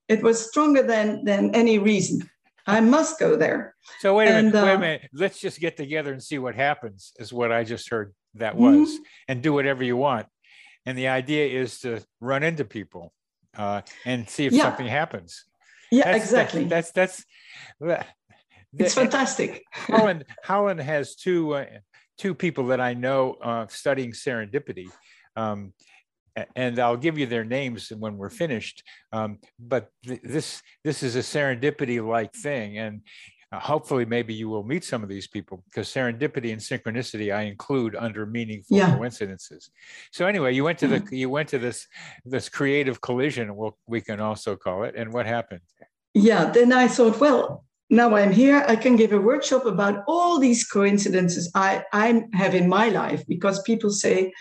It 0.09 0.23
was 0.23 0.49
stronger 0.49 0.83
than 0.83 1.25
than 1.25 1.55
any 1.55 1.79
reason. 1.79 2.29
I 2.66 2.81
must 2.81 3.19
go 3.21 3.37
there. 3.37 3.75
So 4.01 4.14
wait 4.14 4.29
a 4.29 4.35
And, 4.37 4.49
minute, 4.53 4.64
wait 4.64 4.73
a 4.73 4.77
uh, 4.77 4.79
minute. 4.79 5.03
Let's 5.12 5.38
just 5.40 5.61
get 5.61 5.77
together 5.77 6.12
and 6.12 6.23
see 6.23 6.38
what 6.38 6.55
happens, 6.57 7.12
is 7.19 7.33
what 7.33 7.53
I 7.53 7.62
just 7.64 7.88
heard 7.90 8.12
that 8.35 8.57
was, 8.57 8.99
and 9.29 9.40
do 9.42 9.53
whatever 9.53 9.85
you 9.85 9.97
want. 9.97 10.27
And 10.85 10.99
the 10.99 11.09
idea 11.09 11.47
is 11.62 11.79
to 11.81 12.01
run 12.21 12.42
into 12.42 12.64
people 12.64 13.12
uh, 13.57 13.83
and 14.05 14.29
see 14.29 14.47
if 14.47 14.53
Yeah. 14.53 14.62
something 14.64 14.87
happens. 14.87 15.45
Yeah, 15.92 16.05
That's- 16.05 16.25
exactly. 16.25 16.64
That's 16.64 16.90
that's. 16.92 17.25
that- 17.81 18.07
it's 18.79 18.95
that- 18.95 19.01
fantastic. 19.03 19.62
Holland 19.73 20.25
Holland 20.45 20.81
has 20.81 21.14
two 21.14 21.55
uh, 21.55 21.66
two 22.19 22.35
people 22.35 22.66
that 22.66 22.81
I 22.81 22.95
know 22.95 23.35
uh, 23.42 23.66
studying 23.69 24.12
serendipity. 24.12 24.88
Um, 25.37 25.73
and 26.55 26.79
I'll 26.79 26.96
give 26.96 27.18
you 27.18 27.27
their 27.27 27.44
names 27.44 27.92
when 27.99 28.16
we're 28.16 28.31
finished. 28.31 28.83
Um, 29.12 29.38
but 29.59 29.90
th- 30.07 30.20
this 30.22 30.62
this 30.85 31.03
is 31.03 31.16
a 31.16 31.20
serendipity-like 31.20 32.35
thing, 32.35 32.79
and 32.79 33.01
uh, 33.53 33.61
hopefully, 33.61 34.05
maybe 34.05 34.35
you 34.35 34.49
will 34.49 34.64
meet 34.64 34.85
some 34.85 35.03
of 35.03 35.09
these 35.09 35.29
people 35.29 35.62
because 35.66 35.88
serendipity 35.88 36.53
and 36.53 36.61
synchronicity 36.61 37.35
I 37.35 37.42
include 37.42 37.94
under 37.94 38.27
meaningful 38.27 38.77
yeah. 38.77 38.96
coincidences. 38.96 39.70
So 40.11 40.27
anyway, 40.27 40.55
you 40.55 40.64
went 40.64 40.79
to 40.81 40.88
the 40.88 41.07
you 41.11 41.31
went 41.31 41.49
to 41.51 41.59
this 41.59 41.87
this 42.25 42.49
creative 42.49 43.01
collision. 43.01 43.55
We'll, 43.55 43.79
we 43.87 44.01
can 44.01 44.20
also 44.20 44.57
call 44.57 44.85
it. 44.85 44.94
And 44.96 45.12
what 45.12 45.27
happened? 45.27 45.61
Yeah. 46.12 46.51
Then 46.51 46.72
I 46.72 46.88
thought, 46.88 47.20
well, 47.20 47.64
now 47.88 48.16
I'm 48.16 48.33
here, 48.33 48.64
I 48.66 48.77
can 48.77 48.96
give 48.96 49.12
a 49.12 49.20
workshop 49.20 49.64
about 49.64 50.03
all 50.09 50.38
these 50.38 50.64
coincidences 50.64 51.51
I, 51.55 51.85
I 51.92 52.25
have 52.33 52.55
in 52.55 52.68
my 52.68 52.88
life 52.88 53.25
because 53.29 53.62
people 53.62 53.90
say, 53.90 54.33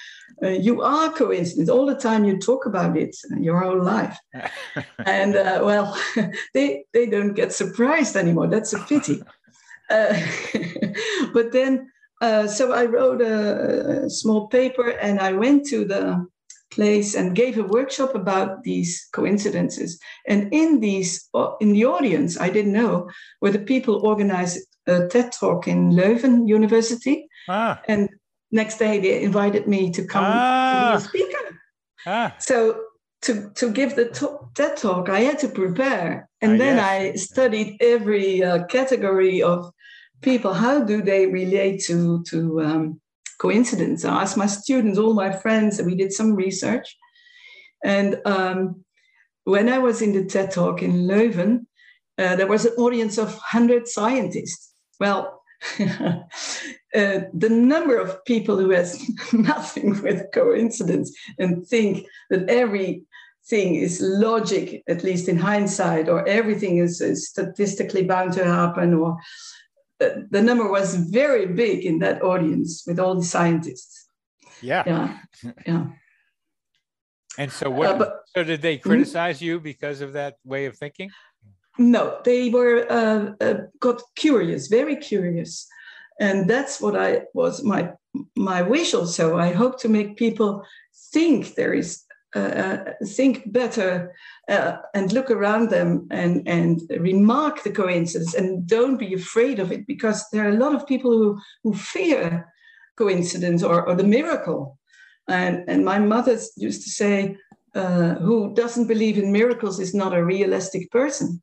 uh, 0.44 0.50
you 0.50 0.82
are 0.82 1.12
coincidence. 1.12 1.70
All 1.70 1.86
the 1.86 1.96
time 1.96 2.26
you 2.26 2.38
talk 2.40 2.66
about 2.66 2.98
it 2.98 3.16
your 3.40 3.60
whole 3.60 3.82
life. 3.82 4.18
And 5.06 5.36
uh, 5.36 5.62
well 5.64 5.98
they 6.54 6.86
they 6.94 7.06
don't 7.06 7.34
get 7.34 7.54
surprised 7.54 8.16
anymore. 8.16 8.48
That's 8.48 8.74
a 8.74 8.80
pity. 8.80 9.22
Uh, 9.88 10.20
but 11.32 11.52
then 11.52 11.88
uh, 12.20 12.48
so 12.48 12.74
i 12.74 12.86
wrote 12.86 13.22
a, 13.22 14.06
a, 14.06 14.10
small 14.10 14.48
paper 14.48 14.90
and 14.90 15.20
i 15.20 15.32
went 15.32 15.64
to 15.64 15.86
the 15.86 16.26
place 16.72 17.16
and 17.16 17.36
gave 17.36 17.58
a 17.58 17.64
workshop 17.64 18.16
about 18.16 18.64
these 18.64 19.08
coincidences. 19.14 20.00
And 20.28 20.54
in 20.54 20.80
these, 20.80 21.30
in 21.62 21.74
the 21.74 21.86
audience, 21.86 22.40
I 22.40 22.50
didn't 22.50 22.74
know, 22.74 23.10
were 23.42 23.52
the 23.52 23.60
people 23.60 24.06
organized 24.06 24.60
a 24.88 25.08
TED 25.08 25.32
talk 25.32 25.68
in 25.68 25.92
Leuven 25.92 26.48
University. 26.48 27.28
Ah. 27.48 27.82
And 27.88 28.10
next 28.52 28.78
day 28.78 29.00
they 29.00 29.24
invited 29.24 29.68
me 29.68 29.92
to 29.92 30.06
come 30.06 30.24
ah. 30.26 30.98
to 30.98 30.98
be 30.98 31.04
a 31.04 31.10
speaker. 31.10 31.60
Ah. 32.08 32.36
So 32.40 32.82
to, 33.24 33.50
to 33.56 33.72
give 33.72 33.96
the 33.96 34.06
TED 34.54 34.78
talk, 34.78 35.10
I 35.10 35.22
had 35.22 35.40
to 35.40 35.48
prepare. 35.48 36.30
And 36.42 36.54
ah, 36.54 36.58
then 36.58 36.78
yes. 36.78 36.86
I 36.86 37.16
studied 37.16 37.78
every 37.80 38.44
uh, 38.44 38.66
category 38.66 39.42
of 39.42 39.72
people. 40.22 40.54
How 40.54 40.84
do 40.84 41.02
they 41.02 41.26
relate 41.26 41.82
to, 41.86 42.24
to 42.30 42.62
um, 42.62 43.02
coincidence. 43.40 44.06
I 44.06 44.22
asked 44.22 44.38
my 44.38 44.48
students, 44.48 44.98
all 44.98 45.14
my 45.14 45.32
friends, 45.32 45.80
and 45.80 45.88
we 45.88 45.96
did 45.96 46.14
some 46.14 46.36
research. 46.36 46.96
And 47.84 48.20
um, 48.26 48.84
when 49.44 49.70
I 49.70 49.78
was 49.78 50.02
in 50.02 50.14
the 50.14 50.26
TED 50.26 50.52
Talk 50.52 50.82
in 50.82 51.08
Leuven, 51.08 51.66
uh, 52.18 52.36
there 52.36 52.48
was 52.48 52.66
an 52.66 52.74
audience 52.74 53.18
of 53.18 53.28
100 53.28 53.88
scientists. 53.88 54.74
Well, 55.00 55.42
uh, 55.80 56.20
the 56.94 57.50
number 57.50 57.98
of 57.98 58.24
people 58.26 58.58
who 58.58 58.72
has 58.72 59.10
nothing 59.34 60.02
with 60.02 60.32
coincidence 60.34 61.16
and 61.40 61.66
think 61.68 62.06
that 62.30 62.50
everything 62.50 63.76
is 63.76 64.02
logic, 64.02 64.84
at 64.88 65.04
least 65.04 65.28
in 65.28 65.38
hindsight, 65.38 66.10
or 66.10 66.28
everything 66.28 66.78
is, 66.78 67.02
is 67.02 67.30
statistically 67.30 68.04
bound 68.04 68.34
to 68.34 68.46
happen, 68.46 68.94
or 68.94 69.18
the 70.00 70.42
number 70.42 70.70
was 70.70 70.96
very 70.96 71.46
big 71.46 71.86
in 71.86 72.00
that 72.00 72.22
audience 72.22 72.84
with 72.86 73.00
all 73.00 73.16
the 73.16 73.24
scientists. 73.24 74.08
Yeah. 74.62 74.84
Yeah. 74.86 75.18
Yeah. 75.68 75.86
And 77.38 77.52
so 77.52 77.70
what 77.70 77.88
uh, 77.88 77.98
but, 77.98 78.22
so 78.34 78.44
did 78.44 78.62
they 78.62 78.78
hmm? 78.78 78.90
criticize 78.90 79.38
mm-hmm. 79.38 79.46
you 79.46 79.60
because 79.60 80.02
of 80.02 80.14
that 80.14 80.36
way 80.46 80.66
of 80.66 80.78
thinking? 80.78 81.10
No, 81.78 82.20
they 82.24 82.50
were 82.50 82.90
uh, 82.90 83.34
uh, 83.42 83.58
got 83.82 84.02
curious, 84.16 84.68
very 84.68 84.96
curious. 84.96 85.68
And 86.22 86.50
that's 86.50 86.80
what 86.80 86.96
I 86.96 87.24
was 87.34 87.64
my 87.64 87.92
my 88.38 88.62
wish 88.62 88.94
also. 88.94 89.38
I 89.38 89.52
hope 89.52 89.80
to 89.82 89.90
make 89.90 90.16
people 90.16 90.64
think 91.14 91.56
there 91.56 91.74
is 91.74 92.05
think 93.06 93.52
better 93.52 94.14
uh, 94.50 94.78
and 94.94 95.14
look 95.14 95.32
around 95.32 95.70
them 95.70 96.08
and, 96.12 96.48
and 96.48 96.82
remark 97.00 97.64
the 97.64 97.72
coincidence 97.72 98.34
and 98.34 98.68
don't 98.68 98.98
be 98.98 99.14
afraid 99.14 99.60
of 99.60 99.72
it 99.72 99.88
because 99.88 100.26
there 100.32 100.46
are 100.46 100.50
a 100.50 100.58
lot 100.58 100.76
of 100.76 100.88
people 100.88 101.12
who, 101.12 101.40
who 101.64 101.74
fear 101.74 102.52
coincidence 102.98 103.64
or, 103.64 103.88
or 103.88 103.96
the 103.96 104.04
miracle. 104.04 104.78
And, 105.28 105.64
and 105.68 105.86
my 105.86 106.00
mother 106.00 106.38
used 106.58 106.84
to 106.84 106.90
say, 106.90 107.38
uh, 107.74 108.16
who 108.16 108.54
doesn't 108.54 108.88
believe 108.88 109.18
in 109.18 109.32
miracles 109.32 109.80
is 109.80 109.94
not 109.94 110.14
a 110.14 110.24
realistic 110.24 110.92
person. 110.92 111.42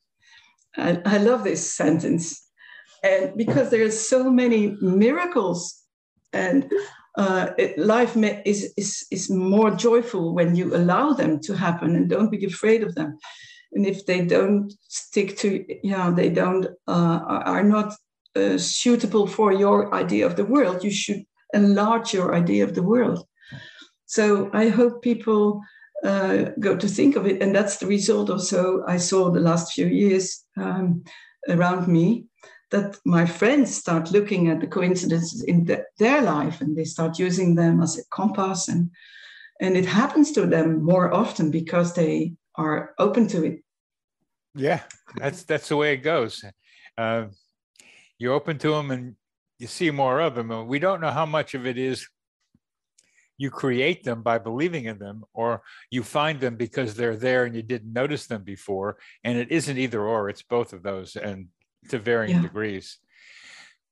I, 0.77 1.01
I 1.05 1.19
love 1.19 1.45
this 1.45 1.75
sentence. 1.75 2.49
And 3.03 3.37
because 3.37 3.71
there 3.71 3.85
are 3.85 3.91
so 3.91 4.31
many 4.31 4.77
miracles 4.81 5.83
and 6.33 6.71
uh, 7.17 7.51
life 7.77 8.17
is, 8.17 8.73
is, 8.77 9.07
is 9.11 9.31
more 9.31 9.71
joyful 9.71 10.35
when 10.35 10.57
you 10.57 10.75
allow 10.75 11.13
them 11.13 11.41
to 11.41 11.55
happen 11.55 11.97
and 11.97 12.09
don't 12.09 12.31
be 12.31 12.45
afraid 12.45 12.83
of 12.83 12.95
them. 12.95 13.19
And 13.73 13.87
if 13.87 14.07
they 14.07 14.25
don't 14.25 14.73
stick 14.89 15.37
to, 15.39 15.65
yeah, 15.83 16.11
they 16.11 16.29
don't, 16.29 16.67
uh, 16.87 17.21
are 17.27 17.63
not 17.63 17.95
uh, 18.37 18.59
suitable 18.59 19.27
for 19.27 19.53
your 19.53 19.95
idea 19.95 20.27
of 20.27 20.37
the 20.37 20.45
world, 20.45 20.85
you 20.85 20.91
should 20.91 21.25
enlarge 21.55 22.15
your 22.15 22.35
idea 22.35 22.65
of 22.65 22.75
the 22.75 22.83
world. 22.83 23.27
So 24.07 24.51
I 24.53 24.69
hope 24.69 25.03
people 25.03 25.61
uh, 26.05 26.51
go 26.61 26.77
to 26.77 26.89
think 26.89 27.17
of 27.17 27.27
it. 27.27 27.43
And 27.43 27.55
that's 27.55 27.77
the 27.77 27.87
result 27.87 28.31
also 28.31 28.85
I 28.87 28.97
saw 28.97 29.31
the 29.31 29.41
last 29.41 29.73
few 29.73 29.87
years 29.87 30.45
um, 30.57 31.05
around 31.49 31.89
me 31.89 32.27
that 32.73 32.99
my 33.05 33.25
friends 33.25 33.75
start 33.75 34.11
looking 34.11 34.49
at 34.49 34.61
the 34.61 34.67
coincidences 34.67 35.45
in 35.45 35.65
the, 35.65 35.85
their 35.99 36.21
life 36.23 36.61
and 36.61 36.77
they 36.77 36.85
start 36.85 37.19
using 37.19 37.55
them 37.55 37.81
as 37.81 37.99
a 37.99 38.05
compass. 38.11 38.69
And 38.69 38.91
and 39.61 39.77
it 39.77 39.87
happens 39.87 40.33
to 40.33 40.47
them 40.47 40.83
more 40.83 41.15
often 41.15 41.51
because 41.51 41.95
they 41.95 42.35
are 42.57 42.95
open 42.99 43.29
to 43.29 43.45
it. 43.45 43.61
Yeah 44.55 44.81
that's 45.17 45.45
that's 45.45 45.69
the 45.69 45.77
way 45.77 45.95
it 45.95 45.99
goes. 45.99 46.45
Uh, 46.97 47.27
you're 48.19 48.35
open 48.35 48.59
to 48.59 48.71
them 48.71 48.91
and 48.91 49.17
you 49.59 49.67
see 49.67 49.91
more 49.91 50.21
of 50.21 50.35
them 50.35 50.51
and 50.51 50.69
we 50.69 50.79
don't 50.79 51.01
know 51.01 51.11
how 51.11 51.27
much 51.27 51.55
of 51.55 51.67
it 51.67 51.79
is 51.79 52.07
you 53.39 53.51
create 53.51 54.05
them 54.05 54.23
by 54.23 54.39
believing 54.39 54.85
in 54.85 54.99
them 54.99 55.25
or 55.33 55.63
you 55.91 56.03
find 56.03 56.39
them 56.39 56.57
because 56.57 56.95
they're 56.95 57.17
there 57.17 57.45
and 57.45 57.57
you 57.57 57.63
didn't 57.63 57.93
notice 57.93 58.27
them 58.27 58.45
before. 58.45 58.99
And 59.25 59.37
it 59.39 59.51
isn't 59.51 59.79
either 59.79 60.03
or 60.03 60.29
it's 60.29 60.43
both 60.43 60.73
of 60.73 60.83
those. 60.83 61.17
And 61.17 61.49
to 61.89 61.99
varying 61.99 62.37
yeah. 62.37 62.43
degrees. 62.43 62.99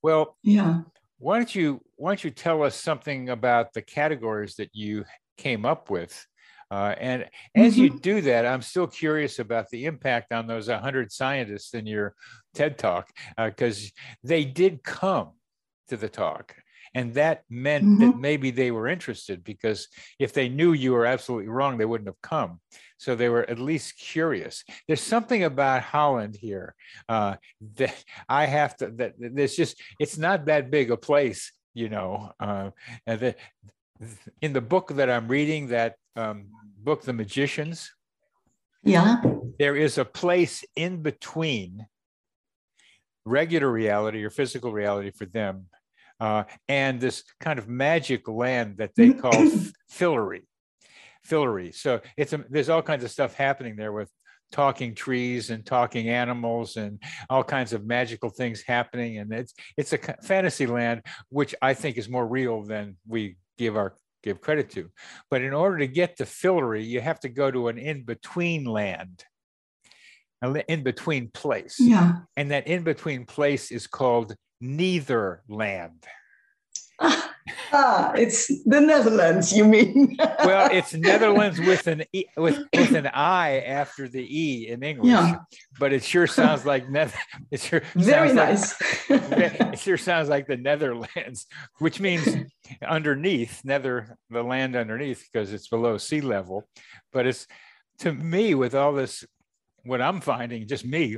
Well, 0.03 0.37
yeah. 0.42 0.83
Why 1.18 1.37
don't 1.37 1.55
you 1.55 1.83
why 1.96 2.11
don't 2.11 2.24
you 2.24 2.31
tell 2.31 2.62
us 2.62 2.74
something 2.74 3.29
about 3.29 3.74
the 3.74 3.83
categories 3.83 4.57
that 4.57 4.70
you 4.72 5.05
came 5.37 5.66
up 5.66 5.90
with? 5.90 6.26
Uh, 6.70 6.94
and 6.98 7.29
as 7.55 7.74
mm-hmm. 7.74 7.83
you 7.83 7.98
do 7.98 8.20
that, 8.22 8.46
I'm 8.46 8.62
still 8.62 8.87
curious 8.87 9.40
about 9.40 9.68
the 9.70 9.87
impact 9.87 10.33
on 10.33 10.46
those 10.46 10.68
100 10.68 11.11
scientists 11.11 11.74
in 11.74 11.85
your 11.85 12.14
TED 12.55 12.79
talk, 12.79 13.11
because 13.37 13.87
uh, 13.87 13.88
they 14.22 14.44
did 14.44 14.85
come 14.85 15.31
to 15.88 15.96
the 15.96 16.09
talk. 16.09 16.55
And 16.94 17.14
that 17.14 17.44
meant 17.48 17.85
mm-hmm. 17.85 18.00
that 18.00 18.18
maybe 18.18 18.50
they 18.50 18.70
were 18.70 18.88
interested 18.88 19.44
because 19.44 19.88
if 20.18 20.33
they 20.33 20.48
knew 20.48 20.72
you 20.72 20.92
were 20.92 21.07
absolutely 21.07 21.48
wrong, 21.48 21.79
they 21.79 21.85
wouldn't 21.85 22.09
have 22.09 22.20
come. 22.20 22.61
So 22.98 23.14
they 23.14 23.29
were 23.29 23.48
at 23.48 23.59
least 23.59 23.98
curious. 23.98 24.64
There's 24.87 25.00
something 25.00 25.44
about 25.44 25.83
Holland 25.83 26.37
here 26.37 26.74
uh, 27.09 27.37
that 27.76 28.05
I 28.29 28.46
have 28.46 28.76
to, 28.79 28.90
that 28.96 29.14
there's 29.18 29.55
just, 29.55 29.81
it's 30.00 30.18
not 30.18 30.46
that 30.46 30.70
big 30.70 30.90
a 30.90 30.96
place, 30.96 31.53
you 31.74 31.88
know. 31.88 32.33
Uh, 32.40 32.70
and 33.07 33.20
the, 33.20 33.35
in 34.42 34.53
the 34.53 34.61
book 34.61 34.94
that 34.96 35.11
I'm 35.11 35.29
reading, 35.29 35.68
that 35.68 35.94
um, 36.16 36.46
book, 36.79 37.03
The 37.03 37.12
Magicians, 37.12 37.92
yeah, 38.83 39.22
there 39.59 39.76
is 39.76 39.98
a 39.98 40.05
place 40.07 40.64
in 40.74 41.03
between 41.03 41.87
regular 43.26 43.70
reality 43.70 44.24
or 44.24 44.31
physical 44.31 44.72
reality 44.72 45.11
for 45.11 45.26
them 45.26 45.66
uh, 46.20 46.44
and 46.68 47.00
this 47.00 47.24
kind 47.40 47.59
of 47.59 47.68
magic 47.68 48.28
land 48.28 48.76
that 48.78 48.94
they 48.94 49.12
call 49.12 49.33
Fillory. 49.92 50.42
Fillory. 51.26 51.74
So 51.74 52.00
it's 52.16 52.33
a, 52.33 52.44
there's 52.48 52.68
all 52.68 52.83
kinds 52.83 53.04
of 53.04 53.11
stuff 53.11 53.35
happening 53.35 53.76
there 53.76 53.92
with 53.92 54.11
talking 54.52 54.94
trees 54.94 55.50
and 55.50 55.64
talking 55.64 56.09
animals 56.09 56.76
and 56.76 57.00
all 57.28 57.44
kinds 57.44 57.72
of 57.72 57.85
magical 57.85 58.30
things 58.30 58.62
happening. 58.62 59.18
And 59.18 59.33
it's 59.33 59.54
it's 59.76 59.92
a 59.92 59.98
fantasy 60.22 60.66
land 60.66 61.02
which 61.28 61.54
i 61.62 61.72
think 61.72 61.96
is 61.96 62.09
more 62.09 62.26
real 62.26 62.64
than 62.64 62.96
we 63.06 63.37
give 63.59 63.76
our 63.76 63.94
give 64.22 64.40
credit 64.40 64.70
to. 64.70 64.90
But 65.30 65.42
in 65.42 65.54
order 65.54 65.78
to 65.78 65.87
get 65.87 66.16
to 66.16 66.24
fillory 66.24 66.85
you 66.85 67.00
have 67.00 67.20
to 67.20 67.28
go 67.28 67.50
to 67.50 67.68
an 67.68 67.78
in-between 67.78 68.64
land 68.64 69.24
an 70.42 70.56
in-between 70.68 71.30
place. 71.33 71.76
Yeah. 71.78 72.20
And 72.37 72.50
that 72.50 72.66
in-between 72.66 73.26
place 73.26 73.70
is 73.70 73.87
called 73.87 74.35
neither 74.61 75.42
land. 75.49 76.05
ah, 77.73 78.12
it's 78.12 78.49
the 78.64 78.81
Netherlands, 78.81 79.57
you 79.57 79.64
mean? 79.64 80.16
well, 80.44 80.68
it's 80.70 80.92
Netherlands 80.92 81.59
with 81.59 81.87
an 81.87 82.05
e, 82.12 82.25
with 82.37 82.59
with 82.75 82.94
an 82.94 83.07
I 83.07 83.61
after 83.61 84.07
the 84.07 84.23
E 84.23 84.68
in 84.68 84.83
English. 84.83 85.11
Yeah. 85.11 85.37
But 85.79 85.94
it 85.94 86.05
sure 86.05 86.27
sounds 86.27 86.66
like 86.66 86.90
Nether. 86.90 87.14
It 87.51 87.61
sure 87.61 87.83
very 87.94 88.35
nice. 88.35 88.79
Like, 89.09 89.61
it 89.61 89.79
sure 89.79 89.96
sounds 89.96 90.29
like 90.29 90.46
the 90.46 90.59
Netherlands, 90.59 91.46
which 91.79 92.01
means 92.01 92.29
underneath 92.87 93.62
nether 93.64 94.18
the 94.29 94.42
land 94.42 94.77
underneath 94.77 95.27
because 95.33 95.53
it's 95.55 95.68
below 95.68 95.96
sea 95.96 96.20
level. 96.20 96.68
But 97.12 97.27
it's 97.27 97.46
to 98.01 98.12
me 98.12 98.55
with 98.55 98.75
all 98.75 98.92
this, 98.92 99.25
what 99.85 100.03
I'm 100.03 100.20
finding, 100.20 100.68
just 100.68 100.85
me 100.85 101.16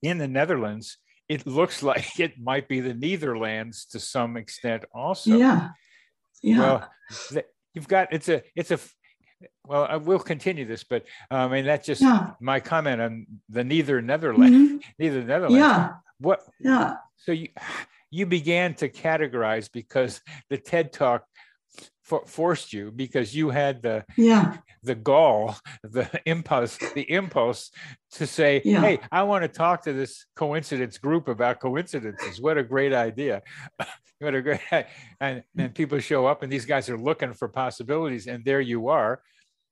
in 0.00 0.18
the 0.18 0.28
Netherlands 0.28 0.98
it 1.28 1.46
looks 1.46 1.82
like 1.82 2.20
it 2.20 2.38
might 2.38 2.68
be 2.68 2.80
the 2.80 2.94
Netherlands 2.94 3.86
to 3.86 4.00
some 4.00 4.36
extent 4.36 4.84
also. 4.94 5.36
Yeah. 5.36 5.70
Yeah. 6.42 6.58
Well, 6.58 6.90
you've 7.74 7.88
got 7.88 8.12
it's 8.12 8.28
a 8.28 8.42
it's 8.54 8.70
a 8.70 8.78
well, 9.66 9.86
I 9.88 9.96
will 9.96 10.18
continue 10.18 10.64
this, 10.64 10.84
but 10.84 11.04
um, 11.30 11.50
I 11.50 11.54
mean 11.56 11.66
that's 11.66 11.86
just 11.86 12.02
yeah. 12.02 12.32
my 12.40 12.60
comment 12.60 13.00
on 13.00 13.26
the 13.48 13.64
neither 13.64 14.00
Netherlands, 14.00 14.72
mm-hmm. 14.72 14.90
neither 14.98 15.22
Netherlands. 15.22 15.58
Yeah. 15.58 15.94
What? 16.18 16.40
Yeah. 16.60 16.94
So 17.16 17.32
you 17.32 17.48
you 18.10 18.26
began 18.26 18.74
to 18.74 18.88
categorize 18.88 19.70
because 19.70 20.20
the 20.48 20.56
TED 20.56 20.92
Talk 20.92 21.24
forced 22.26 22.72
you 22.72 22.92
because 22.92 23.34
you 23.34 23.50
had 23.50 23.82
the 23.82 24.04
yeah 24.16 24.58
the 24.82 24.94
gall, 24.94 25.56
the 25.82 26.08
impulse, 26.24 26.78
the 26.94 27.10
impulse 27.10 27.70
to 28.12 28.26
say, 28.26 28.62
yeah. 28.64 28.80
"Hey, 28.80 29.00
I 29.10 29.24
want 29.24 29.42
to 29.42 29.48
talk 29.48 29.82
to 29.84 29.92
this 29.92 30.26
coincidence 30.36 30.98
group 30.98 31.28
about 31.28 31.60
coincidences. 31.60 32.40
What 32.40 32.56
a 32.56 32.62
great 32.62 32.92
idea! 32.92 33.42
what 34.20 34.34
a 34.34 34.42
great!" 34.42 34.60
And 35.20 35.42
and 35.58 35.74
people 35.74 35.98
show 35.98 36.26
up, 36.26 36.42
and 36.42 36.52
these 36.52 36.66
guys 36.66 36.88
are 36.88 36.98
looking 36.98 37.34
for 37.34 37.48
possibilities, 37.48 38.26
and 38.26 38.44
there 38.44 38.60
you 38.60 38.88
are. 38.88 39.20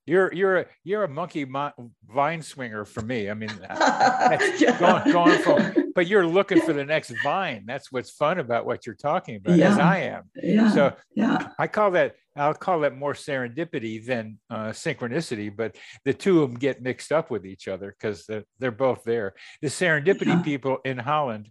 You're 0.05 0.31
you're 0.33 0.57
a, 0.57 0.65
you're 0.83 1.03
a 1.03 1.07
monkey 1.07 1.45
vine 1.45 2.41
swinger 2.41 2.85
for 2.85 3.01
me. 3.01 3.29
I 3.29 3.33
mean, 3.33 3.49
yeah. 3.69 4.77
going, 4.79 5.11
going 5.11 5.39
from, 5.39 5.91
but 5.95 6.07
you're 6.07 6.27
looking 6.27 6.61
for 6.61 6.73
the 6.73 6.85
next 6.85 7.13
vine. 7.23 7.63
That's 7.65 7.91
what's 7.91 8.11
fun 8.11 8.39
about 8.39 8.65
what 8.65 8.85
you're 8.85 8.95
talking 8.95 9.37
about, 9.37 9.57
yeah. 9.57 9.71
as 9.71 9.79
I 9.79 9.97
am. 9.99 10.23
Yeah. 10.35 10.71
So 10.71 10.93
yeah, 11.15 11.49
I 11.57 11.67
call 11.67 11.91
that 11.91 12.15
I'll 12.35 12.53
call 12.53 12.81
that 12.81 12.95
more 12.95 13.13
serendipity 13.13 14.05
than 14.05 14.39
uh, 14.49 14.69
synchronicity, 14.69 15.55
but 15.55 15.77
the 16.03 16.13
two 16.13 16.43
of 16.43 16.49
them 16.49 16.59
get 16.59 16.81
mixed 16.81 17.11
up 17.11 17.31
with 17.31 17.45
each 17.45 17.67
other 17.67 17.95
because 17.97 18.25
they're, 18.25 18.43
they're 18.59 18.71
both 18.71 19.03
there. 19.05 19.33
The 19.61 19.69
serendipity 19.69 20.27
yeah. 20.27 20.41
people 20.41 20.79
in 20.83 20.97
Holland 20.97 21.49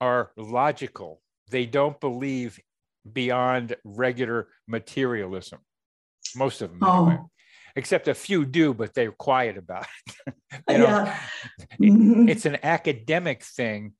are 0.00 0.30
logical. 0.36 1.20
They 1.50 1.66
don't 1.66 2.00
believe 2.00 2.58
beyond 3.10 3.76
regular 3.84 4.48
materialism. 4.66 5.60
Most 6.36 6.62
of 6.62 6.70
them, 6.70 6.80
oh. 6.82 7.06
anyway. 7.06 7.22
Except 7.74 8.08
a 8.08 8.14
few 8.14 8.46
do, 8.46 8.72
but 8.72 8.94
they're 8.94 9.12
quiet 9.12 9.58
about 9.58 9.86
it. 10.26 10.34
you 10.68 10.78
know, 10.78 10.84
yeah. 10.84 11.18
Mm-hmm. 11.80 12.28
it's 12.28 12.46
an 12.46 12.58
academic 12.62 13.42
thing 13.42 13.92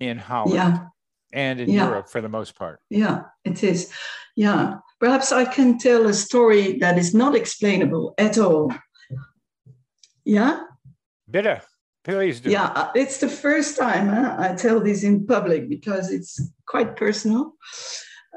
in 0.00 0.16
Holland. 0.16 0.54
Yeah 0.54 0.86
and 1.32 1.60
in 1.60 1.70
yeah. 1.70 1.86
Europe 1.86 2.08
for 2.08 2.20
the 2.20 2.28
most 2.28 2.56
part. 2.56 2.80
Yeah, 2.90 3.22
it 3.44 3.64
is. 3.64 3.92
Yeah. 4.36 4.78
Perhaps 5.00 5.32
I 5.32 5.44
can 5.44 5.78
tell 5.78 6.06
a 6.06 6.14
story 6.14 6.78
that 6.78 6.98
is 6.98 7.14
not 7.14 7.34
explainable 7.34 8.14
at 8.18 8.38
all. 8.38 8.72
Yeah? 10.24 10.62
Bitte. 11.30 11.62
Please 12.04 12.40
do. 12.40 12.50
Yeah, 12.50 12.66
uh, 12.74 12.90
it's 12.96 13.18
the 13.18 13.28
first 13.28 13.78
time 13.78 14.08
huh, 14.08 14.34
I 14.36 14.54
tell 14.54 14.80
this 14.80 15.04
in 15.04 15.24
public 15.24 15.68
because 15.68 16.10
it's 16.10 16.40
quite 16.66 16.96
personal. 16.96 17.52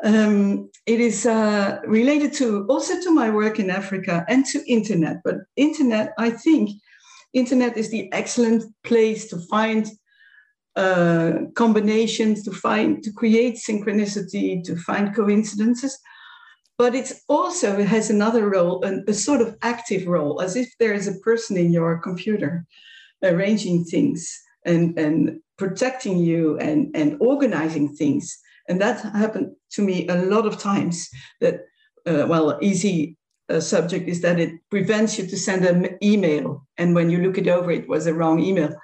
Um, 0.03 0.69
it 0.85 0.99
is 0.99 1.25
uh, 1.25 1.79
related 1.85 2.33
to 2.33 2.65
also 2.67 3.01
to 3.01 3.11
my 3.11 3.29
work 3.29 3.59
in 3.59 3.69
Africa 3.69 4.25
and 4.27 4.45
to 4.47 4.63
internet. 4.71 5.21
But 5.23 5.37
internet, 5.55 6.13
I 6.17 6.29
think, 6.31 6.69
internet 7.33 7.77
is 7.77 7.89
the 7.89 8.11
excellent 8.11 8.63
place 8.83 9.27
to 9.29 9.37
find 9.49 9.89
uh, 10.75 11.45
combinations 11.53 12.43
to 12.43 12.51
find 12.51 13.01
to 13.03 13.11
create 13.13 13.55
synchronicity 13.55 14.61
to 14.61 14.75
find 14.75 15.15
coincidences 15.15 15.97
but 16.77 16.93
it 16.93 17.13
also 17.29 17.81
has 17.81 18.09
another 18.09 18.49
role 18.49 18.83
a 18.83 19.13
sort 19.13 19.39
of 19.39 19.55
active 19.61 20.05
role 20.05 20.41
as 20.41 20.57
if 20.57 20.69
there 20.77 20.93
is 20.93 21.07
a 21.07 21.19
person 21.19 21.55
in 21.55 21.71
your 21.71 21.97
computer 21.99 22.65
arranging 23.23 23.85
things 23.85 24.37
and, 24.65 24.99
and 24.99 25.39
protecting 25.57 26.17
you 26.17 26.57
and, 26.59 26.93
and 26.93 27.15
organizing 27.21 27.95
things 27.95 28.37
and 28.67 28.81
that 28.81 29.01
happened 29.01 29.51
to 29.71 29.81
me 29.81 30.07
a 30.07 30.15
lot 30.15 30.45
of 30.45 30.57
times 30.57 31.09
that 31.41 31.61
uh, 32.07 32.25
well 32.27 32.57
easy 32.61 33.17
uh, 33.49 33.59
subject 33.59 34.07
is 34.09 34.21
that 34.21 34.39
it 34.39 34.51
prevents 34.69 35.19
you 35.19 35.27
to 35.27 35.37
send 35.37 35.65
an 35.65 35.97
email 36.01 36.65
and 36.77 36.95
when 36.95 37.09
you 37.09 37.19
look 37.19 37.37
it 37.37 37.47
over 37.47 37.71
it 37.71 37.87
was 37.87 38.07
a 38.07 38.13
wrong 38.13 38.39
email 38.39 38.75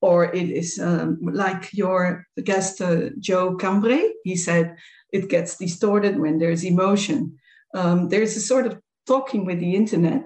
or 0.00 0.32
it 0.34 0.50
is 0.50 0.78
um, 0.78 1.18
like 1.22 1.72
your 1.72 2.26
guest 2.44 2.80
uh, 2.80 3.10
Joe 3.18 3.56
Cambray. 3.56 4.12
He 4.24 4.36
said 4.36 4.76
it 5.12 5.28
gets 5.28 5.56
distorted 5.56 6.18
when 6.18 6.38
there's 6.38 6.64
emotion. 6.64 7.38
Um, 7.74 8.08
there's 8.08 8.36
a 8.36 8.40
sort 8.40 8.66
of 8.66 8.78
talking 9.06 9.44
with 9.44 9.60
the 9.60 9.74
internet, 9.74 10.22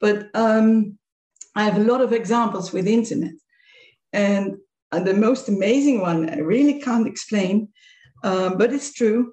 but 0.00 0.28
um, 0.34 0.98
I 1.56 1.64
have 1.64 1.76
a 1.76 1.84
lot 1.84 2.00
of 2.00 2.12
examples 2.12 2.72
with 2.72 2.86
internet, 2.86 3.34
and, 4.12 4.56
and 4.92 5.06
the 5.06 5.14
most 5.14 5.48
amazing 5.48 6.00
one 6.00 6.28
I 6.28 6.38
really 6.38 6.80
can't 6.80 7.06
explain, 7.06 7.68
um, 8.24 8.58
but 8.58 8.72
it's 8.72 8.92
true. 8.92 9.32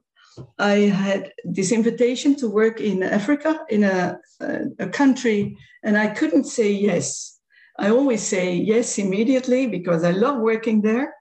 I 0.60 0.74
had 1.06 1.34
this 1.44 1.72
invitation 1.72 2.36
to 2.38 2.48
work 2.48 2.80
in 2.80 3.04
Africa 3.04 3.60
in 3.70 3.84
a, 3.84 4.18
a, 4.40 4.60
a 4.80 4.88
country, 4.88 5.58
and 5.84 5.98
I 5.98 6.08
couldn't 6.08 6.46
say 6.46 6.72
yes 6.72 7.42
I 7.82 7.90
always 7.90 8.22
say 8.22 8.54
yes 8.54 9.00
immediately 9.00 9.66
because 9.66 10.04
I 10.04 10.12
love 10.12 10.40
working 10.40 10.82
there. 10.82 11.16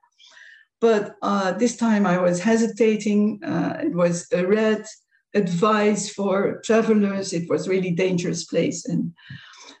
But 0.79 1.15
uh, 1.21 1.53
this 1.53 1.75
time 1.75 2.05
I 2.05 2.17
was 2.19 2.39
hesitating. 2.39 3.43
Uh, 3.43 3.77
it 3.83 3.93
was 3.93 4.27
a 4.31 4.45
red 4.45 4.85
advice 5.33 6.09
for 6.09 6.61
travelers. 6.63 7.33
It 7.33 7.49
was 7.49 7.67
really 7.67 7.91
dangerous 7.91 8.45
place, 8.45 8.85
and 8.85 9.13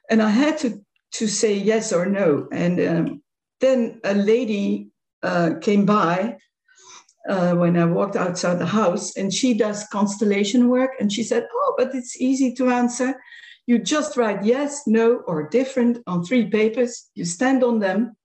and 0.09 0.21
I 0.21 0.29
had 0.29 0.57
to 0.59 0.83
to 1.13 1.27
say 1.27 1.55
yes 1.55 1.91
or 1.91 2.05
no. 2.05 2.47
And 2.51 2.79
um, 2.79 3.23
then 3.59 3.99
a 4.03 4.13
lady 4.13 4.89
uh, 5.23 5.55
came 5.61 5.85
by 5.85 6.37
uh, 7.29 7.53
when 7.55 7.77
I 7.77 7.85
walked 7.85 8.15
outside 8.15 8.59
the 8.59 8.65
house, 8.65 9.15
and 9.15 9.33
she 9.33 9.53
does 9.53 9.87
constellation 9.87 10.69
work. 10.69 10.91
And 10.99 11.11
she 11.11 11.23
said, 11.23 11.47
"Oh, 11.53 11.75
but 11.77 11.93
it's 11.93 12.19
easy 12.19 12.53
to 12.55 12.69
answer. 12.69 13.19
You 13.67 13.79
just 13.79 14.17
write 14.17 14.43
yes, 14.43 14.83
no, 14.87 15.17
or 15.27 15.49
different 15.49 15.99
on 16.07 16.23
three 16.23 16.49
papers. 16.49 17.09
You 17.15 17.25
stand 17.25 17.63
on 17.63 17.79
them, 17.79 18.15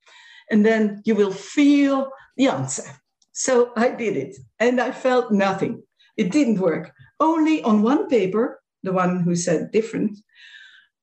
and 0.50 0.64
then 0.64 1.02
you 1.04 1.14
will 1.14 1.32
feel 1.32 2.10
the 2.36 2.48
answer. 2.48 2.84
So 3.32 3.72
I 3.76 3.90
did 3.90 4.16
it, 4.16 4.36
and 4.58 4.80
I 4.80 4.92
felt 4.92 5.30
nothing. 5.30 5.82
It 6.16 6.32
didn't 6.32 6.60
work. 6.60 6.92
Only 7.20 7.62
on 7.62 7.82
one 7.82 8.08
paper, 8.08 8.62
the 8.82 8.92
one 8.92 9.20
who 9.20 9.34
said 9.34 9.72
different, 9.72 10.18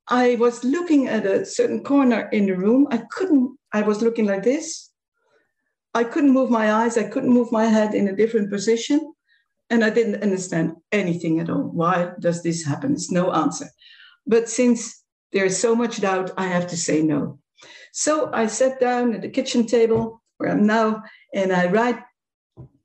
I 0.08 0.36
was 0.36 0.64
looking 0.64 1.08
at 1.08 1.26
a 1.26 1.46
certain 1.46 1.84
corner 1.84 2.28
in 2.32 2.48
the 2.48 2.58
room. 2.58 2.88
I 2.92 2.98
couldn't, 3.12 3.58
I 3.72 3.84
was 3.84 4.02
looking 4.02 4.26
like 4.26 4.44
this. 4.44 4.90
I 5.94 6.04
couldn't 6.04 6.32
move 6.32 6.50
my 6.50 6.72
eyes. 6.74 6.98
I 6.98 7.04
couldn't 7.04 7.30
move 7.30 7.52
my 7.52 7.66
head 7.66 7.94
in 7.94 8.08
a 8.08 8.16
different 8.16 8.50
position. 8.50 9.14
And 9.70 9.84
I 9.84 9.90
didn't 9.90 10.24
understand 10.24 10.74
anything 10.92 11.40
at 11.40 11.50
all. 11.50 11.64
Why 11.64 12.12
does 12.20 12.44
this 12.44 12.66
happen? 12.66 12.94
It's 12.94 13.12
no 13.12 13.32
answer. 13.32 13.68
But 14.28 14.50
since 14.50 15.04
there's 15.32 15.58
so 15.58 15.76
much 15.76 16.02
doubt, 16.02 16.32
I 16.38 16.48
have 16.48 16.68
to 16.68 16.78
say 16.78 17.02
no. 17.02 17.40
So 17.92 18.32
I 18.34 18.48
sat 18.48 18.80
down 18.80 19.14
at 19.14 19.22
the 19.22 19.30
kitchen 19.30 19.66
table 19.66 20.22
where 20.38 20.52
I'm 20.52 20.66
now, 20.66 21.04
and 21.34 21.54
I 21.54 21.68
write 21.68 22.00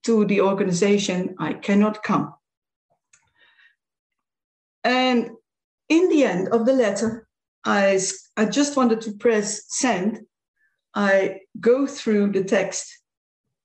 to 0.05 0.25
the 0.25 0.41
organization, 0.41 1.35
I 1.39 1.55
cannot 1.55 2.03
come. 2.03 2.35
And 4.85 5.31
in 5.89 6.09
the 6.09 6.25
end 6.25 6.49
of 6.49 6.67
the 6.67 6.73
letter, 6.73 7.27
I, 7.65 7.99
I 8.37 8.45
just 8.47 8.77
wanted 8.77 9.01
to 9.03 9.13
press 9.13 9.63
send. 9.69 10.21
I 10.95 11.41
go 11.61 11.87
through 11.87 12.33
the 12.33 12.45
text, 12.45 12.87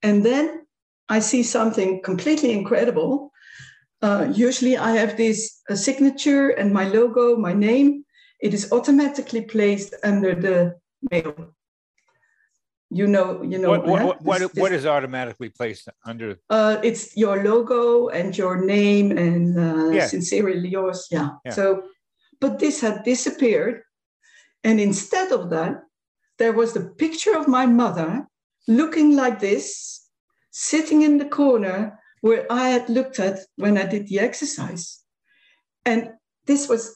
and 0.01 0.25
then 0.25 0.65
I 1.09 1.19
see 1.19 1.43
something 1.43 2.01
completely 2.01 2.51
incredible 2.51 3.33
uh, 4.03 4.27
usually 4.33 4.75
I 4.77 4.91
have 4.97 5.15
this 5.15 5.61
a 5.69 5.77
signature 5.77 6.49
and 6.49 6.73
my 6.73 6.83
logo, 6.89 7.37
my 7.37 7.53
name. 7.53 8.03
It 8.41 8.53
is 8.53 8.69
automatically 8.73 9.41
placed 9.41 9.95
under 10.03 10.35
the 10.35 10.75
mail. 11.09 11.55
You 12.89 13.07
know, 13.07 13.41
you 13.41 13.57
know. 13.57 13.69
What, 13.69 13.87
what, 13.87 14.21
what, 14.21 14.39
this, 14.39 14.53
what 14.55 14.73
is 14.73 14.85
automatically 14.85 15.49
placed 15.49 15.87
under? 16.05 16.37
Uh, 16.49 16.77
it's 16.83 17.15
your 17.15 17.43
logo 17.43 18.09
and 18.09 18.37
your 18.37 18.63
name 18.63 19.17
and 19.17 19.57
uh, 19.57 19.89
yeah. 19.91 20.07
sincerely 20.07 20.67
yours. 20.67 21.07
Yeah. 21.09 21.29
yeah. 21.45 21.53
So, 21.53 21.83
but 22.41 22.59
this 22.59 22.81
had 22.81 23.03
disappeared, 23.03 23.83
and 24.65 24.81
instead 24.81 25.31
of 25.31 25.49
that, 25.51 25.81
there 26.39 26.53
was 26.53 26.73
the 26.73 26.89
picture 26.97 27.37
of 27.37 27.47
my 27.47 27.65
mother 27.65 28.27
looking 28.67 29.15
like 29.15 29.39
this, 29.39 30.07
sitting 30.51 31.01
in 31.01 31.17
the 31.17 31.25
corner 31.25 31.99
where 32.21 32.45
I 32.51 32.69
had 32.69 32.89
looked 32.89 33.19
at 33.19 33.39
when 33.57 33.77
I 33.77 33.85
did 33.85 34.07
the 34.07 34.19
exercise. 34.19 35.03
And 35.85 36.11
this 36.45 36.69
was, 36.69 36.95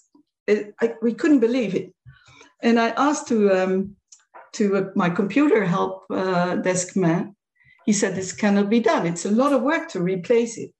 I, 0.49 0.93
we 1.01 1.13
couldn't 1.13 1.39
believe 1.39 1.75
it. 1.75 1.93
And 2.61 2.79
I 2.79 2.89
asked 2.89 3.27
to, 3.27 3.51
um, 3.51 3.95
to 4.53 4.77
uh, 4.77 4.83
my 4.95 5.09
computer 5.09 5.65
help 5.65 6.05
uh, 6.09 6.55
desk 6.55 6.95
man, 6.95 7.35
he 7.85 7.93
said, 7.93 8.15
This 8.15 8.33
cannot 8.33 8.69
be 8.69 8.79
done. 8.79 9.05
It's 9.05 9.25
a 9.25 9.31
lot 9.31 9.53
of 9.53 9.61
work 9.61 9.89
to 9.89 10.01
replace 10.01 10.57
it. 10.57 10.71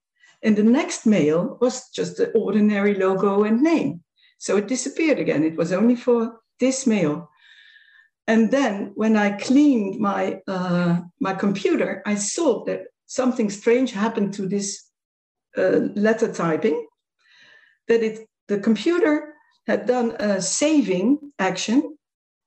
And 0.42 0.56
the 0.56 0.62
next 0.62 1.06
mail 1.06 1.58
was 1.60 1.88
just 1.90 2.16
the 2.16 2.30
ordinary 2.32 2.94
logo 2.94 3.44
and 3.44 3.62
name. 3.62 4.02
So 4.38 4.56
it 4.56 4.68
disappeared 4.68 5.18
again. 5.18 5.44
It 5.44 5.56
was 5.56 5.72
only 5.72 5.96
for 5.96 6.40
this 6.60 6.86
mail. 6.86 7.30
And 8.28 8.50
then 8.50 8.92
when 8.94 9.16
I 9.16 9.30
cleaned 9.30 9.98
my, 9.98 10.42
uh, 10.46 11.00
my 11.18 11.32
computer, 11.32 12.02
I 12.04 12.14
saw 12.16 12.62
that 12.66 12.82
something 13.06 13.48
strange 13.48 13.92
happened 13.92 14.34
to 14.34 14.46
this 14.46 14.84
uh, 15.56 15.80
letter 15.96 16.30
typing, 16.30 16.86
that 17.88 18.02
it, 18.02 18.28
the 18.46 18.60
computer 18.60 19.34
had 19.66 19.86
done 19.86 20.14
a 20.20 20.42
saving 20.42 21.32
action 21.38 21.96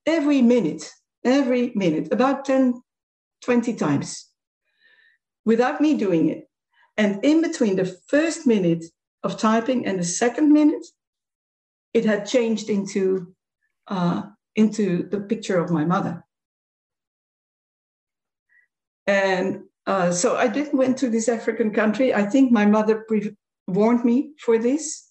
every 0.06 0.44
minute, 0.44 0.88
every 1.26 1.72
minute, 1.74 2.14
about 2.14 2.46
10, 2.46 2.80
20 3.44 3.74
times, 3.74 4.30
without 5.46 5.82
me 5.82 5.98
doing 5.98 6.30
it. 6.30 6.48
And 6.96 7.26
in 7.26 7.42
between 7.42 7.76
the 7.76 7.98
first 8.08 8.46
minute 8.46 8.86
of 9.24 9.40
typing 9.40 9.88
and 9.88 9.98
the 9.98 10.04
second 10.04 10.54
minute, 10.54 10.86
it 11.96 12.06
had 12.06 12.28
changed 12.28 12.70
into, 12.70 13.34
uh, 13.88 14.24
into 14.56 15.08
the 15.10 15.20
picture 15.20 15.60
of 15.60 15.72
my 15.72 15.86
mother. 15.86 16.24
And 19.08 19.64
uh, 19.88 20.12
so 20.12 20.36
I 20.36 20.48
did 20.48 20.74
went 20.74 20.98
to 21.00 21.10
this 21.10 21.28
African 21.28 21.74
country. 21.74 22.14
I 22.14 22.24
think 22.24 22.52
my 22.52 22.66
mother 22.66 23.06
warned 23.68 24.06
me 24.06 24.34
for 24.40 24.58
this. 24.58 25.08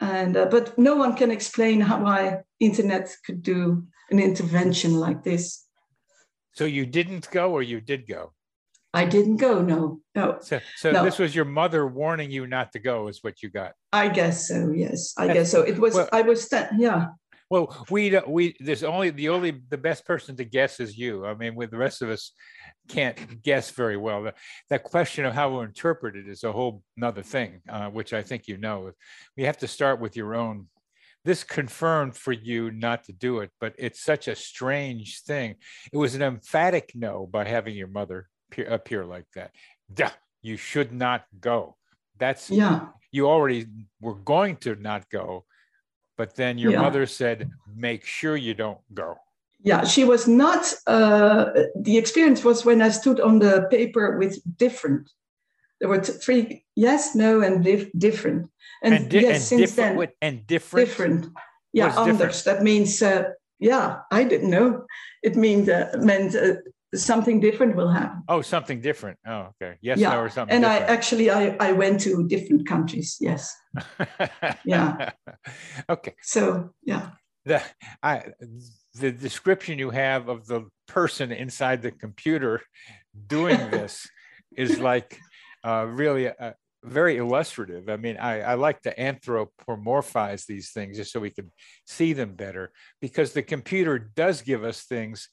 And, 0.00 0.36
uh, 0.36 0.46
but 0.46 0.76
no 0.78 0.96
one 0.96 1.16
can 1.16 1.30
explain 1.30 1.80
how 1.80 2.02
why 2.02 2.42
internet 2.60 3.14
could 3.24 3.42
do 3.42 3.84
an 4.10 4.18
intervention 4.18 4.94
like 4.94 5.24
this. 5.24 5.64
So 6.52 6.64
you 6.64 6.86
didn't 6.86 7.30
go 7.30 7.52
or 7.52 7.62
you 7.62 7.80
did 7.80 8.06
go? 8.06 8.32
I 8.92 9.04
didn't 9.04 9.38
go. 9.38 9.60
No, 9.60 10.00
no. 10.14 10.38
So, 10.40 10.60
so 10.76 10.92
no. 10.92 11.04
this 11.04 11.18
was 11.18 11.34
your 11.34 11.44
mother 11.44 11.84
warning 11.84 12.30
you 12.30 12.46
not 12.46 12.70
to 12.72 12.78
go, 12.78 13.08
is 13.08 13.24
what 13.24 13.42
you 13.42 13.50
got. 13.50 13.72
I 13.92 14.08
guess 14.08 14.46
so. 14.46 14.70
Yes, 14.70 15.14
I 15.18 15.26
guess 15.26 15.50
so. 15.50 15.62
It 15.62 15.80
was. 15.80 15.94
Well, 15.94 16.08
I 16.12 16.22
was. 16.22 16.48
yeah. 16.78 17.08
Well, 17.50 17.86
we 17.90 18.10
don't, 18.10 18.28
we 18.28 18.56
there's 18.58 18.82
only 18.82 19.10
the 19.10 19.28
only 19.28 19.60
the 19.68 19.78
best 19.78 20.06
person 20.06 20.36
to 20.36 20.44
guess 20.44 20.80
is 20.80 20.96
you. 20.96 21.26
I 21.26 21.34
mean, 21.34 21.54
with 21.54 21.70
the 21.70 21.76
rest 21.76 22.02
of 22.02 22.10
us 22.10 22.32
can't 22.88 23.42
guess 23.42 23.70
very 23.70 23.96
well. 23.96 24.24
The, 24.24 24.34
that 24.70 24.82
question 24.82 25.24
of 25.24 25.34
how 25.34 25.58
we 25.58 25.64
interpret 25.64 26.16
it 26.16 26.26
is 26.28 26.42
a 26.42 26.52
whole 26.52 26.82
another 26.96 27.22
thing, 27.22 27.60
uh, 27.68 27.88
which 27.90 28.12
I 28.12 28.22
think 28.22 28.48
you 28.48 28.56
know. 28.56 28.92
We 29.36 29.44
have 29.44 29.58
to 29.58 29.68
start 29.68 30.00
with 30.00 30.16
your 30.16 30.34
own. 30.34 30.68
This 31.24 31.44
confirmed 31.44 32.16
for 32.16 32.32
you 32.32 32.70
not 32.70 33.04
to 33.04 33.12
do 33.12 33.40
it, 33.40 33.50
but 33.58 33.74
it's 33.78 34.02
such 34.02 34.28
a 34.28 34.34
strange 34.34 35.22
thing. 35.22 35.56
It 35.92 35.96
was 35.96 36.14
an 36.14 36.22
emphatic 36.22 36.92
no 36.94 37.26
by 37.26 37.44
having 37.44 37.74
your 37.74 37.88
mother 37.88 38.28
appear, 38.50 38.66
appear 38.66 39.04
like 39.06 39.26
that. 39.34 39.50
Duh, 39.92 40.10
you 40.42 40.56
should 40.56 40.92
not 40.92 41.24
go. 41.40 41.76
That's 42.18 42.50
yeah. 42.50 42.88
You 43.10 43.28
already 43.28 43.66
were 44.00 44.14
going 44.14 44.56
to 44.58 44.74
not 44.74 45.08
go, 45.08 45.44
but 46.16 46.34
then 46.34 46.58
your 46.58 46.72
yeah. 46.72 46.80
mother 46.80 47.06
said, 47.06 47.50
"Make 47.74 48.04
sure 48.04 48.36
you 48.36 48.54
don't 48.54 48.80
go." 48.92 49.16
Yeah, 49.62 49.84
she 49.84 50.04
was 50.04 50.28
not. 50.28 50.72
Uh, 50.86 51.50
the 51.74 51.96
experience 51.96 52.44
was 52.44 52.64
when 52.64 52.82
I 52.82 52.90
stood 52.90 53.20
on 53.20 53.38
the 53.38 53.66
paper 53.70 54.18
with 54.18 54.38
different. 54.58 55.10
There 55.80 55.88
were 55.88 56.02
three 56.02 56.64
yes, 56.76 57.14
no, 57.14 57.40
and 57.40 57.64
dif- 57.64 57.90
different. 57.98 58.50
And, 58.82 58.94
and 58.94 59.10
di- 59.10 59.22
yes, 59.22 59.50
and 59.50 59.60
since 59.60 59.74
then, 59.74 59.96
with, 59.96 60.10
and 60.20 60.46
different. 60.46 60.86
Different. 60.86 61.26
Yeah, 61.72 61.98
anders. 61.98 62.44
That 62.44 62.62
means. 62.62 63.02
Uh, 63.02 63.30
yeah, 63.58 64.00
I 64.10 64.24
didn't 64.24 64.50
know. 64.50 64.84
It 65.22 65.36
means 65.36 65.68
uh, 65.68 65.96
meant 65.98 66.34
uh, 66.34 66.56
something 66.94 67.40
different 67.40 67.76
will 67.76 67.88
happen. 67.88 68.22
Oh, 68.28 68.42
something 68.42 68.80
different. 68.80 69.18
Oh, 69.26 69.48
okay. 69.60 69.76
Yes, 69.80 69.98
yeah. 69.98 70.10
no, 70.10 70.20
or 70.20 70.30
something. 70.30 70.54
And 70.54 70.64
different. 70.64 70.90
I 70.90 70.92
actually 70.92 71.30
I, 71.30 71.56
I 71.60 71.72
went 71.72 72.00
to 72.00 72.26
different 72.28 72.66
countries. 72.66 73.16
Yes. 73.20 73.54
yeah. 74.64 75.10
Okay. 75.88 76.14
So 76.22 76.70
yeah. 76.82 77.10
The 77.44 77.62
I 78.02 78.24
the 78.94 79.12
description 79.12 79.78
you 79.78 79.90
have 79.90 80.28
of 80.28 80.46
the 80.46 80.68
person 80.86 81.32
inside 81.32 81.82
the 81.82 81.90
computer 81.90 82.62
doing 83.26 83.58
this 83.70 84.08
is 84.56 84.78
like 84.78 85.18
uh, 85.64 85.86
really 85.88 86.26
a, 86.26 86.54
very 86.84 87.16
illustrative. 87.16 87.88
I 87.88 87.96
mean, 87.96 88.18
I, 88.18 88.40
I 88.40 88.54
like 88.54 88.82
to 88.82 88.94
anthropomorphize 88.94 90.46
these 90.46 90.70
things 90.70 90.98
just 90.98 91.12
so 91.12 91.20
we 91.20 91.30
can 91.30 91.50
see 91.86 92.12
them 92.12 92.34
better 92.34 92.72
because 93.00 93.32
the 93.32 93.42
computer 93.42 93.98
does 93.98 94.42
give 94.42 94.64
us 94.64 94.82
things 94.82 95.28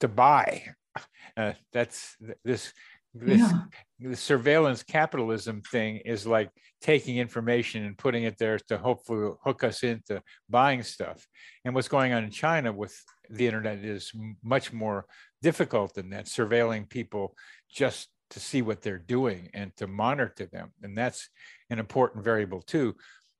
to 0.00 0.08
buy 0.08 0.64
uh, 1.36 1.52
that's 1.72 2.16
this 2.44 2.72
this 3.14 3.40
yeah. 3.40 3.62
the 4.00 4.16
surveillance 4.16 4.82
capitalism 4.82 5.62
thing 5.62 5.96
is 6.04 6.26
like 6.26 6.50
taking 6.80 7.16
information 7.16 7.84
and 7.84 7.98
putting 7.98 8.24
it 8.24 8.38
there 8.38 8.58
to 8.68 8.78
hopefully 8.78 9.32
hook 9.42 9.64
us 9.64 9.82
into 9.82 10.22
buying 10.48 10.82
stuff. 10.82 11.26
And 11.64 11.74
what's 11.74 11.88
going 11.88 12.12
on 12.12 12.24
in 12.24 12.30
China 12.30 12.72
with 12.72 12.94
the 13.30 13.46
internet 13.46 13.78
is 13.78 14.12
much 14.42 14.72
more 14.72 15.06
difficult 15.42 15.94
than 15.94 16.10
that, 16.10 16.26
surveilling 16.26 16.88
people 16.88 17.34
just 17.70 18.08
to 18.30 18.40
see 18.40 18.62
what 18.62 18.82
they're 18.82 18.98
doing 18.98 19.48
and 19.54 19.74
to 19.76 19.86
monitor 19.86 20.46
them. 20.46 20.72
And 20.82 20.96
that's 20.96 21.28
an 21.70 21.78
important 21.78 22.24
variable 22.24 22.62
too. 22.62 22.94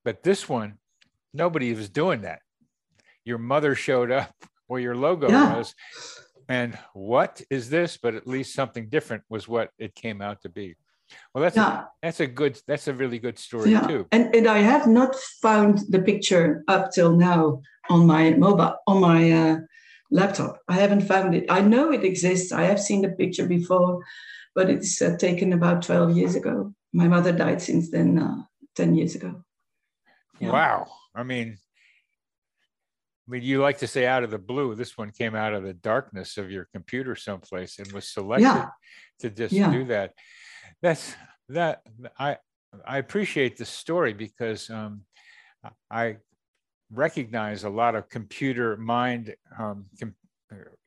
But 0.05 0.23
this 0.23 0.49
one, 0.49 0.79
nobody 1.35 1.73
was 1.75 1.91
doing 1.91 2.23
that. 2.23 2.41
Your 3.25 3.39
mother 3.39 3.75
showed 3.75 4.11
up 4.11 4.33
where 4.67 4.81
your 4.81 4.97
logo 4.97 5.29
yeah. 5.29 5.57
was 5.57 5.75
and 6.49 6.79
what 6.95 7.43
is 7.51 7.71
this 7.71 7.97
but 7.97 8.15
at 8.15 8.27
least 8.27 8.55
something 8.55 8.89
different 8.89 9.23
was 9.29 9.47
what 9.47 9.71
it 9.79 9.95
came 9.95 10.23
out 10.23 10.43
to 10.43 10.49
be. 10.49 10.77
Well 11.33 11.43
that's 11.43 11.57
yeah. 11.57 11.81
a, 11.81 11.85
that's 12.03 12.21
a 12.21 12.27
good 12.27 12.61
that's 12.67 12.89
a 12.89 12.95
really 12.95 13.19
good 13.19 13.39
story 13.39 13.73
yeah. 13.73 13.87
too. 13.87 14.07
And 14.13 14.35
and 14.35 14.47
i 14.47 14.59
have 14.59 14.87
not 14.87 15.15
found 15.43 15.81
the 15.89 16.01
picture 16.01 16.65
up 16.69 16.91
till 16.93 17.17
now 17.17 17.63
on 17.89 18.07
my 18.07 18.31
mobile 18.31 18.77
on 18.87 19.01
my 19.01 19.31
uh, 19.31 19.57
laptop. 20.11 20.61
I 20.69 20.75
haven't 20.75 21.03
found 21.03 21.35
it. 21.35 21.47
I 21.51 21.61
know 21.61 21.93
it 21.93 22.05
exists. 22.05 22.53
I 22.53 22.63
have 22.63 22.81
seen 22.81 23.03
the 23.03 23.11
picture 23.11 23.47
before 23.47 24.03
but 24.59 24.69
it's 24.69 25.01
uh, 25.01 25.17
taken 25.17 25.53
about 25.53 25.83
12 25.83 26.17
years 26.17 26.35
ago. 26.35 26.75
My 26.93 27.07
mother 27.07 27.31
died 27.31 27.63
since 27.63 27.91
then 27.91 28.19
uh, 28.19 28.43
10 28.75 28.97
years 28.97 29.15
ago. 29.15 29.45
Yeah. 30.41 30.51
wow. 30.51 30.89
I 31.15 31.23
mean 31.23 31.59
I 33.29 33.31
mean, 33.31 33.43
you 33.43 33.61
like 33.61 33.79
to 33.79 33.87
say 33.87 34.07
out 34.07 34.25
of 34.25 34.31
the 34.31 34.39
blue. 34.39 34.75
This 34.75 34.97
one 34.97 35.11
came 35.11 35.35
out 35.35 35.53
of 35.53 35.63
the 35.63 35.75
darkness 35.75 36.39
of 36.39 36.51
your 36.51 36.67
computer 36.73 37.15
someplace 37.15 37.79
and 37.79 37.93
was 37.93 38.09
selected 38.09 38.45
yeah. 38.45 38.69
to 39.21 39.31
just 39.31 39.53
yeah. 39.53 39.71
do 39.71 39.85
that. 39.85 40.15
That's 40.81 41.15
that. 41.51 41.83
I 42.19 42.39
I 42.87 42.99
appreciate 42.99 43.59
the 43.59 43.67
story 43.67 44.15
because 44.15 44.71
um, 44.71 45.03
I 45.91 46.17
recognize 46.91 47.65
a 47.65 47.71
lot 47.71 47.95
of 47.95 48.09
computer 48.09 48.79
mind 48.79 49.35
um, 49.59 49.87
com- 50.01 50.15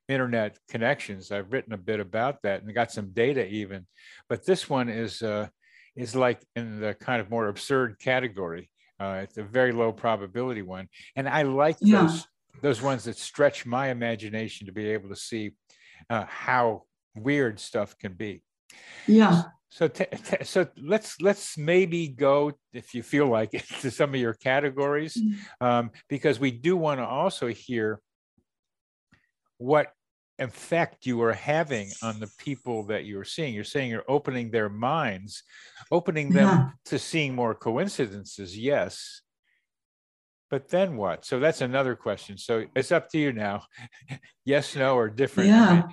internet 0.07 0.57
connections. 0.67 1.31
I've 1.31 1.53
written 1.53 1.73
a 1.73 1.77
bit 1.77 1.99
about 1.99 2.41
that 2.41 2.63
and 2.63 2.73
got 2.73 2.91
some 2.91 3.11
data 3.11 3.45
even, 3.47 3.85
but 4.27 4.45
this 4.47 4.67
one 4.67 4.89
is 4.89 5.21
uh, 5.21 5.47
is 5.95 6.15
like 6.15 6.41
in 6.55 6.79
the 6.79 6.95
kind 6.95 7.21
of 7.21 7.29
more 7.29 7.49
absurd 7.49 7.99
category. 7.99 8.70
Uh, 9.01 9.21
it's 9.23 9.37
a 9.37 9.43
very 9.43 9.71
low 9.71 9.91
probability 9.91 10.61
one, 10.61 10.87
and 11.15 11.27
I 11.27 11.41
like 11.41 11.77
yeah. 11.81 12.01
those 12.01 12.27
those 12.61 12.81
ones 12.83 13.05
that 13.05 13.17
stretch 13.17 13.65
my 13.65 13.89
imagination 13.89 14.67
to 14.67 14.71
be 14.71 14.89
able 14.89 15.09
to 15.09 15.15
see 15.15 15.53
uh, 16.09 16.25
how 16.27 16.83
weird 17.15 17.59
stuff 17.59 17.97
can 17.97 18.13
be. 18.13 18.43
Yeah. 19.07 19.43
So, 19.69 19.87
t- 19.87 20.05
t- 20.05 20.43
so 20.43 20.67
let's 20.77 21.19
let's 21.19 21.57
maybe 21.57 22.09
go, 22.09 22.51
if 22.73 22.93
you 22.93 23.01
feel 23.01 23.27
like 23.27 23.53
it, 23.53 23.65
to 23.81 23.89
some 23.89 24.13
of 24.13 24.19
your 24.19 24.33
categories, 24.33 25.15
mm-hmm. 25.15 25.65
um, 25.65 25.91
because 26.07 26.39
we 26.39 26.51
do 26.51 26.77
want 26.77 26.99
to 26.99 27.05
also 27.05 27.47
hear 27.47 27.99
what 29.57 29.87
effect 30.41 31.05
you 31.05 31.21
are 31.21 31.33
having 31.33 31.89
on 32.01 32.19
the 32.19 32.29
people 32.37 32.83
that 32.83 33.05
you 33.05 33.19
are 33.19 33.25
seeing. 33.25 33.53
You're 33.53 33.63
saying 33.63 33.89
you're 33.89 34.03
opening 34.07 34.51
their 34.51 34.69
minds, 34.69 35.43
opening 35.91 36.31
them 36.31 36.47
yeah. 36.47 36.69
to 36.85 36.99
seeing 36.99 37.35
more 37.35 37.55
coincidences. 37.55 38.57
Yes, 38.57 39.21
but 40.51 40.67
then 40.67 40.97
what? 40.97 41.23
So 41.25 41.39
that's 41.39 41.61
another 41.61 41.95
question. 41.95 42.37
So 42.37 42.65
it's 42.75 42.91
up 42.91 43.09
to 43.11 43.17
you 43.17 43.31
now. 43.31 43.63
yes, 44.45 44.75
no, 44.75 44.95
or 44.95 45.09
different. 45.09 45.49
Yeah. 45.49 45.83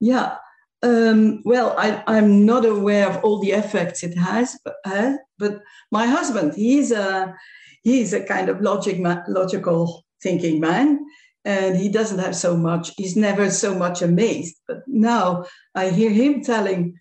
Yeah. 0.00 0.36
Um, 0.82 1.40
well, 1.44 1.74
I, 1.78 2.02
am 2.18 2.44
not 2.44 2.66
aware 2.66 3.08
of 3.08 3.24
all 3.24 3.38
the 3.38 3.52
effects 3.52 4.02
it 4.02 4.18
has, 4.18 4.58
but, 4.64 4.74
uh, 4.84 5.14
but 5.38 5.62
my 5.90 6.06
husband, 6.06 6.54
he's 6.54 6.92
a 6.92 7.34
he's 7.82 8.12
a 8.12 8.22
kind 8.22 8.50
of 8.50 8.60
logic 8.60 8.98
logical 9.28 10.04
thinking 10.22 10.60
man, 10.60 11.06
and 11.44 11.76
he 11.76 11.88
doesn't 11.88 12.18
have 12.18 12.34
so 12.36 12.56
much. 12.56 12.92
He's 12.96 13.16
never 13.16 13.50
so 13.50 13.74
much 13.74 14.02
amazed. 14.02 14.56
But 14.66 14.82
now 14.86 15.44
I 15.74 15.90
hear 15.90 16.10
him 16.10 16.42
telling 16.42 16.98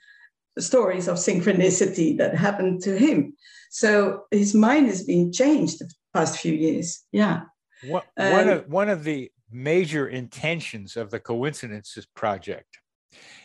stories 0.59 1.07
of 1.07 1.17
synchronicity 1.17 2.17
that 2.17 2.35
happened 2.35 2.81
to 2.83 2.97
him. 2.97 3.35
So 3.71 4.25
his 4.31 4.53
mind 4.53 4.87
has 4.87 5.03
been 5.03 5.31
changed 5.31 5.79
the 5.79 5.91
past 6.13 6.39
few 6.39 6.53
years. 6.53 7.03
Yeah. 7.11 7.43
What, 7.87 8.05
one, 8.15 8.49
of, 8.49 8.69
one 8.69 8.89
of 8.89 9.03
the 9.03 9.31
major 9.51 10.07
intentions 10.07 10.95
of 10.95 11.09
the 11.09 11.19
Coincidences 11.19 12.05
Project 12.05 12.79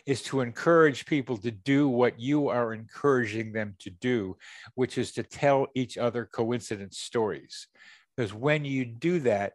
is 0.05 0.21
to 0.23 0.41
encourage 0.41 1.05
people 1.05 1.37
to 1.37 1.51
do 1.51 1.87
what 1.87 2.19
you 2.19 2.47
are 2.49 2.73
encouraging 2.73 3.51
them 3.53 3.75
to 3.79 3.89
do, 3.89 4.37
which 4.75 4.97
is 4.97 5.11
to 5.13 5.23
tell 5.23 5.67
each 5.75 5.97
other 5.97 6.25
coincidence 6.25 6.97
stories. 6.97 7.67
Because 8.15 8.33
when 8.33 8.65
you 8.65 8.85
do 8.85 9.19
that, 9.21 9.53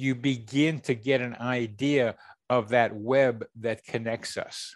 you 0.00 0.14
begin 0.14 0.80
to 0.80 0.94
get 0.94 1.20
an 1.20 1.36
idea 1.36 2.16
of 2.48 2.70
that 2.70 2.94
web 2.94 3.44
that 3.60 3.84
connects 3.84 4.36
us. 4.36 4.74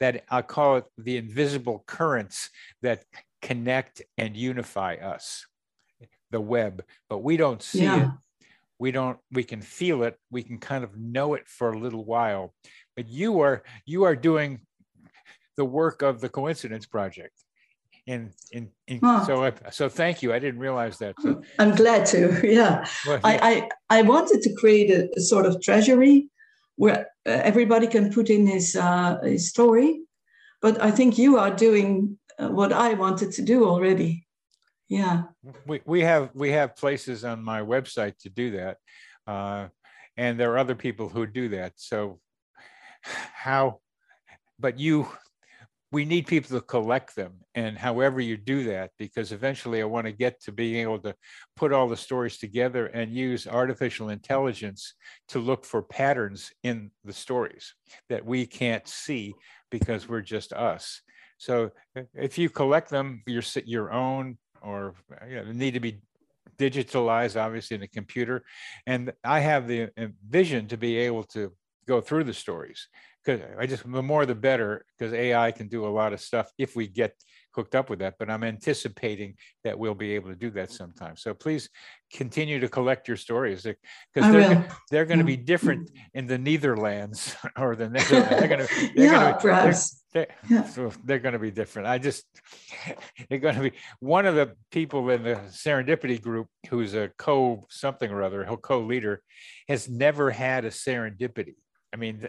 That 0.00 0.24
I 0.30 0.42
call 0.42 0.78
it 0.78 0.84
the 0.98 1.16
invisible 1.16 1.84
currents 1.86 2.50
that 2.82 3.04
connect 3.40 4.02
and 4.18 4.36
unify 4.36 4.96
us, 4.96 5.46
the 6.30 6.40
web, 6.40 6.82
but 7.08 7.18
we 7.18 7.36
don't 7.36 7.62
see 7.62 7.84
yeah. 7.84 8.04
it. 8.04 8.10
We 8.78 8.90
don't, 8.90 9.18
we 9.30 9.44
can 9.44 9.62
feel 9.62 10.02
it. 10.02 10.18
We 10.30 10.42
can 10.42 10.58
kind 10.58 10.82
of 10.82 10.96
know 10.98 11.34
it 11.34 11.48
for 11.48 11.70
a 11.70 11.78
little 11.78 12.04
while. 12.04 12.52
But 12.96 13.08
you 13.08 13.40
are, 13.40 13.62
you 13.86 14.04
are 14.04 14.16
doing 14.16 14.60
the 15.56 15.64
work 15.64 16.02
of 16.02 16.20
the 16.20 16.28
coincidence 16.28 16.86
project 16.86 17.43
in 18.06 18.32
in, 18.52 18.70
in 18.86 19.00
huh. 19.02 19.24
so 19.24 19.44
I, 19.44 19.52
so 19.70 19.88
thank 19.88 20.22
you. 20.22 20.32
I 20.32 20.38
didn't 20.38 20.60
realize 20.60 20.98
that. 20.98 21.14
So, 21.20 21.42
i'm 21.58 21.74
glad 21.74 22.06
to 22.06 22.40
yeah. 22.44 22.86
Well, 23.06 23.20
I, 23.24 23.68
I 23.90 23.98
i 23.98 24.02
wanted 24.02 24.42
to 24.42 24.54
create 24.54 24.90
a, 24.90 25.08
a 25.16 25.20
sort 25.20 25.46
of 25.46 25.60
treasury 25.62 26.28
where 26.76 27.08
uh, 27.26 27.30
everybody 27.30 27.86
can 27.86 28.12
put 28.12 28.28
in 28.30 28.46
his 28.46 28.76
uh, 28.76 29.18
his 29.22 29.48
story 29.48 30.00
but 30.60 30.82
i 30.82 30.90
think 30.90 31.18
you 31.18 31.38
are 31.38 31.54
doing 31.54 32.18
uh, 32.38 32.48
what 32.48 32.72
i 32.72 32.94
wanted 32.94 33.32
to 33.32 33.42
do 33.42 33.64
already. 33.66 34.26
Yeah. 34.88 35.22
We, 35.66 35.80
we 35.86 36.00
have 36.02 36.30
we 36.34 36.50
have 36.52 36.76
places 36.76 37.24
on 37.24 37.42
my 37.42 37.60
website 37.62 38.18
to 38.18 38.28
do 38.28 38.50
that 38.52 38.76
uh, 39.26 39.68
and 40.16 40.38
there 40.38 40.52
are 40.52 40.58
other 40.58 40.74
people 40.74 41.08
who 41.08 41.26
do 41.26 41.48
that. 41.50 41.72
So 41.76 42.20
how 43.44 43.80
but 44.58 44.78
you 44.78 45.08
we 45.94 46.04
need 46.04 46.26
people 46.26 46.58
to 46.58 46.66
collect 46.66 47.14
them. 47.14 47.34
And 47.54 47.78
however 47.78 48.20
you 48.20 48.36
do 48.36 48.64
that 48.64 48.90
because 48.98 49.30
eventually 49.30 49.80
i 49.80 49.84
want 49.84 50.06
to 50.06 50.12
get 50.12 50.42
to 50.42 50.50
being 50.50 50.74
able 50.82 50.98
to 50.98 51.14
put 51.54 51.72
all 51.72 51.88
the 51.88 51.96
stories 51.96 52.36
together 52.36 52.86
and 52.86 53.14
use 53.14 53.46
artificial 53.46 54.08
intelligence 54.08 54.94
to 55.28 55.38
look 55.38 55.64
for 55.64 55.82
patterns 55.82 56.50
in 56.64 56.90
the 57.04 57.12
stories 57.12 57.74
that 58.08 58.24
we 58.26 58.44
can't 58.44 58.88
see 58.88 59.34
because 59.70 60.08
we're 60.08 60.28
just 60.36 60.52
us. 60.52 61.00
So 61.38 61.70
if 62.14 62.38
you 62.38 62.50
collect 62.50 62.90
them 62.90 63.22
your 63.26 63.44
your 63.64 63.92
own 63.92 64.36
or 64.62 64.94
you 65.28 65.36
know, 65.36 65.52
need 65.52 65.74
to 65.74 65.80
be 65.80 66.00
digitalized 66.58 67.40
obviously 67.40 67.76
in 67.76 67.84
a 67.84 67.96
computer. 68.00 68.44
And 68.86 69.12
i 69.22 69.38
have 69.38 69.68
the 69.68 69.78
uh, 69.84 70.08
vision 70.28 70.66
to 70.68 70.76
be 70.76 70.96
able 71.06 71.24
to 71.36 71.52
go 71.86 72.00
through 72.00 72.24
the 72.24 72.40
stories 72.44 72.88
because 73.24 73.40
I 73.58 73.66
just 73.66 73.90
the 73.90 74.02
more 74.02 74.26
the 74.26 74.34
better 74.34 74.84
because 74.98 75.12
AI 75.12 75.50
can 75.52 75.68
do 75.68 75.86
a 75.86 75.88
lot 75.88 76.12
of 76.12 76.20
stuff 76.20 76.50
if 76.58 76.76
we 76.76 76.86
get 76.86 77.14
hooked 77.54 77.74
up 77.74 77.88
with 77.88 78.00
that. 78.00 78.14
But 78.18 78.30
I'm 78.30 78.44
anticipating 78.44 79.36
that 79.62 79.78
we'll 79.78 79.94
be 79.94 80.14
able 80.14 80.30
to 80.30 80.36
do 80.36 80.50
that 80.50 80.70
sometime. 80.70 81.16
So 81.16 81.34
please 81.34 81.70
continue 82.12 82.60
to 82.60 82.68
collect 82.68 83.08
your 83.08 83.16
stories 83.16 83.62
because 83.62 84.32
they're, 84.32 84.68
they're 84.90 85.04
going 85.04 85.18
to 85.18 85.24
be 85.24 85.36
different 85.36 85.90
in 86.12 86.26
the 86.26 86.38
Netherlands 86.38 87.36
or 87.56 87.76
the 87.76 87.88
Netherlands. 87.88 88.28
They're 88.30 88.48
going 88.48 88.66
to 88.66 88.90
they're 88.94 89.04
yeah, 89.12 89.38
going 89.40 89.40
to. 89.40 89.46
They're, 89.46 89.74
they're, 90.12 90.26
yeah. 90.48 90.64
so 90.64 90.92
they're 91.04 91.18
going 91.18 91.32
to 91.32 91.38
be 91.38 91.50
different. 91.50 91.88
I 91.88 91.98
just 91.98 92.24
they're 93.28 93.38
going 93.38 93.56
to 93.56 93.62
be 93.62 93.72
one 94.00 94.26
of 94.26 94.34
the 94.34 94.52
people 94.70 95.08
in 95.10 95.22
the 95.22 95.36
serendipity 95.48 96.20
group 96.20 96.48
who's 96.68 96.94
a 96.94 97.10
co 97.18 97.66
something 97.70 98.10
or 98.10 98.22
other, 98.22 98.44
co 98.62 98.80
leader, 98.80 99.22
has 99.68 99.88
never 99.88 100.30
had 100.30 100.64
a 100.64 100.70
serendipity. 100.70 101.54
I 101.92 101.96
mean 101.96 102.28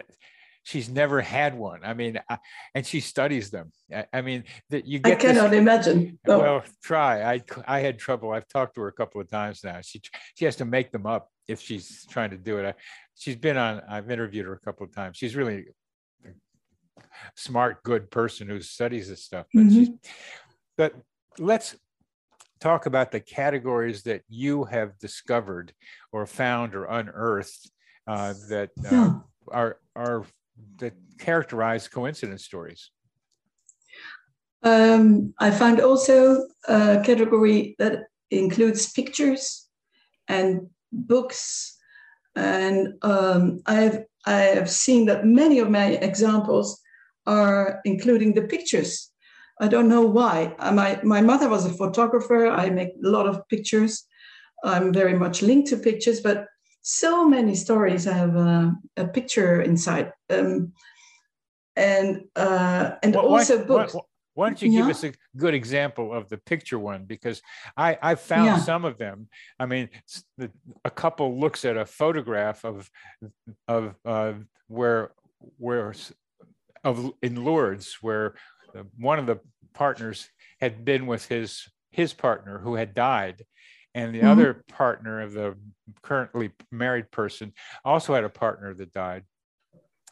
she's 0.66 0.88
never 0.88 1.20
had 1.20 1.56
one. 1.56 1.80
I 1.84 1.94
mean, 1.94 2.20
I, 2.28 2.38
and 2.74 2.84
she 2.84 2.98
studies 2.98 3.50
them. 3.50 3.70
I, 3.94 4.06
I 4.12 4.20
mean, 4.20 4.42
that 4.70 4.84
you 4.84 4.98
get. 4.98 5.12
I 5.12 5.14
cannot 5.14 5.50
this, 5.52 5.60
imagine. 5.60 6.18
No. 6.26 6.38
Well, 6.40 6.64
try. 6.82 7.22
I 7.22 7.42
I 7.66 7.78
had 7.80 7.98
trouble. 7.98 8.32
I've 8.32 8.48
talked 8.48 8.74
to 8.74 8.80
her 8.80 8.88
a 8.88 8.92
couple 8.92 9.20
of 9.20 9.30
times 9.30 9.62
now. 9.62 9.80
She 9.80 10.02
she 10.34 10.44
has 10.44 10.56
to 10.56 10.64
make 10.64 10.90
them 10.90 11.06
up 11.06 11.30
if 11.46 11.60
she's 11.60 12.04
trying 12.10 12.30
to 12.30 12.36
do 12.36 12.58
it. 12.58 12.66
I, 12.66 12.74
she's 13.14 13.36
been 13.36 13.56
on. 13.56 13.80
I've 13.88 14.10
interviewed 14.10 14.46
her 14.46 14.54
a 14.54 14.58
couple 14.58 14.84
of 14.84 14.92
times. 14.92 15.16
She's 15.16 15.36
really 15.36 15.66
a 16.26 16.30
smart, 17.36 17.84
good 17.84 18.10
person 18.10 18.48
who 18.48 18.60
studies 18.60 19.08
this 19.08 19.22
stuff. 19.22 19.46
But 19.54 19.60
mm-hmm. 19.60 19.74
she's. 19.74 19.90
But 20.76 20.94
let's 21.38 21.76
talk 22.58 22.86
about 22.86 23.12
the 23.12 23.20
categories 23.20 24.02
that 24.02 24.22
you 24.28 24.64
have 24.64 24.98
discovered 24.98 25.72
or 26.10 26.26
found 26.26 26.74
or 26.74 26.86
unearthed 26.86 27.70
uh, 28.08 28.34
that 28.48 28.70
uh, 28.84 28.88
yeah. 28.90 29.12
are 29.52 29.78
are 29.94 30.24
that 30.78 30.94
characterize 31.18 31.88
coincidence 31.88 32.44
stories? 32.44 32.90
Um, 34.62 35.34
I 35.38 35.50
found 35.50 35.80
also 35.80 36.46
a 36.66 37.02
category 37.04 37.76
that 37.78 38.04
includes 38.30 38.92
pictures 38.92 39.68
and 40.28 40.68
books, 40.92 41.76
and 42.34 42.94
um, 43.02 43.60
I've 43.66 44.04
I 44.26 44.40
have 44.58 44.68
seen 44.68 45.06
that 45.06 45.24
many 45.24 45.60
of 45.60 45.70
my 45.70 45.86
examples 45.86 46.80
are 47.26 47.80
including 47.84 48.34
the 48.34 48.42
pictures. 48.42 49.12
I 49.60 49.68
don't 49.68 49.88
know 49.88 50.02
why. 50.02 50.54
Uh, 50.58 50.72
my 50.72 51.00
my 51.02 51.20
mother 51.20 51.48
was 51.48 51.64
a 51.64 51.72
photographer. 51.72 52.48
I 52.48 52.70
make 52.70 52.88
a 53.04 53.08
lot 53.08 53.26
of 53.26 53.46
pictures. 53.48 54.04
I'm 54.64 54.92
very 54.92 55.14
much 55.14 55.42
linked 55.42 55.68
to 55.68 55.76
pictures, 55.76 56.20
but 56.20 56.46
so 56.88 57.28
many 57.28 57.56
stories 57.56 58.04
have 58.04 58.36
a, 58.36 58.72
a 58.96 59.08
picture 59.08 59.60
inside, 59.60 60.12
um, 60.30 60.72
and 61.74 62.26
uh, 62.36 62.92
and 63.02 63.12
well, 63.12 63.26
also 63.26 63.58
why, 63.58 63.64
books. 63.64 63.94
Why, 63.94 64.00
why, 64.34 64.48
don't 64.48 64.62
you 64.62 64.70
yeah. 64.70 64.80
give 64.82 64.90
us 64.90 65.02
a 65.02 65.12
good 65.36 65.52
example 65.52 66.14
of 66.14 66.28
the 66.28 66.38
picture 66.38 66.78
one? 66.78 67.04
Because 67.04 67.42
I 67.76 67.98
I 68.00 68.14
found 68.14 68.46
yeah. 68.46 68.58
some 68.58 68.84
of 68.84 68.98
them. 68.98 69.28
I 69.58 69.66
mean, 69.66 69.88
a 70.84 70.90
couple 70.90 71.40
looks 71.40 71.64
at 71.64 71.76
a 71.76 71.84
photograph 71.84 72.64
of 72.64 72.88
of 73.66 73.96
uh, 74.04 74.34
where 74.68 75.10
where 75.58 75.92
of 76.84 77.10
in 77.20 77.44
Lourdes 77.44 77.98
where 78.00 78.36
one 78.96 79.18
of 79.18 79.26
the 79.26 79.40
partners 79.74 80.28
had 80.60 80.84
been 80.84 81.08
with 81.08 81.26
his 81.26 81.66
his 81.90 82.12
partner 82.12 82.60
who 82.60 82.76
had 82.76 82.94
died 82.94 83.44
and 83.96 84.14
the 84.14 84.18
mm-hmm. 84.18 84.28
other 84.28 84.62
partner 84.68 85.22
of 85.22 85.32
the 85.32 85.56
currently 86.02 86.50
married 86.70 87.10
person 87.10 87.52
also 87.82 88.14
had 88.14 88.24
a 88.24 88.28
partner 88.28 88.74
that 88.74 88.92
died. 88.92 89.24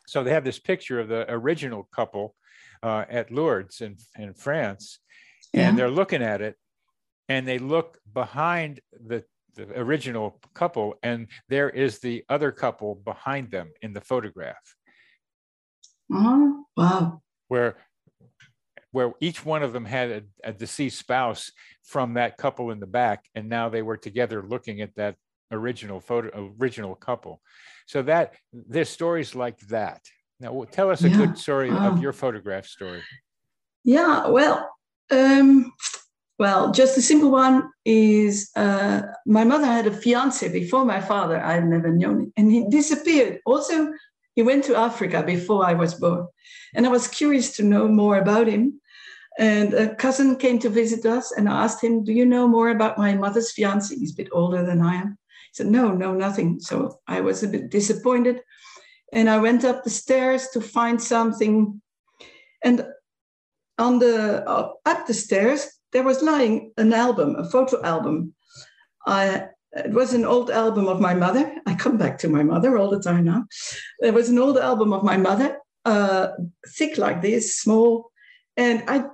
So 0.06 0.24
they 0.24 0.30
have 0.30 0.44
this 0.44 0.58
picture 0.58 1.00
of 1.00 1.08
the 1.08 1.30
original 1.30 1.86
couple 1.94 2.34
uh, 2.82 3.04
at 3.10 3.30
Lourdes 3.30 3.82
in, 3.82 3.96
in 4.18 4.32
France, 4.32 5.00
yeah. 5.52 5.68
and 5.68 5.78
they're 5.78 5.90
looking 5.90 6.22
at 6.22 6.40
it, 6.40 6.56
and 7.28 7.46
they 7.46 7.58
look 7.58 7.98
behind 8.12 8.80
the, 9.06 9.22
the 9.54 9.78
original 9.78 10.40
couple, 10.54 10.94
and 11.02 11.26
there 11.50 11.68
is 11.68 11.98
the 11.98 12.24
other 12.30 12.52
couple 12.52 12.94
behind 12.94 13.50
them 13.50 13.70
in 13.82 13.92
the 13.92 14.00
photograph. 14.00 14.64
Oh, 16.10 16.64
wow. 16.74 17.20
Where 17.48 17.76
where 18.94 19.12
each 19.18 19.44
one 19.44 19.64
of 19.64 19.72
them 19.72 19.84
had 19.84 20.08
a, 20.10 20.22
a, 20.50 20.52
deceased 20.52 21.00
spouse 21.00 21.50
from 21.82 22.14
that 22.14 22.36
couple 22.36 22.70
in 22.70 22.78
the 22.78 22.86
back, 22.86 23.24
and 23.34 23.48
now 23.48 23.68
they 23.68 23.82
were 23.82 23.96
together 23.96 24.40
looking 24.40 24.80
at 24.80 24.94
that 24.94 25.16
original 25.50 25.98
photo, 25.98 26.54
original 26.60 26.94
couple. 26.94 27.42
So 27.86 28.02
that 28.02 28.34
there's 28.52 28.88
stories 28.88 29.34
like 29.34 29.58
that. 29.66 30.00
Now, 30.38 30.64
tell 30.70 30.90
us 30.90 31.02
a 31.02 31.08
yeah. 31.08 31.16
good 31.16 31.36
story 31.36 31.70
oh. 31.70 31.76
of 31.76 32.00
your 32.00 32.12
photograph 32.12 32.66
story. 32.66 33.02
Yeah, 33.82 34.28
well, 34.28 34.70
um, 35.10 35.72
well, 36.38 36.70
just 36.70 36.96
a 36.96 37.02
simple 37.02 37.32
one 37.32 37.68
is 37.84 38.50
uh, 38.54 39.02
my 39.26 39.42
mother 39.42 39.66
had 39.66 39.88
a 39.88 39.92
fiance 39.92 40.48
before 40.52 40.84
my 40.84 41.00
father. 41.00 41.40
I've 41.40 41.64
never 41.64 41.90
known 41.90 42.22
it, 42.22 42.28
and 42.36 42.48
he 42.48 42.68
disappeared. 42.68 43.40
Also, 43.44 43.92
he 44.36 44.42
went 44.42 44.62
to 44.64 44.76
Africa 44.76 45.24
before 45.26 45.66
I 45.66 45.74
was 45.74 45.94
born, 45.94 46.28
and 46.76 46.86
I 46.86 46.90
was 46.90 47.08
curious 47.08 47.56
to 47.56 47.64
know 47.64 47.88
more 47.88 48.18
about 48.18 48.46
him. 48.46 48.80
And 49.38 49.74
a 49.74 49.94
cousin 49.96 50.36
came 50.36 50.58
to 50.60 50.68
visit 50.68 51.04
us 51.06 51.32
and 51.32 51.48
I 51.48 51.64
asked 51.64 51.82
him, 51.82 52.04
Do 52.04 52.12
you 52.12 52.24
know 52.24 52.46
more 52.46 52.70
about 52.70 52.98
my 52.98 53.14
mother's 53.14 53.52
fiance? 53.52 53.94
He's 53.94 54.12
a 54.12 54.16
bit 54.16 54.28
older 54.32 54.64
than 54.64 54.80
I 54.80 54.94
am. 54.94 55.18
He 55.50 55.54
said, 55.54 55.66
No, 55.66 55.90
no, 55.92 56.14
nothing. 56.14 56.60
So 56.60 57.00
I 57.08 57.20
was 57.20 57.42
a 57.42 57.48
bit 57.48 57.70
disappointed. 57.70 58.40
And 59.12 59.28
I 59.28 59.38
went 59.38 59.64
up 59.64 59.82
the 59.82 59.90
stairs 59.90 60.48
to 60.52 60.60
find 60.60 61.02
something. 61.02 61.80
And 62.62 62.86
on 63.78 63.98
the 63.98 64.48
uh, 64.48 64.72
up 64.86 65.06
the 65.06 65.14
stairs, 65.14 65.68
there 65.92 66.04
was 66.04 66.22
lying 66.22 66.72
an 66.76 66.92
album, 66.92 67.36
a 67.36 67.48
photo 67.48 67.82
album. 67.82 68.34
I, 69.06 69.46
it 69.72 69.90
was 69.90 70.14
an 70.14 70.24
old 70.24 70.50
album 70.50 70.86
of 70.86 71.00
my 71.00 71.14
mother. 71.14 71.54
I 71.66 71.74
come 71.74 71.96
back 71.96 72.18
to 72.18 72.28
my 72.28 72.42
mother 72.42 72.78
all 72.78 72.90
the 72.90 73.00
time 73.00 73.24
now. 73.24 73.46
There 74.00 74.12
was 74.12 74.28
an 74.28 74.38
old 74.38 74.58
album 74.58 74.92
of 74.92 75.02
my 75.02 75.16
mother, 75.16 75.58
uh, 75.84 76.28
thick 76.68 76.98
like 76.98 77.20
this, 77.20 77.56
small, 77.56 78.10
And 78.56 78.84
I 78.88 79.04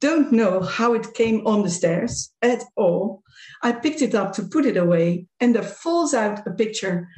don't 0.00 0.32
know 0.32 0.60
how 0.60 0.94
it 0.94 1.14
came 1.14 1.46
on 1.46 1.62
the 1.62 1.70
stairs 1.70 2.32
at 2.42 2.62
all. 2.76 3.22
I 3.62 3.72
picked 3.72 4.02
it 4.02 4.14
up 4.14 4.32
to 4.34 4.42
put 4.42 4.66
it 4.66 4.76
away, 4.76 5.26
and 5.40 5.54
there 5.54 5.62
falls 5.62 6.14
out 6.14 6.46
a 6.46 6.50
picture. 6.52 7.08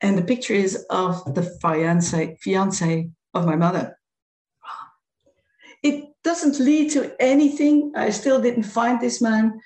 And 0.00 0.16
the 0.16 0.22
picture 0.22 0.54
is 0.54 0.84
of 0.90 1.34
the 1.34 1.42
fiance, 1.60 2.36
fiance 2.40 3.10
of 3.34 3.46
my 3.46 3.56
mother. 3.56 3.98
It 5.82 6.10
doesn't 6.22 6.58
lead 6.58 6.90
to 6.92 7.14
anything. 7.20 7.92
I 7.96 8.10
still 8.10 8.40
didn't 8.40 8.64
find 8.64 9.00
this 9.00 9.20
man, 9.20 9.60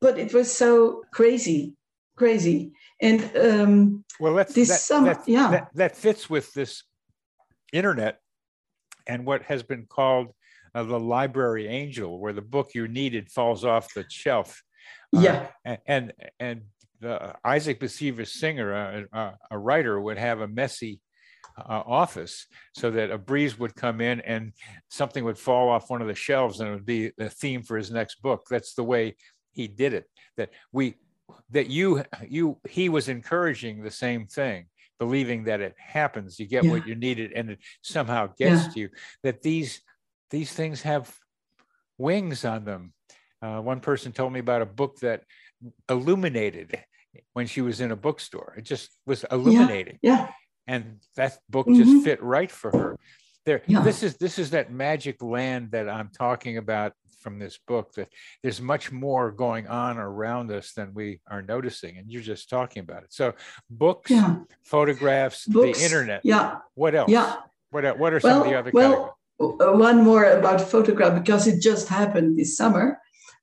but 0.00 0.18
it 0.18 0.34
was 0.34 0.52
so 0.52 1.02
crazy, 1.12 1.74
crazy. 2.16 2.72
And 3.00 3.30
um, 3.36 4.04
well, 4.18 4.34
that's, 4.34 4.52
this 4.52 4.68
that, 4.68 4.80
summer, 4.80 5.14
that, 5.14 5.28
yeah, 5.28 5.50
that, 5.50 5.68
that 5.74 5.96
fits 5.96 6.28
with 6.28 6.52
this 6.54 6.82
internet 7.72 8.20
and 9.06 9.24
what 9.24 9.42
has 9.42 9.62
been 9.62 9.86
called 9.86 10.34
uh, 10.74 10.82
the 10.82 11.00
library 11.00 11.66
angel, 11.68 12.18
where 12.18 12.32
the 12.32 12.42
book 12.42 12.70
you 12.74 12.88
needed 12.88 13.30
falls 13.30 13.64
off 13.64 13.94
the 13.94 14.04
shelf. 14.08 14.62
Uh, 15.14 15.20
yeah, 15.20 15.46
and 15.64 15.78
and, 15.86 16.12
and 16.38 16.62
the, 17.00 17.34
Isaac 17.44 17.80
Bashevis 17.80 18.28
Singer, 18.28 18.72
a, 18.72 19.06
a, 19.12 19.38
a, 19.52 19.58
writer, 19.58 20.00
would 20.00 20.18
have 20.18 20.40
a 20.40 20.48
messy 20.48 21.00
uh, 21.58 21.82
office 21.86 22.46
so 22.74 22.90
that 22.90 23.10
a 23.10 23.18
breeze 23.18 23.58
would 23.58 23.74
come 23.74 24.00
in 24.00 24.20
and 24.20 24.52
something 24.88 25.24
would 25.24 25.38
fall 25.38 25.68
off 25.68 25.90
one 25.90 26.02
of 26.02 26.08
the 26.08 26.14
shelves 26.14 26.60
and 26.60 26.68
it 26.68 26.72
would 26.72 26.86
be 26.86 27.10
the 27.16 27.30
theme 27.30 27.62
for 27.62 27.76
his 27.76 27.90
next 27.90 28.22
book. 28.22 28.46
That's 28.50 28.74
the 28.74 28.84
way 28.84 29.16
he 29.52 29.66
did 29.66 29.94
it. 29.94 30.04
That 30.36 30.50
we 30.72 30.96
that 31.50 31.68
you 31.68 32.04
you 32.28 32.58
he 32.68 32.88
was 32.88 33.08
encouraging 33.08 33.82
the 33.82 33.90
same 33.90 34.26
thing 34.26 34.66
believing 34.98 35.44
that 35.44 35.60
it 35.60 35.74
happens 35.78 36.38
you 36.38 36.46
get 36.46 36.64
yeah. 36.64 36.70
what 36.70 36.86
you 36.86 36.94
needed 36.94 37.32
and 37.34 37.50
it 37.50 37.58
somehow 37.82 38.26
gets 38.38 38.64
yeah. 38.64 38.72
to 38.72 38.80
you 38.80 38.88
that 39.22 39.40
these 39.40 39.80
these 40.30 40.52
things 40.52 40.82
have 40.82 41.12
wings 41.98 42.44
on 42.44 42.64
them. 42.64 42.92
Uh, 43.42 43.60
one 43.60 43.80
person 43.80 44.12
told 44.12 44.32
me 44.32 44.40
about 44.40 44.62
a 44.62 44.66
book 44.66 44.98
that 45.00 45.22
illuminated 45.88 46.78
when 47.32 47.46
she 47.46 47.60
was 47.60 47.80
in 47.80 47.90
a 47.90 47.96
bookstore. 47.96 48.54
It 48.56 48.62
just 48.62 48.90
was 49.06 49.24
illuminating. 49.30 49.98
yeah, 50.02 50.18
yeah. 50.18 50.28
and 50.66 51.00
that 51.16 51.38
book 51.48 51.66
mm-hmm. 51.66 51.82
just 51.82 52.04
fit 52.04 52.22
right 52.22 52.50
for 52.50 52.70
her. 52.70 52.96
There 53.46 53.62
this 53.66 54.02
is 54.02 54.16
this 54.18 54.38
is 54.38 54.50
that 54.50 54.70
magic 54.70 55.22
land 55.22 55.70
that 55.70 55.88
i'm 55.88 56.10
talking 56.10 56.58
about 56.58 56.92
from 57.20 57.38
this 57.38 57.58
book 57.66 57.90
that 57.94 58.08
there's 58.42 58.60
much 58.60 58.92
more 58.92 59.32
going 59.32 59.66
on 59.66 59.96
around 59.96 60.52
us 60.52 60.72
than 60.74 60.92
we 60.92 61.20
are 61.26 61.40
noticing 61.40 61.96
and 61.96 62.10
you're 62.10 62.22
just 62.22 62.50
talking 62.50 62.80
about 62.80 63.02
it. 63.02 63.12
So 63.12 63.34
books 63.70 64.10
yeah. 64.10 64.36
photographs 64.62 65.46
books, 65.46 65.78
the 65.78 65.84
internet. 65.84 66.20
Yeah. 66.22 66.58
What 66.74 66.94
else? 66.94 67.10
Yeah 67.10 67.36
what, 67.70 67.98
what 67.98 68.12
are 68.12 68.20
some 68.20 68.30
well, 68.30 68.42
of 68.42 68.46
the 68.48 68.58
other 68.58 68.70
well 68.72 69.04
uh, 69.04 69.08
one 69.40 70.04
more 70.04 70.24
about 70.24 70.60
photograph 70.60 71.18
because 71.22 71.46
it 71.46 71.60
just 71.60 71.88
happened 71.88 72.38
this 72.38 72.56
summer 72.56 72.98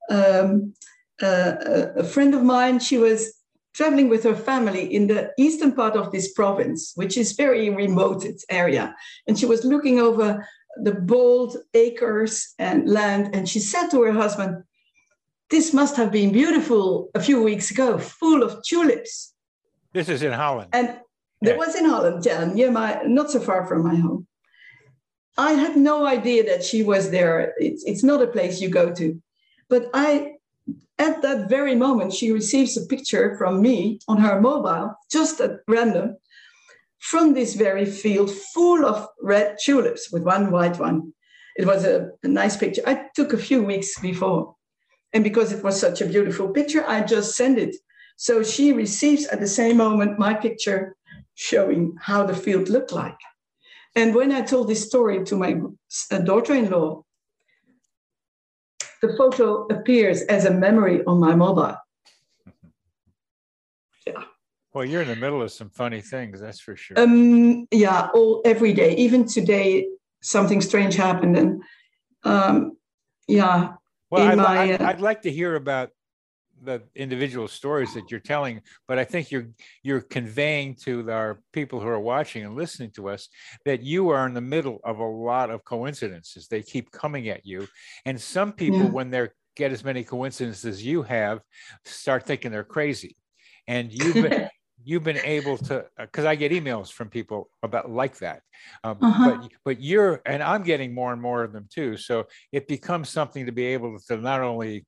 um, 0.09 0.73
uh, 1.21 1.53
a 1.95 2.03
friend 2.03 2.35
of 2.35 2.43
mine 2.43 2.79
she 2.79 2.97
was 2.97 3.37
traveling 3.77 4.09
with 4.09 4.23
her 4.23 4.35
family 4.35 4.91
in 4.93 5.05
the 5.05 5.31
eastern 5.37 5.71
part 5.71 5.95
of 5.95 6.11
this 6.11 6.33
province, 6.33 6.93
which 6.95 7.15
is 7.15 7.33
very 7.33 7.69
remote 7.69 8.25
area. 8.49 8.95
And 9.27 9.37
she 9.37 9.45
was 9.45 9.63
looking 9.63 9.99
over 9.99 10.43
the 10.83 10.93
bold 10.93 11.57
acres 11.75 12.55
and 12.57 12.89
land. 12.89 13.35
And 13.35 13.47
she 13.47 13.59
said 13.59 13.89
to 13.89 14.01
her 14.01 14.11
husband, 14.11 14.63
This 15.51 15.73
must 15.73 15.95
have 15.95 16.11
been 16.11 16.31
beautiful 16.31 17.11
a 17.13 17.21
few 17.21 17.43
weeks 17.43 17.69
ago, 17.69 17.99
full 17.99 18.41
of 18.41 18.63
tulips. 18.67 19.35
This 19.93 20.09
is 20.09 20.23
in 20.23 20.33
Holland. 20.33 20.69
And 20.73 20.87
yeah. 20.87 20.97
that 21.43 21.57
was 21.59 21.75
in 21.75 21.85
Holland, 21.85 22.25
yeah, 22.25 22.45
near 22.45 22.71
my, 22.71 22.99
not 23.05 23.29
so 23.29 23.39
far 23.39 23.67
from 23.67 23.83
my 23.83 23.95
home. 23.95 24.25
I 25.38 25.51
had 25.53 25.77
no 25.77 26.05
idea 26.05 26.43
that 26.45 26.63
she 26.63 26.83
was 26.83 27.11
there. 27.11 27.53
It's, 27.57 27.83
it's 27.85 28.03
not 28.03 28.21
a 28.21 28.27
place 28.27 28.59
you 28.59 28.69
go 28.69 28.91
to. 28.93 29.21
But 29.69 29.89
I, 29.93 30.33
at 30.97 31.21
that 31.21 31.49
very 31.49 31.75
moment, 31.75 32.13
she 32.13 32.31
receives 32.31 32.75
a 32.75 32.85
picture 32.88 33.35
from 33.38 33.61
me 33.61 33.99
on 34.07 34.17
her 34.17 34.41
mobile, 34.41 34.95
just 35.11 35.39
at 35.39 35.59
random 35.67 36.17
from 36.99 37.33
this 37.33 37.53
very 37.53 37.85
field 37.85 38.31
full 38.31 38.85
of 38.85 39.07
red 39.21 39.57
tulips 39.63 40.11
with 40.11 40.23
one 40.23 40.51
white 40.51 40.79
one. 40.79 41.13
It 41.55 41.65
was 41.65 41.85
a, 41.85 42.09
a, 42.23 42.27
nice 42.27 42.57
picture. 42.57 42.81
I 42.85 43.05
took 43.15 43.33
a 43.33 43.38
few 43.38 43.63
weeks 43.63 43.99
before. 43.99 44.55
And 45.13 45.23
because 45.23 45.51
it 45.51 45.63
was 45.63 45.79
such 45.79 46.01
a 46.01 46.05
beautiful 46.05 46.49
picture, 46.49 46.85
I 46.88 47.01
just 47.01 47.35
sent 47.35 47.57
it. 47.57 47.75
So 48.17 48.43
she 48.43 48.73
receives 48.73 49.25
at 49.27 49.39
the 49.39 49.47
same 49.47 49.77
moment 49.77 50.19
my 50.19 50.33
picture 50.33 50.95
showing 51.35 51.95
how 52.01 52.23
the 52.25 52.35
field 52.35 52.69
looked 52.69 52.91
like. 52.91 53.17
And 53.97 54.13
when 54.13 54.31
I 54.31 54.41
told 54.41 54.69
this 54.69 54.85
story 54.85 55.23
to 55.25 55.35
my 55.35 55.59
daughter 56.23 56.53
in 56.53 56.69
law, 56.69 57.03
the 59.01 59.15
photo 59.17 59.65
appears 59.65 60.21
as 60.21 60.45
a 60.45 60.51
memory 60.51 61.03
on 61.05 61.19
my 61.19 61.33
mobile. 61.33 61.75
Yeah. 64.05 64.23
Well, 64.71 64.85
you're 64.85 65.01
in 65.01 65.07
the 65.07 65.15
middle 65.15 65.41
of 65.41 65.51
some 65.51 65.71
funny 65.71 66.01
things, 66.01 66.39
that's 66.39 66.59
for 66.59 66.75
sure. 66.75 66.99
Um, 66.99 67.67
yeah, 67.71 68.09
all 68.13 68.43
every 68.45 68.71
day. 68.71 68.95
Even 68.97 69.25
today, 69.25 69.87
something 70.21 70.61
strange 70.61 70.93
happened, 70.93 71.35
and 71.35 71.63
um, 72.23 72.77
yeah. 73.27 73.73
Well, 74.11 74.27
I'd, 74.27 74.37
my, 74.37 74.73
I'd, 74.73 74.81
uh, 74.81 74.85
I'd 74.89 75.01
like 75.01 75.23
to 75.23 75.31
hear 75.31 75.55
about 75.55 75.89
the 76.64 76.84
individual 76.95 77.47
stories 77.47 77.93
that 77.93 78.10
you're 78.10 78.20
telling, 78.20 78.62
but 78.88 78.97
I 78.99 79.03
think 79.03 79.32
you're 79.32 79.47
you're 79.84 80.01
conveying 80.01 80.76
to 80.84 81.10
our 81.12 81.39
people 81.53 81.80
who 81.80 81.88
are 81.88 81.99
watching 81.99 82.45
and 82.45 82.55
listening 82.55 82.91
to 82.91 83.10
us 83.10 83.30
that 83.66 83.84
you 83.84 84.10
are 84.10 84.26
in 84.28 84.34
the 84.34 84.41
middle 84.41 84.80
of 84.84 84.99
a 84.99 85.05
lot 85.05 85.49
of 85.49 85.64
coincidences. 85.64 86.47
They 86.47 86.62
keep 86.62 86.91
coming 86.91 87.30
at 87.30 87.45
you, 87.45 87.68
and 88.05 88.20
some 88.20 88.51
people, 88.51 88.84
yeah. 88.84 88.89
when 88.89 89.10
they 89.10 89.30
get 89.55 89.72
as 89.72 89.84
many 89.84 90.03
coincidences 90.03 90.66
as 90.66 90.86
you 90.86 91.01
have, 91.03 91.41
start 91.86 92.26
thinking 92.26 92.51
they're 92.51 92.64
crazy. 92.64 93.18
And 93.68 93.91
you've 93.91 94.14
been 94.14 94.49
you've 94.84 95.03
been 95.03 95.20
able 95.24 95.58
to 95.58 95.86
because 95.99 96.26
uh, 96.26 96.30
i 96.30 96.36
get 96.36 96.51
emails 96.51 96.91
from 96.91 97.10
people 97.10 97.49
about 97.64 97.89
like 97.89 98.18
that 98.20 98.41
um, 98.84 98.97
uh-huh. 99.01 99.38
but 99.41 99.51
but 99.66 99.82
you're 99.82 100.22
and 100.26 100.41
i'm 100.43 100.64
getting 100.64 100.93
more 100.93 101.12
and 101.12 101.22
more 101.22 101.43
of 101.43 101.51
them 101.51 101.68
too 101.70 101.97
so 101.97 102.26
it 102.51 102.68
becomes 102.68 103.10
something 103.10 103.45
to 103.45 103.51
be 103.51 103.66
able 103.66 103.97
to 104.08 104.18
not 104.18 104.41
only 104.41 104.86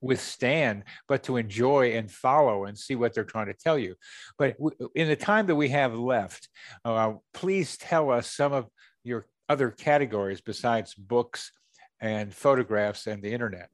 withstand 0.00 0.84
but 1.08 1.22
to 1.22 1.36
enjoy 1.36 1.92
and 1.92 2.10
follow 2.10 2.64
and 2.64 2.78
see 2.78 2.94
what 2.94 3.14
they're 3.14 3.24
trying 3.24 3.46
to 3.46 3.54
tell 3.54 3.78
you 3.78 3.94
but 4.38 4.56
in 4.94 5.08
the 5.08 5.16
time 5.16 5.46
that 5.46 5.56
we 5.56 5.68
have 5.68 5.94
left 5.94 6.48
uh, 6.84 7.12
please 7.34 7.76
tell 7.76 8.10
us 8.10 8.30
some 8.30 8.52
of 8.52 8.66
your 9.04 9.26
other 9.48 9.70
categories 9.70 10.40
besides 10.40 10.94
books 10.94 11.52
and 12.00 12.34
photographs 12.34 13.06
and 13.06 13.22
the 13.22 13.32
internet 13.32 13.68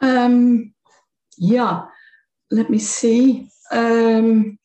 um 0.00 0.72
yeah 1.38 1.86
let 2.54 2.70
me 2.70 2.78
see. 2.78 3.48
Um, 3.72 4.58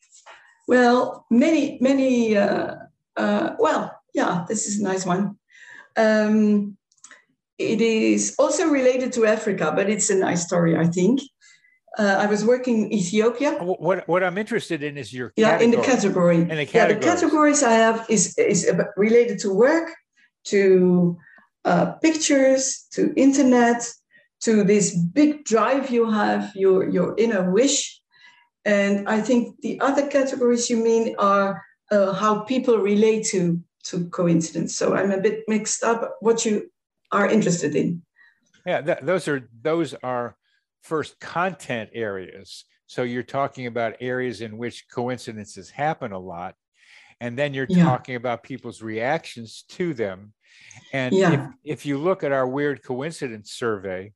well, 0.68 1.26
many, 1.30 1.78
many, 1.80 2.36
uh, 2.36 2.76
uh, 3.16 3.56
well, 3.58 4.00
yeah, 4.14 4.44
this 4.48 4.68
is 4.68 4.80
a 4.80 4.84
nice 4.84 5.04
one. 5.04 5.36
Um, 5.96 6.76
it 7.60 7.80
is 7.80 8.34
also 8.38 8.68
related 8.68 9.12
to 9.14 9.26
Africa, 9.26 9.72
but 9.74 9.88
it's 9.88 10.10
a 10.10 10.14
nice 10.14 10.42
story, 10.46 10.76
I 10.76 10.86
think. 10.86 11.20
Uh, 11.98 12.16
I 12.24 12.26
was 12.26 12.44
working 12.44 12.84
in 12.84 12.92
Ethiopia. 12.92 13.50
What, 13.60 14.08
what 14.08 14.22
I'm 14.22 14.38
interested 14.38 14.82
in 14.82 14.96
is 14.96 15.12
your 15.12 15.32
yeah 15.36 15.58
in 15.58 15.70
the 15.70 15.82
category. 15.92 16.36
In 16.36 16.48
the 16.48 16.68
Yeah, 16.72 16.86
the 16.86 16.96
categories 17.12 17.62
I 17.62 17.72
have 17.72 18.06
is 18.08 18.22
is 18.38 18.60
related 18.96 19.36
to 19.40 19.48
work, 19.52 19.86
to 20.52 21.18
uh, 21.64 21.86
pictures, 22.06 22.86
to 22.92 23.12
internet, 23.16 23.82
to 24.40 24.64
this 24.64 24.96
big 24.96 25.44
drive 25.44 25.90
you 25.90 26.10
have, 26.10 26.52
your, 26.54 26.88
your 26.88 27.14
inner 27.18 27.50
wish. 27.50 28.00
And 28.64 29.08
I 29.08 29.20
think 29.20 29.60
the 29.60 29.80
other 29.80 30.06
categories 30.06 30.70
you 30.70 30.82
mean 30.82 31.14
are 31.18 31.62
uh, 31.90 32.12
how 32.12 32.40
people 32.40 32.78
relate 32.78 33.26
to, 33.26 33.60
to 33.84 34.08
coincidence. 34.08 34.76
So 34.76 34.94
I'm 34.94 35.10
a 35.10 35.20
bit 35.20 35.44
mixed 35.48 35.82
up 35.82 36.16
what 36.20 36.44
you 36.44 36.70
are 37.12 37.28
interested 37.28 37.74
in. 37.74 38.02
Yeah, 38.66 38.80
th- 38.82 38.98
those 39.02 39.28
are 39.28 39.48
those 39.62 39.94
are 40.02 40.36
first 40.82 41.18
content 41.20 41.90
areas. 41.92 42.64
So 42.86 43.02
you're 43.02 43.22
talking 43.22 43.66
about 43.66 43.96
areas 44.00 44.40
in 44.40 44.58
which 44.58 44.86
coincidences 44.92 45.70
happen 45.70 46.12
a 46.12 46.18
lot. 46.18 46.54
And 47.20 47.38
then 47.38 47.54
you're 47.54 47.66
yeah. 47.68 47.84
talking 47.84 48.16
about 48.16 48.42
people's 48.42 48.82
reactions 48.82 49.64
to 49.70 49.94
them. 49.94 50.32
And 50.92 51.14
yeah. 51.14 51.32
if, 51.64 51.80
if 51.80 51.86
you 51.86 51.98
look 51.98 52.24
at 52.24 52.32
our 52.32 52.48
weird 52.48 52.82
coincidence 52.82 53.52
survey, 53.52 54.12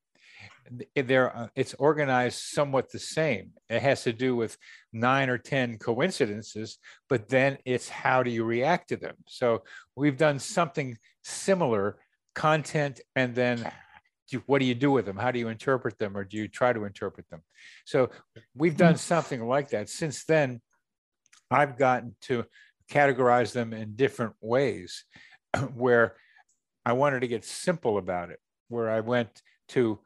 there 0.97 1.36
uh, 1.36 1.49
it's 1.55 1.74
organized 1.74 2.38
somewhat 2.38 2.90
the 2.90 2.99
same 2.99 3.51
it 3.68 3.82
has 3.82 4.03
to 4.03 4.12
do 4.12 4.34
with 4.34 4.57
nine 4.92 5.28
or 5.28 5.38
ten 5.38 5.76
coincidences 5.78 6.78
but 7.09 7.28
then 7.28 7.59
it's 7.64 7.88
how 7.88 8.22
do 8.22 8.30
you 8.30 8.45
react 8.45 8.88
to 8.88 8.97
them 8.97 9.14
so 9.26 9.62
we've 9.95 10.16
done 10.16 10.38
something 10.38 10.97
similar 11.22 11.99
content 12.35 13.01
and 13.16 13.35
then 13.35 13.70
what 14.47 14.59
do 14.59 14.64
you 14.64 14.74
do 14.74 14.91
with 14.91 15.07
them? 15.07 15.16
How 15.16 15.30
do 15.30 15.39
you 15.39 15.49
interpret 15.49 15.99
them 15.99 16.16
or 16.16 16.24
do 16.24 16.37
you 16.37 16.49
try 16.49 16.72
to 16.72 16.85
interpret 16.85 17.28
them? 17.30 17.43
So 17.85 18.11
we've 18.57 18.72
mm-hmm. 18.72 18.78
done 18.78 18.97
something 18.97 19.47
like 19.47 19.70
that. 19.70 19.89
Since 19.89 20.24
then 20.24 20.61
i've 21.51 21.76
gotten 21.76 22.16
to 22.22 22.45
categorize 22.91 23.53
them 23.53 23.72
in 23.72 23.97
different 23.97 24.35
ways 24.41 25.05
where 25.74 26.16
I 26.85 26.93
wanted 26.93 27.20
to 27.20 27.28
get 27.28 27.45
simple 27.45 27.97
about 27.99 28.30
it, 28.30 28.39
where 28.68 28.91
I 28.91 29.01
went 29.01 29.43
to 29.68 30.01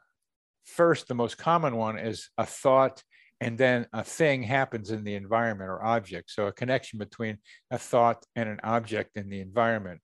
first, 0.65 1.09
the 1.09 1.15
most 1.15 1.39
common 1.39 1.77
one 1.77 1.99
is 1.99 2.31
a 2.39 2.47
thought, 2.47 3.03
and 3.41 3.59
then 3.59 3.87
a 3.93 4.05
thing 4.05 4.43
happens 4.43 4.91
in 4.91 5.05
the 5.05 5.15
environment 5.15 5.71
or 5.71 5.85
object. 5.85 6.31
So 6.31 6.47
a 6.47 6.53
connection 6.53 6.99
between 6.99 7.39
a 7.71 7.79
thought 7.79 8.25
and 8.37 8.49
an 8.49 8.61
object 8.63 9.17
in 9.17 9.29
the 9.29 9.41
environment. 9.41 10.01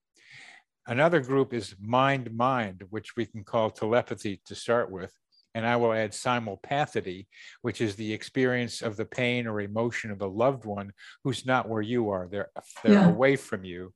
Another 0.87 1.21
group 1.21 1.55
is 1.55 1.75
mind 1.81 2.35
mind, 2.35 2.85
which 2.91 3.17
we 3.17 3.27
can 3.27 3.45
call 3.45 3.71
telepathy 3.71 4.41
to 4.47 4.55
start 4.55 4.91
with 4.91 5.13
and 5.55 5.67
I 5.67 5.77
will 5.77 5.93
add 5.93 6.11
simulpathity, 6.11 7.27
which 7.63 7.81
is 7.81 7.95
the 7.95 8.13
experience 8.13 8.83
of 8.83 8.97
the 8.97 9.05
pain 9.05 9.47
or 9.47 9.61
emotion 9.61 10.11
of 10.11 10.21
a 10.21 10.27
loved 10.27 10.65
one 10.65 10.93
who's 11.23 11.47
not 11.47 11.69
where 11.69 11.83
you 11.83 12.11
are. 12.11 12.29
They're, 12.29 12.51
they're 12.83 12.95
yeah. 12.95 13.09
away 13.09 13.37
from 13.37 13.65
you. 13.65 13.93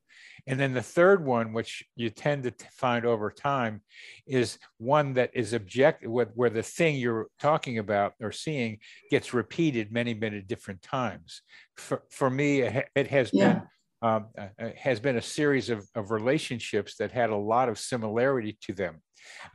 And 0.47 0.57
then 0.57 0.73
the 0.73 0.81
third 0.81 1.25
one, 1.25 1.51
which 1.51 1.83
you 1.97 2.09
tend 2.09 2.43
to 2.43 2.53
find 2.71 3.05
over 3.05 3.29
time, 3.29 3.81
is 4.25 4.57
one 4.77 5.13
that 5.13 5.31
is 5.33 5.51
objective, 5.51 6.09
where 6.09 6.49
the 6.49 6.63
thing 6.63 6.95
you're 6.95 7.27
talking 7.39 7.77
about 7.77 8.13
or 8.21 8.31
seeing 8.31 8.79
gets 9.11 9.33
repeated 9.33 9.91
many, 9.91 10.13
many 10.13 10.41
different 10.41 10.81
times. 10.81 11.41
For, 11.75 12.03
for 12.09 12.29
me, 12.29 12.61
it 12.61 13.07
has 13.07 13.31
yeah. 13.33 13.53
been 13.53 13.61
um, 14.01 14.27
uh, 14.37 14.47
uh, 14.61 14.69
has 14.77 14.99
been 14.99 15.17
a 15.17 15.21
series 15.21 15.69
of, 15.69 15.87
of 15.95 16.11
relationships 16.11 16.95
that 16.97 17.11
had 17.11 17.29
a 17.29 17.35
lot 17.35 17.69
of 17.69 17.77
similarity 17.77 18.57
to 18.63 18.73
them 18.73 19.01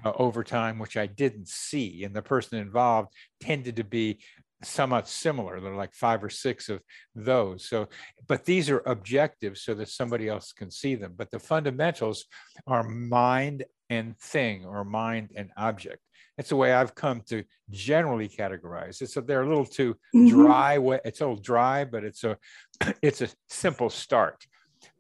uh, 0.05 0.13
over 0.17 0.45
time, 0.45 0.79
which 0.79 0.97
I 0.97 1.07
didn't 1.07 1.49
see. 1.49 2.05
And 2.05 2.15
the 2.15 2.23
person 2.23 2.59
involved 2.59 3.09
tended 3.41 3.77
to 3.77 3.85
be 3.85 4.21
somewhat 4.63 5.09
similar. 5.09 5.61
There 5.61 5.73
are 5.73 5.77
like 5.77 5.95
five 5.95 6.23
or 6.23 6.31
six 6.31 6.69
of 6.69 6.81
those. 7.15 7.69
So, 7.69 7.89
but 8.27 8.45
these 8.45 8.71
are 8.71 8.83
objectives 8.87 9.63
so 9.63 9.75
that 9.75 9.89
somebody 9.89 10.29
else 10.29 10.53
can 10.53 10.71
see 10.71 10.95
them. 10.95 11.15
But 11.17 11.31
the 11.31 11.39
fundamentals 11.39 12.27
are 12.67 12.83
mind 12.83 13.65
and 13.91 14.19
thing 14.19 14.65
or 14.65 14.85
mind 14.85 15.31
and 15.37 15.51
object. 15.57 16.01
That's 16.37 16.49
the 16.49 16.57
way 16.57 16.73
I've 16.73 16.95
come 16.95 17.21
to 17.29 17.45
generally 17.71 18.29
categorize 18.29 19.01
it. 19.01 19.11
So 19.11 19.21
they're 19.21 19.43
a 19.43 19.49
little 19.49 19.67
too 19.67 19.95
mm-hmm. 20.15 20.29
dry. 20.29 20.79
It's 21.05 21.21
a 21.21 21.27
little 21.27 21.43
dry, 21.43 21.85
but 21.85 22.05
it's 22.05 22.25
a 22.25 22.37
it's 23.03 23.23
a 23.23 23.29
simple 23.49 23.91
start. 23.91 24.47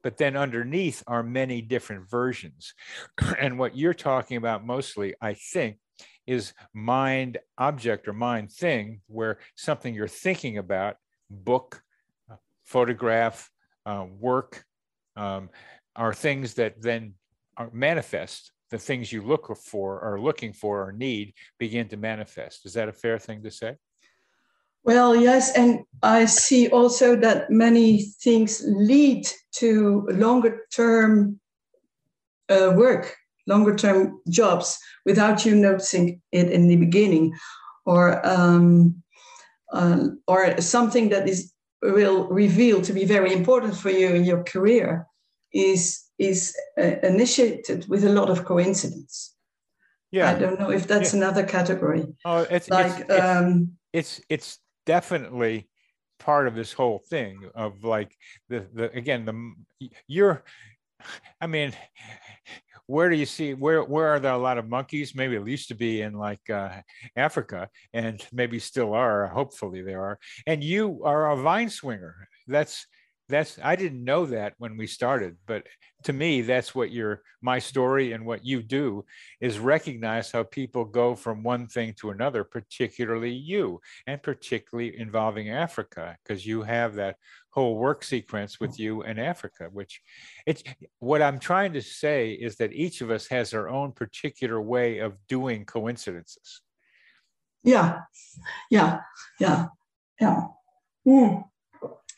But 0.02 0.16
then 0.16 0.36
underneath 0.36 1.02
are 1.06 1.22
many 1.22 1.62
different 1.62 2.08
versions. 2.08 2.74
And 3.38 3.58
what 3.58 3.76
you're 3.76 3.94
talking 3.94 4.36
about 4.36 4.64
mostly, 4.64 5.14
I 5.20 5.34
think, 5.34 5.78
is 6.26 6.54
mind 6.72 7.38
object 7.58 8.08
or 8.08 8.12
mind 8.12 8.50
thing, 8.50 9.00
where 9.08 9.38
something 9.56 9.94
you're 9.94 10.08
thinking 10.08 10.58
about, 10.58 10.96
book, 11.30 11.82
photograph, 12.64 13.50
uh, 13.84 14.06
work, 14.18 14.64
um, 15.16 15.50
are 15.96 16.14
things 16.14 16.54
that 16.54 16.80
then 16.80 17.14
are 17.56 17.70
manifest. 17.72 18.52
The 18.74 18.80
things 18.80 19.12
you 19.12 19.22
look 19.22 19.56
for, 19.56 20.00
are 20.00 20.20
looking 20.20 20.52
for, 20.52 20.82
or 20.84 20.90
need 20.90 21.34
begin 21.60 21.86
to 21.90 21.96
manifest. 21.96 22.66
Is 22.66 22.74
that 22.74 22.88
a 22.88 22.92
fair 22.92 23.20
thing 23.20 23.40
to 23.44 23.50
say? 23.52 23.76
Well, 24.82 25.14
yes, 25.14 25.56
and 25.56 25.84
I 26.02 26.24
see 26.24 26.66
also 26.70 27.14
that 27.14 27.50
many 27.50 28.02
things 28.02 28.64
lead 28.66 29.28
to 29.58 30.08
longer 30.10 30.66
term 30.74 31.38
uh, 32.48 32.72
work, 32.74 33.14
longer 33.46 33.76
term 33.76 34.20
jobs 34.28 34.76
without 35.06 35.46
you 35.46 35.54
noticing 35.54 36.20
it 36.32 36.50
in 36.50 36.66
the 36.66 36.74
beginning, 36.74 37.32
or 37.86 38.26
um, 38.26 39.04
uh, 39.72 40.08
or 40.26 40.60
something 40.60 41.10
that 41.10 41.28
is 41.28 41.52
will 41.80 42.26
reveal 42.26 42.82
to 42.82 42.92
be 42.92 43.04
very 43.04 43.32
important 43.32 43.76
for 43.76 43.90
you 43.90 44.08
in 44.08 44.24
your 44.24 44.42
career 44.42 45.06
is 45.52 46.03
is 46.18 46.56
uh, 46.78 46.96
initiated 47.02 47.88
with 47.88 48.04
a 48.04 48.10
lot 48.10 48.30
of 48.30 48.44
coincidence. 48.44 49.34
Yeah, 50.10 50.30
I 50.30 50.38
don't 50.38 50.60
know 50.60 50.70
if 50.70 50.86
that's 50.86 51.12
yeah. 51.12 51.18
another 51.18 51.44
category. 51.44 52.06
Oh, 52.24 52.46
it's 52.48 52.70
like 52.70 53.00
it's, 53.00 53.10
um, 53.10 53.72
it's, 53.92 54.20
it's 54.28 54.58
definitely 54.86 55.68
part 56.18 56.46
of 56.46 56.54
this 56.54 56.72
whole 56.72 57.02
thing 57.10 57.50
of 57.54 57.84
like 57.84 58.16
the 58.48 58.66
the 58.72 58.90
again 58.96 59.24
the 59.24 59.88
you're 60.06 60.44
i 61.40 61.46
mean 61.46 61.72
where 62.86 63.10
do 63.10 63.16
you 63.16 63.26
see 63.26 63.54
where 63.54 63.82
where 63.82 64.08
are 64.08 64.20
there 64.20 64.32
a 64.32 64.38
lot 64.38 64.58
of 64.58 64.68
monkeys 64.68 65.14
maybe 65.14 65.36
it 65.36 65.46
used 65.46 65.68
to 65.68 65.74
be 65.74 66.02
in 66.02 66.14
like 66.14 66.48
uh, 66.50 66.70
africa 67.16 67.68
and 67.92 68.26
maybe 68.32 68.58
still 68.58 68.94
are 68.94 69.26
hopefully 69.26 69.82
there 69.82 70.02
are 70.02 70.18
and 70.46 70.62
you 70.62 71.02
are 71.04 71.32
a 71.32 71.36
vine 71.36 71.68
swinger 71.68 72.28
that's 72.46 72.86
that's 73.28 73.58
i 73.62 73.74
didn't 73.74 74.04
know 74.04 74.26
that 74.26 74.54
when 74.58 74.76
we 74.76 74.86
started 74.86 75.36
but 75.46 75.66
to 76.02 76.12
me 76.12 76.42
that's 76.42 76.74
what 76.74 76.90
your 76.90 77.22
my 77.40 77.58
story 77.58 78.12
and 78.12 78.24
what 78.24 78.44
you 78.44 78.62
do 78.62 79.04
is 79.40 79.58
recognize 79.58 80.30
how 80.30 80.42
people 80.42 80.84
go 80.84 81.14
from 81.14 81.42
one 81.42 81.66
thing 81.66 81.94
to 81.98 82.10
another 82.10 82.44
particularly 82.44 83.32
you 83.32 83.80
and 84.06 84.22
particularly 84.22 84.98
involving 84.98 85.48
africa 85.50 86.16
because 86.22 86.44
you 86.44 86.62
have 86.62 86.94
that 86.94 87.16
whole 87.50 87.76
work 87.76 88.02
sequence 88.04 88.60
with 88.60 88.78
you 88.78 89.02
and 89.02 89.18
africa 89.18 89.68
which 89.72 90.02
it's 90.46 90.62
what 90.98 91.22
i'm 91.22 91.38
trying 91.38 91.72
to 91.72 91.80
say 91.80 92.32
is 92.32 92.56
that 92.56 92.72
each 92.72 93.00
of 93.00 93.10
us 93.10 93.26
has 93.28 93.54
our 93.54 93.68
own 93.68 93.92
particular 93.92 94.60
way 94.60 94.98
of 94.98 95.16
doing 95.28 95.64
coincidences. 95.64 96.62
Yeah. 97.62 98.00
Yeah. 98.70 98.98
Yeah. 99.40 99.66
Yeah. 100.20 100.42
Mm 101.06 101.44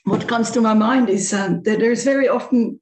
what 0.07 0.29
comes 0.29 0.53
to 0.53 0.61
my 0.61 0.73
mind 0.73 1.11
is 1.11 1.33
um, 1.33 1.63
that 1.65 1.81
there's 1.81 2.05
very 2.05 2.29
often 2.29 2.81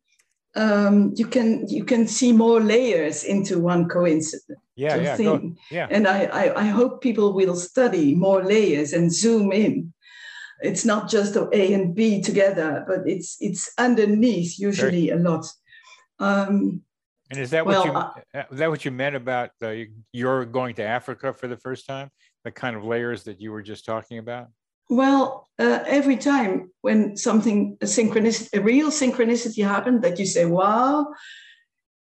um, 0.57 1.13
you 1.17 1.27
can 1.27 1.67
you 1.69 1.83
can 1.85 2.07
see 2.07 2.33
more 2.33 2.61
layers 2.61 3.25
into 3.25 3.59
one 3.59 3.89
coincidence. 3.89 4.61
Yeah, 4.77 4.97
yeah, 4.97 5.17
thing. 5.17 5.57
yeah. 5.71 5.87
And 5.91 6.07
I, 6.07 6.25
I, 6.25 6.61
I 6.63 6.65
hope 6.65 7.01
people 7.01 7.33
will 7.33 7.57
study 7.57 8.15
more 8.15 8.45
layers 8.45 8.93
and 8.93 9.13
zoom 9.13 9.53
in. 9.53 9.93
It's 10.61 10.85
not 10.85 11.09
just 11.09 11.37
A 11.37 11.73
and 11.75 11.95
B 11.95 12.21
together, 12.21 12.85
but 12.87 13.01
it's 13.07 13.37
it's 13.41 13.73
underneath 13.79 14.59
usually 14.59 15.11
a 15.11 15.17
lot. 15.17 15.47
Um, 16.19 16.83
and 17.31 17.41
is 17.41 17.51
that 17.51 17.65
what 17.65 17.85
you 17.85 17.93
uh, 17.93 18.45
that 18.51 18.71
what 18.71 18.85
you 18.85 18.91
meant 18.91 19.17
about 19.17 19.51
the, 19.61 19.89
you're 20.13 20.45
going 20.45 20.75
to 20.75 20.85
Africa 20.85 21.33
for 21.33 21.49
the 21.49 21.57
first 21.57 21.87
time? 21.87 22.11
The 22.45 22.53
kind 22.53 22.77
of 22.77 22.85
layers 22.85 23.25
that 23.25 23.41
you 23.41 23.51
were 23.51 23.63
just 23.63 23.87
talking 23.87 24.19
about. 24.19 24.49
Well, 24.89 25.49
uh, 25.59 25.81
every 25.87 26.17
time 26.17 26.71
when 26.83 27.17
something 27.17 27.77
a 27.81 27.87
synchronicity, 27.87 28.59
a 28.59 28.61
real 28.61 28.91
synchronicity 28.91 29.65
happened, 29.65 30.03
that 30.03 30.19
you 30.19 30.27
say, 30.27 30.45
"Wow!" 30.45 31.13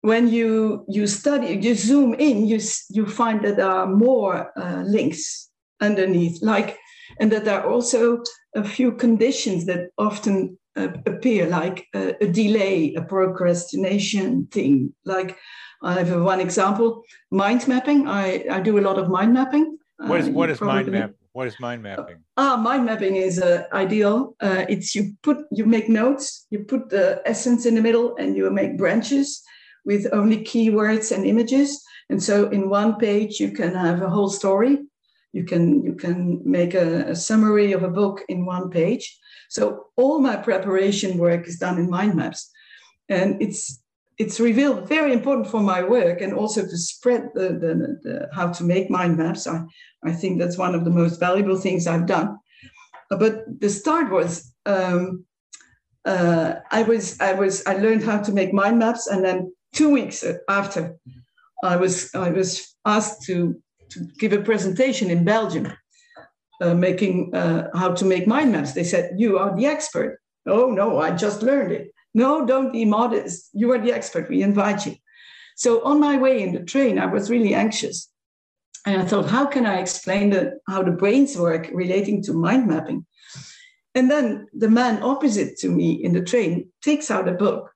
When 0.00 0.28
you 0.28 0.84
you 0.88 1.06
study, 1.06 1.58
you 1.62 1.74
zoom 1.74 2.14
in, 2.14 2.46
you 2.46 2.60
you 2.90 3.06
find 3.06 3.42
that 3.42 3.56
there 3.56 3.70
are 3.70 3.86
more 3.86 4.52
uh, 4.58 4.82
links 4.82 5.50
underneath, 5.80 6.42
like, 6.42 6.78
and 7.20 7.32
that 7.32 7.44
there 7.44 7.60
are 7.60 7.70
also 7.70 8.22
a 8.54 8.64
few 8.64 8.92
conditions 8.92 9.64
that 9.66 9.90
often 9.96 10.58
uh, 10.76 10.88
appear, 11.06 11.46
like 11.46 11.86
a, 11.94 12.14
a, 12.22 12.26
delay, 12.26 12.94
a 12.94 13.02
procrastination 13.02 14.46
thing. 14.46 14.92
Like, 15.04 15.38
I 15.82 15.94
have 16.02 16.22
one 16.22 16.40
example: 16.40 17.02
mind 17.30 17.66
mapping. 17.66 18.08
I 18.08 18.44
I 18.50 18.60
do 18.60 18.78
a 18.78 18.86
lot 18.88 18.98
of 18.98 19.08
mind 19.08 19.32
mapping. 19.32 19.78
What 19.96 20.20
is 20.20 20.28
what 20.28 20.50
is 20.50 20.60
mind 20.60 20.88
mapping? 20.88 21.23
What 21.34 21.48
is 21.48 21.58
mind 21.58 21.82
mapping? 21.82 22.22
Ah, 22.36 22.56
mind 22.56 22.84
mapping 22.86 23.16
is 23.16 23.40
uh, 23.40 23.64
ideal. 23.72 24.36
Uh, 24.40 24.64
it's 24.68 24.94
you 24.94 25.16
put 25.24 25.38
you 25.50 25.66
make 25.66 25.88
notes, 25.88 26.46
you 26.50 26.60
put 26.60 26.90
the 26.90 27.20
essence 27.26 27.66
in 27.66 27.74
the 27.74 27.82
middle, 27.82 28.14
and 28.16 28.36
you 28.36 28.48
make 28.50 28.78
branches 28.78 29.42
with 29.84 30.06
only 30.12 30.44
keywords 30.44 31.10
and 31.10 31.26
images. 31.26 31.82
And 32.08 32.22
so 32.22 32.48
in 32.50 32.70
one 32.70 32.94
page 33.00 33.40
you 33.40 33.50
can 33.50 33.74
have 33.74 34.00
a 34.00 34.08
whole 34.08 34.28
story. 34.28 34.78
You 35.32 35.42
can 35.42 35.82
you 35.82 35.94
can 35.94 36.40
make 36.44 36.72
a, 36.74 37.10
a 37.10 37.16
summary 37.16 37.72
of 37.72 37.82
a 37.82 37.90
book 37.90 38.22
in 38.28 38.46
one 38.46 38.70
page. 38.70 39.18
So 39.50 39.86
all 39.96 40.20
my 40.20 40.36
preparation 40.36 41.18
work 41.18 41.48
is 41.48 41.58
done 41.58 41.78
in 41.78 41.90
mind 41.90 42.14
maps, 42.14 42.48
and 43.08 43.42
it's 43.42 43.82
it's 44.18 44.40
revealed 44.40 44.88
very 44.88 45.12
important 45.12 45.48
for 45.48 45.60
my 45.60 45.82
work 45.82 46.20
and 46.20 46.32
also 46.32 46.62
to 46.62 46.76
spread 46.76 47.30
the, 47.34 47.48
the, 47.48 47.98
the, 48.02 48.28
how 48.32 48.48
to 48.52 48.64
make 48.64 48.90
mind 48.90 49.16
maps. 49.16 49.46
I, 49.46 49.64
I 50.04 50.12
think 50.12 50.38
that's 50.38 50.58
one 50.58 50.74
of 50.74 50.84
the 50.84 50.90
most 50.90 51.18
valuable 51.18 51.56
things 51.56 51.86
I've 51.86 52.06
done. 52.06 52.38
But 53.10 53.60
the 53.60 53.68
start 53.68 54.10
was 54.10 54.54
um, 54.66 55.24
uh, 56.04 56.54
I 56.70 56.82
was 56.82 57.18
I 57.20 57.32
was 57.32 57.66
I 57.66 57.74
learned 57.74 58.02
how 58.02 58.18
to 58.18 58.32
make 58.32 58.52
mind 58.52 58.78
maps, 58.78 59.06
and 59.06 59.24
then 59.24 59.52
two 59.72 59.90
weeks 59.90 60.24
after, 60.48 60.96
I 61.62 61.76
was 61.76 62.14
I 62.14 62.30
was 62.30 62.76
asked 62.84 63.22
to 63.26 63.60
to 63.90 64.00
give 64.18 64.32
a 64.32 64.42
presentation 64.42 65.10
in 65.10 65.24
Belgium, 65.24 65.72
uh, 66.60 66.74
making 66.74 67.34
uh, 67.34 67.68
how 67.74 67.92
to 67.94 68.04
make 68.04 68.26
mind 68.26 68.52
maps. 68.52 68.72
They 68.72 68.84
said 68.84 69.14
you 69.16 69.38
are 69.38 69.56
the 69.56 69.66
expert. 69.66 70.20
Oh 70.46 70.70
no, 70.70 70.98
I 70.98 71.10
just 71.10 71.42
learned 71.42 71.72
it. 71.72 71.93
No, 72.14 72.46
don't 72.46 72.72
be 72.72 72.84
modest. 72.84 73.50
You 73.52 73.72
are 73.72 73.78
the 73.78 73.92
expert. 73.92 74.28
We 74.28 74.42
invite 74.42 74.86
you. 74.86 74.96
So 75.56 75.82
on 75.84 76.00
my 76.00 76.16
way 76.16 76.42
in 76.42 76.52
the 76.52 76.64
train, 76.64 76.98
I 76.98 77.06
was 77.06 77.30
really 77.30 77.54
anxious. 77.54 78.10
And 78.86 79.00
I 79.00 79.04
thought, 79.04 79.28
how 79.28 79.46
can 79.46 79.66
I 79.66 79.78
explain 79.78 80.30
the, 80.30 80.58
how 80.68 80.82
the 80.82 80.90
brains 80.90 81.36
work 81.36 81.70
relating 81.72 82.22
to 82.24 82.32
mind 82.32 82.66
mapping? 82.66 83.06
And 83.94 84.10
then 84.10 84.46
the 84.52 84.68
man 84.68 85.02
opposite 85.02 85.56
to 85.58 85.68
me 85.68 85.92
in 85.92 86.12
the 86.12 86.22
train 86.22 86.70
takes 86.82 87.10
out 87.10 87.28
a 87.28 87.32
book 87.32 87.70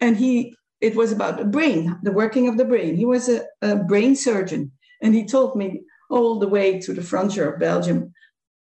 and 0.00 0.16
he 0.16 0.54
it 0.80 0.94
was 0.94 1.10
about 1.10 1.38
the 1.38 1.44
brain, 1.44 1.98
the 2.02 2.12
working 2.12 2.48
of 2.48 2.56
the 2.56 2.64
brain. 2.64 2.94
He 2.94 3.04
was 3.04 3.28
a, 3.28 3.44
a 3.62 3.76
brain 3.76 4.14
surgeon, 4.14 4.70
and 5.02 5.12
he 5.12 5.26
told 5.26 5.56
me 5.56 5.82
all 6.08 6.38
the 6.38 6.48
way 6.48 6.78
to 6.80 6.92
the 6.92 7.02
frontier 7.02 7.52
of 7.52 7.58
Belgium 7.60 8.14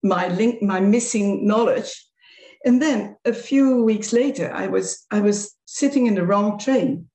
my 0.03 0.27
link, 0.29 0.61
my 0.61 0.79
missing 0.79 1.45
knowledge. 1.45 2.07
And 2.65 2.81
then 2.81 3.15
a 3.25 3.33
few 3.33 3.83
weeks 3.83 4.13
later, 4.13 4.51
I 4.53 4.67
was 4.67 5.05
I 5.11 5.19
was 5.19 5.55
sitting 5.65 6.07
in 6.07 6.15
the 6.15 6.25
wrong 6.25 6.59
train, 6.59 7.09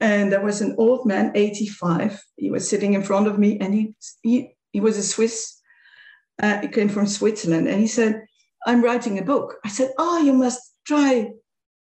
and 0.00 0.32
there 0.32 0.44
was 0.44 0.60
an 0.60 0.74
old 0.78 1.06
man, 1.06 1.32
85. 1.34 2.20
He 2.36 2.50
was 2.50 2.68
sitting 2.68 2.94
in 2.94 3.02
front 3.02 3.28
of 3.28 3.38
me, 3.38 3.58
and 3.60 3.74
he 3.74 3.94
he 4.22 4.56
he 4.72 4.80
was 4.80 4.96
a 4.96 5.02
Swiss. 5.02 5.56
Uh, 6.42 6.60
he 6.60 6.68
came 6.68 6.88
from 6.88 7.06
Switzerland, 7.06 7.68
and 7.68 7.80
he 7.80 7.86
said, 7.86 8.24
"I'm 8.66 8.82
writing 8.82 9.18
a 9.18 9.24
book." 9.24 9.56
I 9.64 9.68
said, 9.68 9.92
"Oh, 9.98 10.18
you 10.22 10.32
must 10.32 10.60
try 10.84 11.30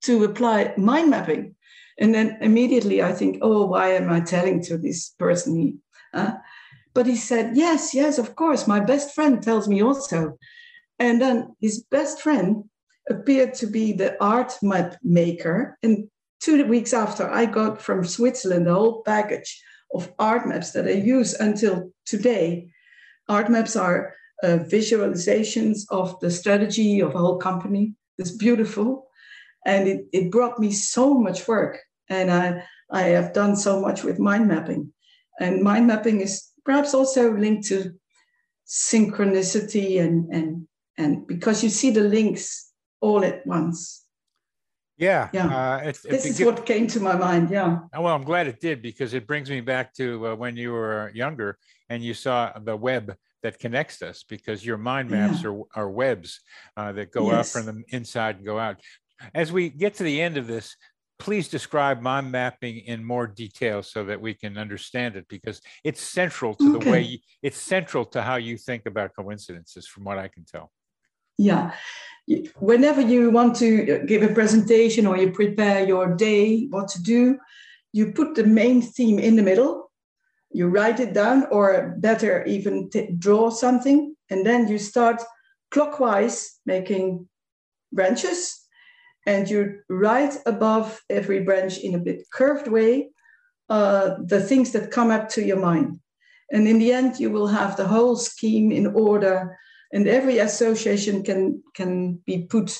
to 0.03 0.25
apply 0.25 0.75
mind 0.77 1.11
mapping." 1.11 1.55
And 2.01 2.15
then 2.15 2.39
immediately 2.41 3.03
I 3.03 3.13
think, 3.13 3.39
"Oh, 3.43 3.67
why 3.67 3.91
am 3.95 4.11
I 4.11 4.21
telling 4.21 4.63
to 4.65 4.77
this 4.77 5.11
person?" 5.19 5.57
He, 5.57 5.77
uh, 6.13 6.33
but 6.99 7.07
he 7.07 7.17
said, 7.17 7.57
Yes, 7.57 7.95
yes, 7.95 8.19
of 8.19 8.35
course. 8.35 8.67
My 8.67 8.81
best 8.81 9.15
friend 9.15 9.41
tells 9.41 9.69
me 9.69 9.83
also. 9.83 10.37
And 10.99 11.23
then 11.23 11.55
his 11.61 11.85
best 11.85 12.21
friend 12.21 12.65
appeared 13.11 13.55
to 13.55 13.67
be 13.67 13.93
the 13.93 14.23
art 14.23 14.55
map 14.63 14.97
maker. 15.03 15.79
And 15.83 16.09
two 16.41 16.65
weeks 16.67 16.93
after, 16.93 17.29
I 17.29 17.47
got 17.47 17.81
from 17.81 18.05
Switzerland 18.05 18.69
a 18.69 18.75
whole 18.75 19.03
package 19.03 19.63
of 19.95 20.13
art 20.19 20.47
maps 20.47 20.73
that 20.73 20.87
I 20.87 20.93
use 20.93 21.35
until 21.35 21.91
today. 22.07 22.71
Art 23.29 23.51
maps 23.51 23.77
are 23.77 24.15
uh, 24.43 24.59
visualizations 24.71 25.81
of 25.91 26.19
the 26.21 26.31
strategy 26.31 27.01
of 27.01 27.15
a 27.15 27.19
whole 27.19 27.39
company. 27.39 27.95
It's 28.19 28.31
beautiful. 28.31 29.09
And 29.67 29.89
it, 29.89 30.07
it 30.13 30.31
brought 30.31 30.59
me 30.59 30.73
so 30.73 31.15
much 31.15 31.49
work. 31.49 31.79
And 32.09 32.31
I, 32.31 32.63
I 32.91 33.03
have 33.03 33.33
done 33.33 33.57
so 33.57 33.81
much 33.81 34.03
with 34.05 34.19
mind 34.19 34.49
mapping. 34.49 34.93
And 35.41 35.63
mind 35.63 35.87
mapping 35.87 36.21
is 36.21 36.49
perhaps 36.65 36.95
also 36.95 37.33
linked 37.33 37.69
to 37.69 37.93
synchronicity 38.69 39.99
and 39.99 40.29
and 40.31 40.69
and 40.99 41.27
because 41.27 41.65
you 41.65 41.71
see 41.71 41.91
the 41.91 42.03
links 42.03 42.68
all 43.01 43.25
at 43.25 43.47
once. 43.47 44.05
Yeah, 44.97 45.29
yeah. 45.33 45.47
Uh, 45.47 45.77
it, 45.89 45.99
this 46.03 46.27
it, 46.27 46.31
is 46.31 46.41
what 46.45 46.67
came 46.67 46.89
to 46.89 47.01
my 47.01 47.15
mind. 47.15 47.51
Yeah. 47.51 47.79
Oh, 47.95 48.03
well, 48.03 48.15
I'm 48.15 48.25
glad 48.25 48.49
it 48.49 48.61
did 48.61 48.83
because 48.83 49.15
it 49.15 49.27
brings 49.29 49.49
me 49.49 49.61
back 49.61 49.95
to 49.95 50.29
uh, 50.29 50.35
when 50.35 50.57
you 50.57 50.73
were 50.73 51.13
younger 51.15 51.57
and 51.89 52.03
you 52.03 52.15
saw 52.15 52.53
the 52.59 52.77
web 52.77 53.15
that 53.45 53.61
connects 53.61 54.03
us 54.03 54.25
because 54.29 54.67
your 54.67 54.77
mind 54.77 55.11
maps 55.11 55.43
yeah. 55.43 55.51
are, 55.51 55.63
are 55.77 55.91
webs 55.91 56.41
uh, 56.77 56.91
that 56.93 57.13
go 57.13 57.31
yes. 57.31 57.35
out 57.35 57.47
from 57.47 57.67
the 57.67 57.85
inside 57.95 58.37
and 58.37 58.45
go 58.45 58.59
out. 58.59 58.81
As 59.35 59.53
we 59.53 59.69
get 59.69 59.95
to 59.95 60.03
the 60.03 60.21
end 60.21 60.37
of 60.37 60.49
this, 60.49 60.77
please 61.19 61.49
describe 61.49 62.01
mind 62.01 62.31
mapping 62.31 62.79
in 62.79 63.05
more 63.05 63.27
detail 63.27 63.83
so 63.83 64.05
that 64.05 64.21
we 64.21 64.35
can 64.35 64.57
understand 64.57 65.17
it 65.17 65.27
because 65.29 65.61
it's 65.85 66.01
central 66.01 66.55
to 66.55 66.77
okay. 66.77 66.85
the 66.85 66.91
way 66.91 67.03
you, 67.03 67.19
it's 67.43 67.59
central 67.59 68.05
to 68.05 68.23
how 68.23 68.37
you 68.37 68.57
think 68.57 68.87
about 68.87 69.15
coincidences 69.17 69.87
from 69.87 70.05
what 70.05 70.19
i 70.19 70.29
can 70.29 70.45
tell 70.45 70.71
yeah. 71.39 71.73
Whenever 72.57 73.01
you 73.01 73.31
want 73.31 73.57
to 73.57 74.05
give 74.07 74.23
a 74.23 74.35
presentation 74.35 75.07
or 75.07 75.17
you 75.17 75.31
prepare 75.31 75.87
your 75.87 76.15
day 76.15 76.67
what 76.67 76.89
to 76.89 77.03
do 77.03 77.39
you 77.93 78.13
put 78.13 78.35
the 78.35 78.45
main 78.45 78.83
theme 78.83 79.19
in 79.19 79.37
the 79.37 79.43
middle. 79.43 79.91
You 80.51 80.69
write 80.69 81.01
it 81.01 81.15
down 81.15 81.47
or 81.51 81.97
better 81.99 82.45
even 82.45 82.91
draw 83.19 83.51
something. 83.51 84.15
And 84.31 84.47
then 84.47 84.69
you 84.69 84.79
start 84.79 85.23
clockwise 85.71 86.59
making 86.67 87.29
branches. 87.93 88.61
And 89.27 89.49
you 89.49 89.81
write 89.89 90.37
above 90.47 91.01
every 91.11 91.41
branch 91.41 91.79
in 91.79 91.95
a 91.95 91.99
bit 91.99 92.27
curved 92.33 92.69
way 92.69 93.11
uh, 93.69 94.17
the 94.25 94.41
things 94.41 94.73
that 94.73 94.91
come 94.91 95.11
up 95.11 95.29
to 95.31 95.45
your 95.45 95.61
mind. 95.61 96.01
And 96.51 96.67
in 96.67 96.79
the 96.79 96.93
end, 96.93 97.21
you 97.21 97.31
will 97.31 97.49
have 97.49 97.77
the 97.77 97.87
whole 97.87 98.17
scheme 98.17 98.73
in 98.73 98.87
order, 98.87 99.59
and 99.93 100.09
every 100.09 100.39
association 100.39 101.23
can 101.23 101.63
can 101.75 102.21
be 102.27 102.43
put 102.43 102.79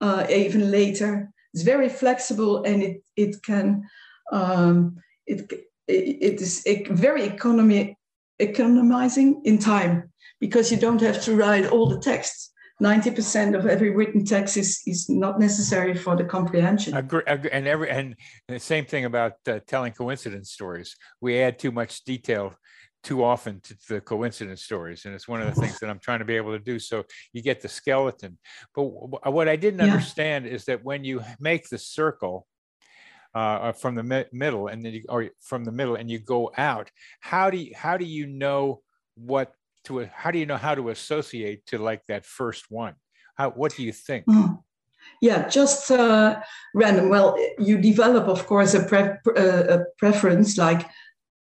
uh, 0.00 0.26
even 0.30 0.70
later. 0.70 1.30
It's 1.54 1.62
very 1.62 1.88
flexible, 1.88 2.64
and 2.64 2.82
it 2.82 3.02
it 3.16 3.42
can 3.42 3.84
um, 4.32 4.96
it 5.26 5.52
it 5.88 6.40
is 6.40 6.66
very 6.90 7.24
economy 7.24 7.96
economizing 8.38 9.42
in 9.44 9.58
time 9.58 10.10
because 10.40 10.72
you 10.72 10.78
don't 10.78 11.00
have 11.00 11.22
to 11.22 11.36
write 11.36 11.66
all 11.66 11.86
the 11.86 12.00
texts 12.00 12.52
90% 12.82 13.56
of 13.56 13.66
every 13.66 13.90
written 13.90 14.24
text 14.24 14.56
is, 14.56 14.82
is 14.86 15.08
not 15.08 15.38
necessary 15.38 15.94
for 15.94 16.16
the 16.16 16.24
comprehension. 16.24 16.96
Agree, 16.96 17.22
agree, 17.26 17.50
and 17.50 17.68
every 17.68 17.88
and 17.88 18.16
the 18.48 18.58
same 18.58 18.84
thing 18.84 19.04
about 19.04 19.34
uh, 19.46 19.60
telling 19.66 19.92
coincidence 19.92 20.50
stories. 20.50 20.96
We 21.20 21.40
add 21.40 21.58
too 21.58 21.70
much 21.70 22.02
detail 22.04 22.54
too 23.02 23.24
often 23.24 23.60
to 23.60 23.76
the 23.88 24.00
coincidence 24.00 24.62
stories, 24.62 25.04
and 25.04 25.14
it's 25.14 25.28
one 25.28 25.42
of 25.42 25.52
the 25.52 25.60
things 25.60 25.78
that 25.80 25.90
I'm 25.90 25.98
trying 25.98 26.20
to 26.20 26.24
be 26.24 26.36
able 26.36 26.52
to 26.52 26.58
do. 26.58 26.78
So 26.78 27.04
you 27.32 27.42
get 27.42 27.60
the 27.60 27.68
skeleton. 27.68 28.38
But 28.74 28.84
what 28.84 29.48
I 29.48 29.56
didn't 29.56 29.80
yeah. 29.80 29.92
understand 29.92 30.46
is 30.46 30.64
that 30.66 30.84
when 30.84 31.04
you 31.04 31.22
make 31.40 31.68
the 31.68 31.78
circle, 31.78 32.46
uh, 33.34 33.72
from 33.72 33.94
the 33.94 34.02
mi- 34.02 34.26
middle 34.30 34.68
and 34.68 34.84
then 34.84 34.92
you, 34.92 35.02
or 35.08 35.30
from 35.40 35.64
the 35.64 35.72
middle 35.72 35.94
and 35.94 36.10
you 36.10 36.18
go 36.18 36.52
out 36.58 36.90
how 37.20 37.48
do 37.48 37.56
you 37.56 37.72
how 37.74 37.96
do 37.96 38.04
you 38.04 38.26
know 38.26 38.82
what 39.14 39.54
to 39.84 40.08
how 40.12 40.30
do 40.30 40.38
you 40.38 40.46
know 40.46 40.56
how 40.56 40.74
to 40.74 40.90
associate 40.90 41.66
to 41.66 41.78
like 41.78 42.04
that 42.06 42.24
first 42.24 42.66
one? 42.70 42.94
How 43.36 43.50
what 43.50 43.74
do 43.76 43.82
you 43.82 43.92
think? 43.92 44.26
Mm. 44.26 44.62
Yeah, 45.20 45.48
just 45.48 45.90
uh, 45.90 46.40
random. 46.74 47.08
Well, 47.08 47.36
you 47.58 47.78
develop, 47.78 48.28
of 48.28 48.46
course, 48.46 48.74
a, 48.74 48.84
pre- 48.84 49.18
uh, 49.36 49.78
a 49.78 49.84
preference, 49.98 50.56
like 50.58 50.88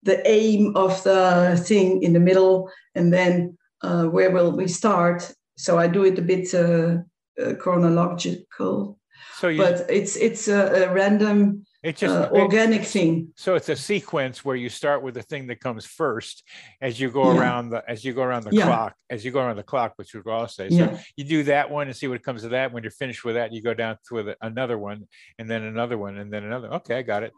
the 0.04 0.28
aim 0.28 0.76
of 0.76 1.04
the 1.04 1.62
thing 1.66 2.04
in 2.04 2.14
the 2.14 2.20
middle, 2.20 2.70
and 2.96 3.14
then 3.14 3.58
uh, 3.82 4.06
where 4.06 4.32
will 4.32 4.52
we 4.52 4.68
start? 4.68 5.34
So 5.58 5.78
I 5.78 5.88
do 5.88 6.04
it 6.06 6.20
a 6.20 6.22
bit 6.22 6.54
uh, 6.54 6.98
uh, 7.42 7.56
chronological. 7.56 9.00
So 9.36 9.48
you, 9.48 9.58
but 9.58 9.86
it's 9.90 10.16
it's 10.16 10.48
a, 10.48 10.86
a 10.86 10.94
random 10.94 11.66
it's 11.84 12.00
just 12.00 12.14
uh, 12.14 12.30
organic 12.32 12.84
thing. 12.84 13.34
So 13.36 13.56
it's 13.56 13.70
a 13.70 13.76
sequence 13.76 14.46
where 14.46 14.56
you 14.56 14.70
start 14.70 15.02
with 15.02 15.16
the 15.16 15.24
thing 15.24 15.48
that 15.48 15.60
comes 15.60 15.84
first 15.84 16.44
as 16.80 17.00
you 17.00 17.10
go 17.10 17.34
yeah. 17.34 17.40
around 17.40 17.70
the 17.70 17.84
as 17.90 18.06
you 18.06 18.14
go 18.14 18.22
around 18.22 18.44
the 18.44 18.56
yeah. 18.56 18.66
clock, 18.66 18.96
as 19.10 19.26
you 19.26 19.32
go 19.32 19.40
around 19.40 19.56
the 19.56 19.64
clock, 19.64 19.94
which 19.96 20.14
would 20.14 20.28
all 20.28 20.48
say. 20.48 20.70
So 20.70 20.76
yeah. 20.76 21.00
you 21.16 21.24
do 21.24 21.44
that 21.44 21.72
one 21.72 21.88
and 21.88 21.96
see 21.96 22.08
what 22.08 22.22
comes 22.22 22.44
of 22.44 22.52
that. 22.52 22.72
When 22.72 22.84
you're 22.84 22.92
finished 22.92 23.24
with 23.26 23.36
that, 23.36 23.52
you 23.52 23.64
go 23.64 23.74
down 23.74 23.98
to 24.10 24.36
another 24.42 24.78
one, 24.78 25.08
and 25.40 25.50
then 25.50 25.64
another 25.64 25.98
one, 25.98 26.18
and 26.18 26.32
then 26.32 26.44
another. 26.44 26.72
Okay, 26.76 26.98
I 26.98 27.02
got 27.02 27.24
it. 27.24 27.34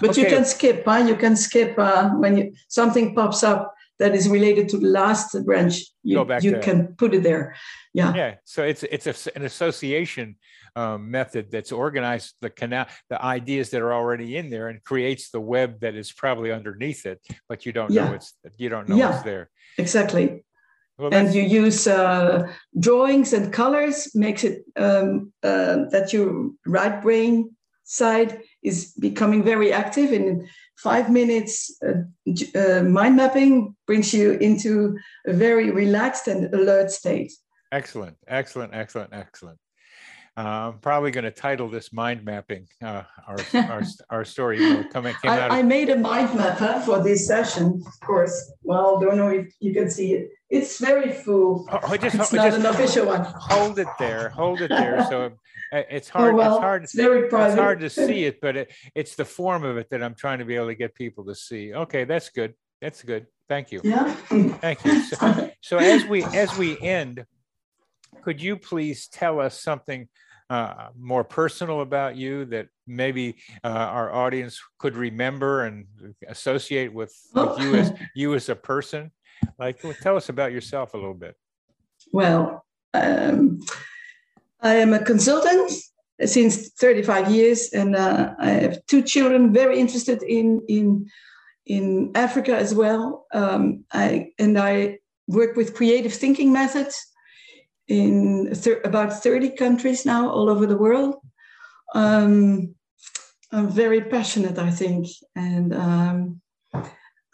But 0.00 0.10
okay. 0.10 0.22
you 0.22 0.26
can 0.28 0.46
skip, 0.46 0.84
huh? 0.86 1.04
You 1.06 1.16
can 1.16 1.36
skip 1.36 1.78
uh, 1.78 2.10
when 2.10 2.38
you 2.38 2.54
something 2.68 3.14
pops 3.14 3.42
up 3.42 3.74
that 4.02 4.14
is 4.14 4.28
related 4.28 4.68
to 4.70 4.78
the 4.78 4.88
last 4.88 5.36
branch. 5.44 5.74
You, 6.02 6.26
you 6.40 6.58
can 6.58 6.94
put 6.98 7.14
it 7.14 7.22
there. 7.22 7.54
Yeah. 7.94 8.12
Yeah. 8.14 8.34
So 8.44 8.64
it's 8.64 8.82
it's 8.82 9.06
a, 9.06 9.14
an 9.36 9.44
association 9.44 10.36
um, 10.74 11.10
method 11.10 11.50
that's 11.50 11.72
organized 11.72 12.34
the 12.40 12.50
canal, 12.50 12.86
the 13.08 13.22
ideas 13.22 13.70
that 13.70 13.80
are 13.82 13.92
already 13.92 14.36
in 14.36 14.50
there, 14.50 14.68
and 14.68 14.82
creates 14.82 15.30
the 15.30 15.40
web 15.40 15.80
that 15.80 15.94
is 15.94 16.12
probably 16.12 16.50
underneath 16.50 17.06
it, 17.06 17.20
but 17.48 17.64
you 17.64 17.72
don't 17.72 17.90
yeah. 17.90 18.04
know 18.04 18.14
it's 18.14 18.34
you 18.56 18.68
don't 18.68 18.88
know 18.88 18.96
yeah, 18.96 19.14
it's 19.14 19.22
there. 19.22 19.50
Exactly. 19.78 20.44
Well, 20.98 21.14
and 21.14 21.34
you 21.34 21.42
use 21.42 21.86
uh, 21.86 22.52
drawings 22.78 23.32
and 23.32 23.52
colors 23.52 24.14
makes 24.14 24.44
it 24.44 24.64
um, 24.76 25.32
uh, 25.42 25.88
that 25.90 26.12
your 26.12 26.50
right 26.66 27.00
brain 27.00 27.56
side 27.92 28.40
is 28.62 28.94
becoming 28.98 29.42
very 29.42 29.72
active 29.72 30.12
in 30.12 30.48
five 30.78 31.10
minutes 31.10 31.78
uh, 31.86 32.02
uh, 32.58 32.82
mind 32.82 33.16
mapping 33.16 33.76
brings 33.86 34.14
you 34.14 34.32
into 34.32 34.96
a 35.26 35.32
very 35.32 35.70
relaxed 35.70 36.26
and 36.26 36.52
alert 36.54 36.90
state 36.90 37.32
excellent 37.70 38.16
excellent 38.26 38.72
excellent 38.74 39.12
excellent 39.12 39.58
uh, 40.34 40.72
I'm 40.72 40.78
probably 40.78 41.10
going 41.10 41.24
to 41.24 41.30
title 41.30 41.68
this 41.68 41.92
mind 41.92 42.24
mapping 42.24 42.66
uh, 42.82 43.02
our, 43.28 43.36
our, 43.54 43.82
our 44.08 44.24
story. 44.24 44.56
Coming, 44.84 45.14
came 45.20 45.30
I, 45.30 45.40
out 45.40 45.50
of... 45.50 45.58
I 45.58 45.60
made 45.60 45.90
a 45.90 45.98
mind 45.98 46.34
map 46.34 46.84
for 46.86 47.02
this 47.02 47.26
session, 47.26 47.82
of 47.86 48.00
course. 48.00 48.50
Well, 48.62 48.98
don't 48.98 49.18
know 49.18 49.28
if 49.28 49.52
you 49.60 49.74
can 49.74 49.90
see 49.90 50.14
it. 50.14 50.30
It's 50.52 50.78
very 50.78 51.10
full. 51.10 51.66
Oh, 51.72 51.80
oh 51.82 51.96
just, 51.96 52.14
it's 52.14 52.30
not 52.30 52.44
just, 52.44 52.58
an 52.58 52.66
official 52.66 53.06
one. 53.06 53.24
Hold 53.26 53.78
it 53.78 53.88
there. 53.98 54.28
Hold 54.28 54.60
it 54.60 54.68
there. 54.68 55.02
So 55.08 55.24
uh, 55.72 55.82
it's 55.90 56.10
oh, 56.14 56.18
hard. 56.18 56.34
Oh, 56.34 56.36
well, 56.36 56.54
it's 56.54 56.60
hard. 56.60 56.84
It's 56.84 56.94
very 56.94 57.30
private. 57.30 57.52
It's 57.52 57.58
hard 57.58 57.80
to 57.80 57.90
see 58.08 58.24
it, 58.24 58.38
but 58.42 58.56
it, 58.58 58.72
it's 58.94 59.14
the 59.14 59.24
form 59.24 59.64
of 59.64 59.78
it 59.78 59.88
that 59.90 60.02
I'm 60.02 60.14
trying 60.14 60.40
to 60.40 60.44
be 60.44 60.54
able 60.56 60.66
to 60.66 60.74
get 60.74 60.94
people 60.94 61.24
to 61.24 61.34
see. 61.34 61.72
Okay, 61.72 62.04
that's 62.04 62.28
good. 62.28 62.52
That's 62.82 63.02
good. 63.02 63.28
Thank 63.48 63.72
you. 63.72 63.80
Yeah. 63.82 64.12
Thank 64.12 64.84
you. 64.84 65.02
So, 65.04 65.50
so 65.62 65.78
as 65.78 66.04
we 66.04 66.22
as 66.22 66.54
we 66.58 66.78
end, 66.80 67.24
could 68.20 68.42
you 68.42 68.58
please 68.58 69.08
tell 69.08 69.40
us 69.40 69.58
something 69.58 70.06
uh, 70.50 70.88
more 70.98 71.24
personal 71.24 71.80
about 71.80 72.14
you 72.14 72.44
that 72.44 72.66
maybe 72.86 73.36
uh, 73.64 73.68
our 73.68 74.12
audience 74.12 74.60
could 74.78 74.98
remember 74.98 75.64
and 75.64 75.86
associate 76.28 76.92
with, 76.92 77.16
with 77.34 77.58
you 77.58 77.74
as 77.76 77.92
you 78.14 78.34
as 78.34 78.50
a 78.50 78.54
person? 78.54 79.10
Like, 79.58 79.80
tell 80.00 80.16
us 80.16 80.28
about 80.28 80.52
yourself 80.52 80.94
a 80.94 80.96
little 80.96 81.14
bit. 81.14 81.36
Well, 82.12 82.64
um, 82.94 83.60
I 84.60 84.74
am 84.76 84.92
a 84.92 85.04
consultant 85.04 85.72
since 86.24 86.70
35 86.70 87.30
years, 87.30 87.70
and 87.72 87.96
uh, 87.96 88.34
I 88.38 88.50
have 88.50 88.84
two 88.86 89.02
children 89.02 89.52
very 89.52 89.78
interested 89.78 90.22
in 90.22 90.62
in 90.68 91.08
in 91.66 92.10
Africa 92.14 92.56
as 92.56 92.74
well. 92.74 93.26
Um, 93.32 93.84
I 93.92 94.32
and 94.38 94.58
I 94.58 94.98
work 95.26 95.56
with 95.56 95.74
creative 95.74 96.12
thinking 96.12 96.52
methods 96.52 96.94
in 97.88 98.54
thir- 98.54 98.80
about 98.84 99.22
30 99.22 99.50
countries 99.56 100.04
now, 100.04 100.28
all 100.28 100.48
over 100.48 100.66
the 100.66 100.76
world. 100.76 101.16
Um, 101.94 102.74
I'm 103.50 103.68
very 103.68 104.00
passionate, 104.02 104.58
I 104.58 104.70
think, 104.70 105.08
and 105.36 105.74
um, 105.74 106.41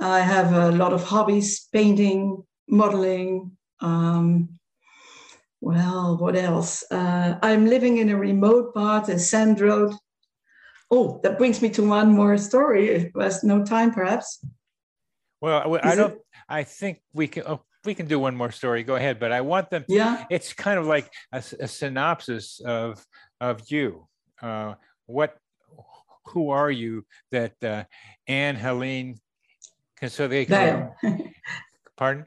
I 0.01 0.21
have 0.21 0.53
a 0.53 0.71
lot 0.71 0.93
of 0.93 1.05
hobbies: 1.05 1.69
painting, 1.73 2.45
modeling. 2.69 3.57
Um, 3.81 4.59
well, 5.61 6.17
what 6.19 6.37
else? 6.37 6.85
Uh, 6.91 7.39
I'm 7.43 7.67
living 7.67 7.99
in 7.99 8.11
a 8.11 8.17
remote 8.17 8.75
part, 8.75 9.09
a 9.09 9.19
sand 9.19 9.61
road. 9.61 9.93
Oh, 10.91 11.21
that 11.23 11.37
brings 11.37 11.61
me 11.61 11.69
to 11.71 11.83
one 11.83 12.13
more 12.13 12.39
story. 12.39 12.89
If 12.89 13.13
there's 13.13 13.43
no 13.45 13.65
time, 13.65 13.93
perhaps. 13.93 14.45
Well, 15.41 15.79
I 15.83 15.95
don't. 15.95 16.13
It? 16.13 16.19
I 16.49 16.63
think 16.63 17.01
we 17.13 17.29
can. 17.29 17.43
Oh, 17.47 17.63
we 17.85 17.95
can 17.95 18.07
do 18.07 18.19
one 18.19 18.37
more 18.37 18.51
story. 18.53 18.83
Go 18.83 18.97
ahead, 18.97 19.19
but 19.19 19.33
I 19.33 19.41
want 19.41 19.71
them. 19.71 19.85
Yeah. 19.89 20.25
It's 20.31 20.53
kind 20.53 20.79
of 20.79 20.87
like 20.87 21.11
a, 21.33 21.43
a 21.61 21.69
synopsis 21.69 22.61
of 22.65 23.05
of 23.41 23.71
you. 23.71 24.09
Uh, 24.41 24.75
what? 25.07 25.37
Who 26.27 26.51
are 26.51 26.71
you? 26.71 27.05
That 27.33 27.55
uh, 27.63 27.85
Anne 28.27 28.57
Helene. 28.57 29.21
So 30.07 30.29
they 30.29 30.45
can. 30.45 30.91
Pardon. 31.97 32.27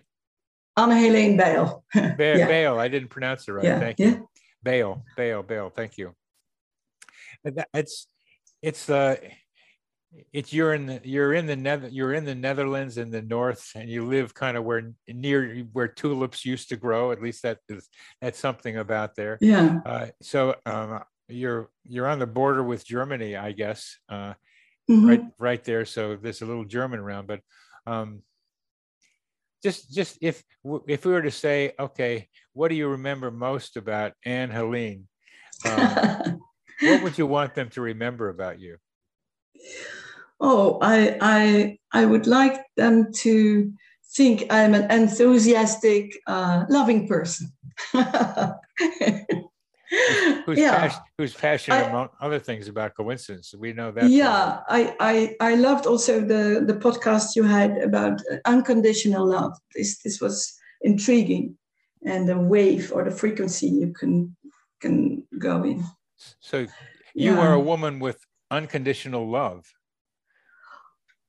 Anne 0.77 0.91
Helene 0.91 1.37
Bale. 1.37 1.83
Bale, 1.93 2.15
yeah. 2.37 2.47
Bale. 2.47 2.79
I 2.79 2.87
didn't 2.87 3.09
pronounce 3.09 3.47
it 3.47 3.51
right. 3.51 3.63
Yeah. 3.63 3.79
Thank 3.79 3.99
you. 3.99 4.05
Yeah. 4.05 4.19
Bale, 4.63 5.03
Bale, 5.15 5.43
Bale. 5.43 5.69
Thank 5.69 5.97
you. 5.97 6.13
It's 7.73 8.07
it's 8.61 8.89
uh 8.89 9.15
it's 10.33 10.51
you're 10.51 10.73
in 10.73 10.85
the 10.85 11.01
you're 11.03 11.33
in 11.33 11.45
the 11.45 11.55
Nether, 11.55 11.87
you're 11.87 12.13
in 12.13 12.25
the 12.25 12.35
Netherlands 12.35 12.97
in 12.97 13.11
the 13.11 13.21
north, 13.21 13.71
and 13.75 13.89
you 13.89 14.05
live 14.05 14.33
kind 14.33 14.57
of 14.57 14.63
where 14.63 14.93
near 15.07 15.65
where 15.71 15.87
tulips 15.87 16.45
used 16.45 16.69
to 16.69 16.75
grow. 16.75 17.11
At 17.11 17.21
least 17.21 17.43
that 17.43 17.59
is 17.69 17.89
that's 18.21 18.39
something 18.39 18.77
about 18.77 19.15
there. 19.15 19.37
Yeah. 19.41 19.79
Uh, 19.85 20.07
so 20.21 20.55
um, 20.65 21.01
you're 21.27 21.69
you're 21.85 22.07
on 22.07 22.19
the 22.19 22.27
border 22.27 22.63
with 22.63 22.85
Germany, 22.85 23.35
I 23.35 23.53
guess. 23.53 23.97
Uh, 24.09 24.33
mm-hmm. 24.91 25.07
Right, 25.07 25.23
right 25.39 25.63
there. 25.63 25.85
So 25.85 26.17
there's 26.17 26.41
a 26.41 26.45
little 26.45 26.65
German 26.65 26.99
around, 26.99 27.27
but 27.27 27.39
um, 27.87 28.21
just 29.63 29.93
just 29.93 30.17
if 30.21 30.43
if 30.87 31.05
we 31.05 31.11
were 31.11 31.21
to 31.21 31.31
say, 31.31 31.73
okay, 31.79 32.27
what 32.53 32.67
do 32.69 32.75
you 32.75 32.89
remember 32.89 33.31
most 33.31 33.77
about 33.77 34.13
Anne 34.25 34.49
Helene? 34.49 35.07
Um, 35.65 36.41
what 36.81 37.03
would 37.03 37.17
you 37.17 37.25
want 37.25 37.55
them 37.55 37.69
to 37.69 37.81
remember 37.81 38.29
about 38.29 38.59
you? 38.59 38.77
Oh, 40.39 40.77
I 40.81 41.17
I 41.21 41.77
I 41.93 42.05
would 42.05 42.27
like 42.27 42.61
them 42.75 43.13
to 43.13 43.71
think 44.15 44.45
I'm 44.49 44.73
an 44.73 44.91
enthusiastic, 44.91 46.17
uh, 46.27 46.65
loving 46.69 47.07
person. 47.07 47.53
who's, 50.45 50.57
yeah. 50.57 50.87
Pas- 50.87 50.99
who's 51.17 51.33
passionate 51.33 51.85
I, 51.85 51.89
among 51.89 52.09
other 52.21 52.39
things 52.39 52.67
about 52.67 52.95
coincidence. 52.95 53.53
We 53.57 53.73
know 53.73 53.91
that. 53.91 54.09
Yeah, 54.09 54.59
I, 54.69 54.95
I 54.99 55.35
I 55.39 55.55
loved 55.55 55.85
also 55.85 56.21
the 56.21 56.63
the 56.65 56.73
podcast 56.73 57.35
you 57.35 57.43
had 57.43 57.77
about 57.77 58.21
unconditional 58.45 59.27
love. 59.27 59.57
This 59.75 60.01
this 60.01 60.21
was 60.21 60.53
intriguing, 60.81 61.57
and 62.05 62.27
the 62.27 62.37
wave 62.37 62.91
or 62.93 63.03
the 63.03 63.11
frequency 63.11 63.67
you 63.67 63.93
can 63.93 64.35
can 64.79 65.23
go 65.37 65.63
in. 65.63 65.83
So 66.39 66.59
you 67.13 67.33
yeah. 67.33 67.39
are 67.39 67.53
a 67.53 67.59
woman 67.59 67.99
with 67.99 68.25
unconditional 68.49 69.29
love. 69.29 69.65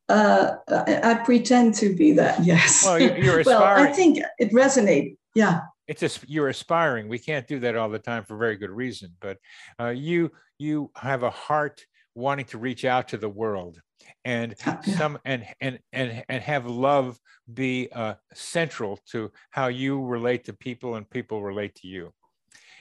Uh, 0.08 0.56
I, 0.68 1.12
I, 1.12 1.14
pretend 1.14 1.74
to 1.74 1.94
be 1.94 2.12
that. 2.12 2.44
Yes. 2.44 2.84
Well, 2.84 3.00
you're 3.00 3.40
aspiring. 3.40 3.44
well, 3.44 3.88
I 3.88 3.92
think 3.92 4.18
it 4.38 4.52
resonates. 4.52 5.16
Yeah 5.34 5.60
it's 5.86 6.00
just 6.00 6.28
you're 6.28 6.48
aspiring. 6.48 7.08
We 7.08 7.18
can't 7.18 7.46
do 7.46 7.60
that 7.60 7.76
all 7.76 7.88
the 7.88 7.98
time 7.98 8.24
for 8.24 8.36
very 8.36 8.56
good 8.56 8.70
reason. 8.70 9.10
But 9.20 9.38
uh, 9.80 9.88
you 9.88 10.30
you 10.58 10.90
have 10.96 11.22
a 11.22 11.30
heart 11.30 11.84
wanting 12.14 12.44
to 12.46 12.58
reach 12.58 12.84
out 12.84 13.08
to 13.08 13.16
the 13.16 13.28
world 13.28 13.80
and 14.24 14.54
some 14.96 15.18
and 15.24 15.44
and 15.60 15.78
and 15.92 16.24
and 16.28 16.42
have 16.42 16.66
love 16.66 17.18
be 17.52 17.88
uh, 17.92 18.14
central 18.34 18.98
to 19.10 19.30
how 19.50 19.68
you 19.68 20.04
relate 20.04 20.44
to 20.44 20.52
people 20.52 20.96
and 20.96 21.08
people 21.08 21.42
relate 21.42 21.74
to 21.76 21.88
you. 21.88 22.12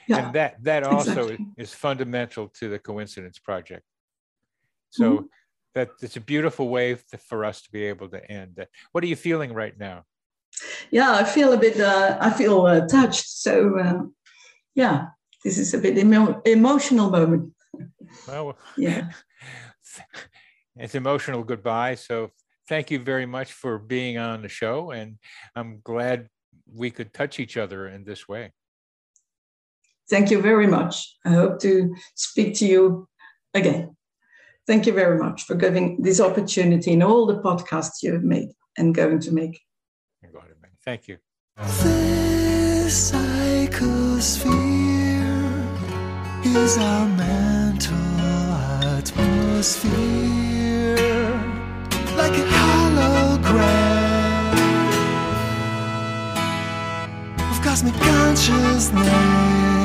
Yeah, 0.08 0.26
and 0.26 0.34
that 0.34 0.62
that 0.64 0.84
also 0.84 1.28
exactly. 1.28 1.46
is 1.58 1.72
fundamental 1.72 2.48
to 2.60 2.68
the 2.68 2.78
coincidence 2.78 3.38
project. 3.38 3.84
So 4.90 5.12
mm-hmm. 5.12 5.26
that 5.74 5.90
it's 6.02 6.16
a 6.16 6.20
beautiful 6.20 6.68
way 6.68 6.96
for 7.28 7.44
us 7.44 7.62
to 7.62 7.70
be 7.70 7.84
able 7.84 8.08
to 8.10 8.30
end. 8.30 8.66
What 8.92 9.04
are 9.04 9.06
you 9.06 9.16
feeling 9.16 9.52
right 9.52 9.78
now? 9.78 10.04
Yeah, 10.90 11.12
I 11.12 11.24
feel 11.24 11.52
a 11.52 11.56
bit, 11.56 11.80
uh, 11.80 12.18
I 12.20 12.30
feel 12.30 12.66
uh, 12.66 12.86
touched. 12.86 13.28
So, 13.28 13.78
uh, 13.78 14.02
yeah, 14.74 15.06
this 15.44 15.58
is 15.58 15.74
a 15.74 15.78
bit 15.78 15.98
emo- 15.98 16.40
emotional 16.44 17.10
moment. 17.10 17.52
Well, 18.26 18.56
yeah, 18.76 19.10
it's 20.76 20.94
emotional 20.94 21.42
goodbye. 21.42 21.94
So, 21.96 22.30
thank 22.68 22.90
you 22.90 22.98
very 22.98 23.26
much 23.26 23.52
for 23.52 23.78
being 23.78 24.18
on 24.18 24.42
the 24.42 24.48
show, 24.48 24.90
and 24.90 25.18
I'm 25.54 25.80
glad 25.82 26.28
we 26.72 26.90
could 26.90 27.12
touch 27.12 27.40
each 27.40 27.56
other 27.56 27.88
in 27.88 28.04
this 28.04 28.28
way. 28.28 28.52
Thank 30.10 30.30
you 30.30 30.42
very 30.42 30.66
much. 30.66 31.16
I 31.24 31.30
hope 31.30 31.60
to 31.60 31.94
speak 32.14 32.54
to 32.56 32.66
you 32.66 33.08
again. 33.54 33.96
Thank 34.66 34.86
you 34.86 34.92
very 34.92 35.18
much 35.18 35.44
for 35.44 35.54
giving 35.54 36.02
this 36.02 36.20
opportunity 36.20 36.92
in 36.92 37.02
all 37.02 37.26
the 37.26 37.40
podcasts 37.40 38.02
you 38.02 38.12
have 38.12 38.22
made 38.22 38.50
and 38.76 38.94
going 38.94 39.20
to 39.20 39.32
make. 39.32 39.60
Thank 40.84 41.06
you. 41.06 41.18
This 41.56 43.12
psychosphere 43.12 44.42
is 46.44 46.76
our 46.76 47.06
mental 47.06 47.94
atmosphere, 48.98 49.92
like 52.16 52.32
a 52.32 52.46
hologram 52.56 53.72
of 57.50 57.62
cosmic 57.62 57.94
consciousness. 57.94 59.81